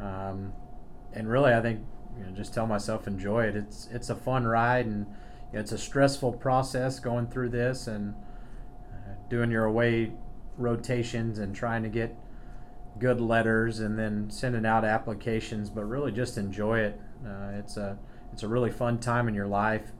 um, 0.00 0.54
and 1.12 1.28
really 1.28 1.52
I 1.52 1.60
think 1.60 1.80
you 2.18 2.24
know, 2.24 2.30
just 2.32 2.54
tell 2.54 2.66
myself 2.66 3.06
enjoy 3.06 3.44
it. 3.44 3.56
It's 3.56 3.88
it's 3.92 4.10
a 4.10 4.16
fun 4.16 4.46
ride 4.46 4.86
and 4.86 5.06
you 5.50 5.54
know, 5.54 5.60
it's 5.60 5.72
a 5.72 5.78
stressful 5.78 6.34
process 6.34 7.00
going 7.00 7.28
through 7.28 7.50
this 7.50 7.86
and 7.86 8.14
uh, 8.92 9.14
doing 9.28 9.50
your 9.50 9.64
away 9.64 10.12
rotations 10.56 11.38
and 11.38 11.54
trying 11.54 11.82
to 11.82 11.88
get 11.88 12.16
good 12.98 13.20
letters 13.20 13.80
and 13.80 13.98
then 13.98 14.30
sending 14.30 14.66
out 14.66 14.84
applications, 14.84 15.70
but 15.70 15.84
really 15.84 16.12
just 16.12 16.36
enjoy 16.36 16.80
it. 16.80 17.00
Uh, 17.26 17.52
it's 17.58 17.76
a 17.76 17.98
it's 18.32 18.42
a 18.42 18.48
really 18.48 18.70
fun 18.70 18.98
time 18.98 19.26
in 19.26 19.34
your 19.34 19.46
life, 19.46 19.92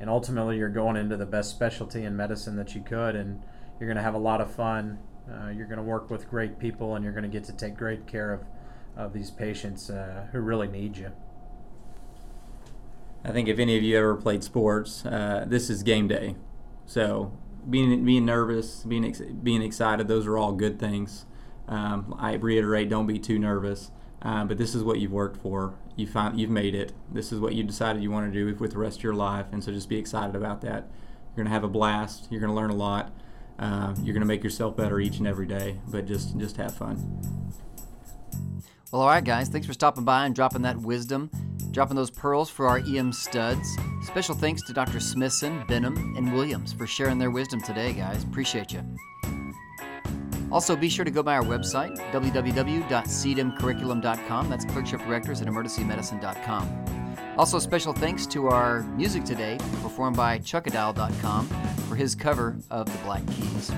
and 0.00 0.08
ultimately 0.08 0.56
you're 0.56 0.68
going 0.70 0.96
into 0.96 1.16
the 1.16 1.26
best 1.26 1.50
specialty 1.50 2.04
in 2.04 2.16
medicine 2.16 2.56
that 2.56 2.74
you 2.74 2.80
could, 2.80 3.14
and 3.14 3.42
you're 3.78 3.88
going 3.88 3.96
to 3.96 4.02
have 4.02 4.14
a 4.14 4.18
lot 4.18 4.40
of 4.40 4.50
fun. 4.50 4.98
Uh, 5.30 5.50
you're 5.50 5.66
going 5.66 5.78
to 5.78 5.82
work 5.82 6.08
with 6.08 6.30
great 6.30 6.58
people, 6.58 6.94
and 6.94 7.04
you're 7.04 7.12
going 7.12 7.24
to 7.24 7.28
get 7.28 7.44
to 7.44 7.52
take 7.52 7.76
great 7.76 8.06
care 8.06 8.32
of 8.32 8.44
of 8.96 9.12
these 9.12 9.30
patients 9.30 9.90
uh, 9.90 10.26
who 10.32 10.40
really 10.40 10.66
need 10.66 10.96
you. 10.96 11.12
I 13.24 13.32
think 13.32 13.48
if 13.48 13.58
any 13.58 13.76
of 13.76 13.82
you 13.82 13.96
ever 13.98 14.14
played 14.14 14.44
sports, 14.44 15.04
uh, 15.04 15.44
this 15.46 15.70
is 15.70 15.82
game 15.82 16.08
day. 16.08 16.36
So 16.86 17.32
being 17.68 18.04
being 18.04 18.24
nervous, 18.24 18.84
being 18.84 19.04
ex- 19.04 19.20
being 19.20 19.62
excited, 19.62 20.08
those 20.08 20.26
are 20.26 20.38
all 20.38 20.52
good 20.52 20.78
things. 20.78 21.26
Um, 21.66 22.14
I 22.18 22.34
reiterate, 22.34 22.88
don't 22.88 23.06
be 23.06 23.18
too 23.18 23.38
nervous. 23.38 23.90
Uh, 24.20 24.44
but 24.44 24.58
this 24.58 24.74
is 24.74 24.82
what 24.82 24.98
you've 24.98 25.12
worked 25.12 25.40
for. 25.40 25.78
You 25.94 26.06
find 26.06 26.40
you've 26.40 26.50
made 26.50 26.74
it. 26.74 26.92
This 27.10 27.30
is 27.32 27.38
what 27.38 27.54
you 27.54 27.62
decided 27.62 28.02
you 28.02 28.10
want 28.10 28.32
to 28.32 28.36
do 28.36 28.52
with, 28.58 28.72
the 28.72 28.78
rest 28.78 28.98
of 28.98 29.04
your 29.04 29.14
life, 29.14 29.46
and 29.52 29.62
so 29.62 29.72
just 29.72 29.88
be 29.88 29.96
excited 29.96 30.34
about 30.34 30.60
that. 30.62 30.88
You're 31.36 31.44
gonna 31.44 31.54
have 31.54 31.64
a 31.64 31.68
blast. 31.68 32.26
You're 32.30 32.40
gonna 32.40 32.54
learn 32.54 32.70
a 32.70 32.74
lot. 32.74 33.12
Uh, 33.58 33.94
you're 34.02 34.14
gonna 34.14 34.26
make 34.26 34.42
yourself 34.42 34.76
better 34.76 34.98
each 34.98 35.18
and 35.18 35.26
every 35.26 35.46
day. 35.46 35.76
But 35.86 36.06
just 36.06 36.36
just 36.36 36.56
have 36.56 36.74
fun. 36.74 37.52
Well, 38.92 39.02
all 39.02 39.08
right, 39.08 39.24
guys. 39.24 39.48
Thanks 39.48 39.66
for 39.66 39.74
stopping 39.74 40.04
by 40.04 40.24
and 40.24 40.34
dropping 40.34 40.62
that 40.62 40.78
wisdom, 40.78 41.30
dropping 41.72 41.96
those 41.96 42.10
pearls 42.10 42.48
for 42.48 42.66
our 42.66 42.78
EM 42.78 43.12
studs. 43.12 43.76
Special 44.02 44.34
thanks 44.34 44.62
to 44.62 44.72
Dr. 44.72 44.98
Smithson, 44.98 45.62
Benham, 45.68 46.16
and 46.16 46.32
Williams 46.32 46.72
for 46.72 46.86
sharing 46.86 47.18
their 47.18 47.30
wisdom 47.30 47.60
today, 47.60 47.92
guys. 47.92 48.24
Appreciate 48.24 48.72
you. 48.72 48.82
Also, 50.50 50.74
be 50.74 50.88
sure 50.88 51.04
to 51.04 51.10
go 51.10 51.22
by 51.22 51.34
our 51.34 51.42
website, 51.42 51.94
www.cdemcurriculum.com. 52.12 54.48
That's 54.48 54.64
clerkship 54.64 55.00
directors 55.00 55.42
at 55.42 55.48
emergencymedicine.com. 55.48 57.14
Also, 57.36 57.58
special 57.58 57.92
thanks 57.92 58.26
to 58.28 58.48
our 58.48 58.84
music 58.96 59.24
today, 59.24 59.58
performed 59.82 60.16
by 60.16 60.38
chuckadile.com, 60.38 61.46
for 61.88 61.96
his 61.96 62.14
cover 62.14 62.56
of 62.70 62.86
The 62.86 62.96
Black 63.04 63.26
Keys. 63.26 63.70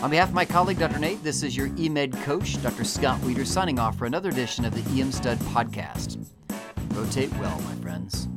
On 0.00 0.10
behalf 0.10 0.28
of 0.28 0.34
my 0.34 0.44
colleague, 0.44 0.78
Dr. 0.78 1.00
Nate, 1.00 1.24
this 1.24 1.42
is 1.42 1.56
your 1.56 1.70
EMED 1.70 2.22
coach, 2.22 2.62
Dr. 2.62 2.84
Scott 2.84 3.20
Wieters, 3.22 3.48
signing 3.48 3.80
off 3.80 3.98
for 3.98 4.06
another 4.06 4.28
edition 4.28 4.64
of 4.64 4.72
the 4.72 5.00
EM 5.00 5.10
Stud 5.10 5.38
podcast. 5.38 6.24
Rotate 6.92 7.32
well, 7.38 7.60
my 7.62 7.74
friends. 7.82 8.28